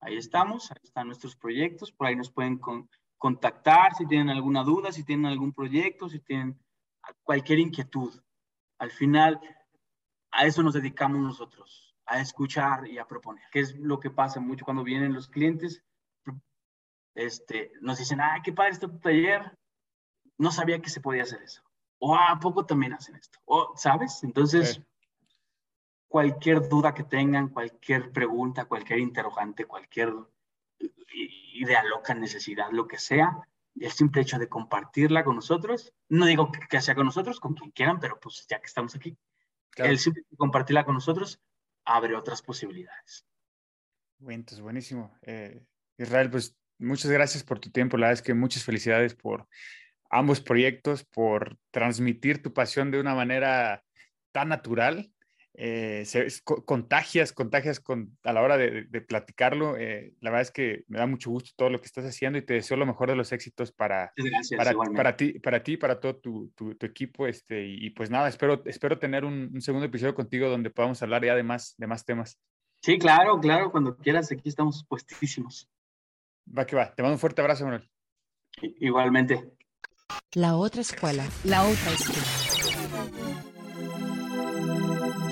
Ahí 0.00 0.16
estamos, 0.16 0.70
ahí 0.70 0.78
están 0.82 1.06
nuestros 1.08 1.36
proyectos, 1.36 1.92
por 1.92 2.06
ahí 2.06 2.16
nos 2.16 2.30
pueden 2.30 2.58
con- 2.58 2.88
contactar 3.18 3.94
si 3.94 4.06
tienen 4.06 4.30
alguna 4.30 4.62
duda, 4.64 4.92
si 4.92 5.04
tienen 5.04 5.26
algún 5.26 5.52
proyecto, 5.52 6.08
si 6.08 6.20
tienen 6.20 6.58
cualquier 7.22 7.58
inquietud. 7.58 8.18
Al 8.78 8.90
final, 8.90 9.38
a 10.30 10.46
eso 10.46 10.62
nos 10.62 10.72
dedicamos 10.74 11.20
nosotros, 11.20 11.94
a 12.06 12.20
escuchar 12.20 12.86
y 12.86 12.98
a 12.98 13.06
proponer, 13.06 13.44
que 13.52 13.60
es 13.60 13.76
lo 13.76 14.00
que 14.00 14.10
pasa 14.10 14.40
mucho 14.40 14.64
cuando 14.64 14.82
vienen 14.84 15.12
los 15.12 15.28
clientes. 15.28 15.82
Este, 17.14 17.72
nos 17.80 17.98
dicen, 17.98 18.20
ah, 18.20 18.40
qué 18.42 18.52
padre 18.52 18.70
este 18.72 18.88
taller. 18.88 19.58
No 20.38 20.50
sabía 20.52 20.80
que 20.80 20.88
se 20.90 21.00
podía 21.00 21.24
hacer 21.24 21.42
eso. 21.42 21.62
O 21.98 22.14
"Ah, 22.14 22.32
¿a 22.32 22.40
poco 22.40 22.64
también 22.64 22.94
hacen 22.94 23.16
esto? 23.16 23.38
O, 23.44 23.74
¿sabes? 23.76 24.22
Entonces. 24.22 24.80
Cualquier 26.10 26.68
duda 26.68 26.92
que 26.92 27.04
tengan, 27.04 27.50
cualquier 27.50 28.10
pregunta, 28.10 28.64
cualquier 28.64 28.98
interrogante, 28.98 29.64
cualquier 29.64 30.12
idea 31.54 31.84
loca, 31.84 32.14
necesidad, 32.14 32.68
lo 32.72 32.88
que 32.88 32.98
sea, 32.98 33.38
el 33.78 33.92
simple 33.92 34.22
hecho 34.22 34.36
de 34.36 34.48
compartirla 34.48 35.22
con 35.22 35.36
nosotros, 35.36 35.94
no 36.08 36.26
digo 36.26 36.50
que, 36.50 36.58
que 36.68 36.80
sea 36.80 36.96
con 36.96 37.06
nosotros, 37.06 37.38
con 37.38 37.54
quien 37.54 37.70
quieran, 37.70 38.00
pero 38.00 38.18
pues 38.18 38.44
ya 38.50 38.58
que 38.58 38.66
estamos 38.66 38.96
aquí, 38.96 39.16
Claro. 39.70 39.92
el 39.92 40.00
simple 40.00 40.22
hecho 40.22 40.30
de 40.32 40.36
compartirla 40.36 40.84
con 40.84 40.94
nosotros 40.94 41.40
abre 41.84 42.16
otras 42.16 42.42
posibilidades. 42.42 43.24
Bueno, 44.18 44.40
entonces, 44.40 44.60
buenísimo. 44.60 45.16
Eh, 45.22 45.64
Israel, 45.96 46.28
pues 46.28 46.56
muchas 46.78 47.12
gracias 47.12 47.44
por 47.44 47.60
tu 47.60 47.70
tiempo. 47.70 47.96
La 47.96 48.08
verdad 48.08 48.20
es 48.20 48.22
que 48.26 48.34
muchas 48.34 48.64
felicidades 48.64 49.14
por 49.14 49.46
ambos 50.10 50.40
proyectos, 50.40 51.04
por 51.04 51.56
transmitir 51.70 52.42
tu 52.42 52.52
pasión 52.52 52.90
de 52.90 52.98
una 52.98 53.14
manera 53.14 53.84
tan 54.32 54.48
natural. 54.48 55.12
Eh, 55.62 56.04
se- 56.06 56.26
contagias, 56.64 57.32
contagias 57.34 57.80
con, 57.80 58.16
a 58.24 58.32
la 58.32 58.40
hora 58.40 58.56
de, 58.56 58.84
de- 58.84 59.00
platicarlo. 59.02 59.76
Eh, 59.76 60.14
la 60.20 60.30
verdad 60.30 60.40
es 60.40 60.50
que 60.50 60.84
me 60.88 60.96
da 60.98 61.06
mucho 61.06 61.28
gusto 61.30 61.50
todo 61.54 61.68
lo 61.68 61.80
que 61.80 61.84
estás 61.84 62.06
haciendo 62.06 62.38
y 62.38 62.42
te 62.42 62.54
deseo 62.54 62.78
lo 62.78 62.86
mejor 62.86 63.10
de 63.10 63.16
los 63.16 63.30
éxitos 63.32 63.70
para, 63.70 64.10
gracias, 64.16 64.56
para, 64.56 64.72
para 64.96 65.16
ti, 65.16 65.38
para 65.38 65.62
ti, 65.62 65.76
para 65.76 66.00
todo 66.00 66.16
tu, 66.16 66.48
tu- 66.56 66.74
tu 66.76 66.86
equipo. 66.86 67.26
Este, 67.26 67.66
y, 67.66 67.86
y 67.86 67.90
pues 67.90 68.08
nada, 68.10 68.28
espero, 68.30 68.62
espero 68.64 68.98
tener 68.98 69.26
un, 69.26 69.50
un 69.52 69.60
segundo 69.60 69.84
episodio 69.84 70.14
contigo 70.14 70.48
donde 70.48 70.70
podamos 70.70 71.02
hablar 71.02 71.22
ya 71.24 71.34
de 71.34 71.42
más, 71.42 71.74
de 71.76 71.86
más 71.86 72.06
temas. 72.06 72.38
Sí, 72.82 72.98
claro, 72.98 73.38
claro, 73.38 73.70
cuando 73.70 73.94
quieras, 73.98 74.32
aquí 74.32 74.48
estamos 74.48 74.86
puestísimos. 74.88 75.68
Va 76.56 76.64
que 76.64 76.74
va. 76.74 76.94
Te 76.94 77.02
mando 77.02 77.16
un 77.16 77.20
fuerte 77.20 77.42
abrazo, 77.42 77.64
Manuel. 77.64 77.86
Igualmente. 78.62 79.52
La 80.32 80.56
otra 80.56 80.80
escuela. 80.80 81.26
La 81.44 81.62
otra 81.64 81.92
escuela. 81.92 82.49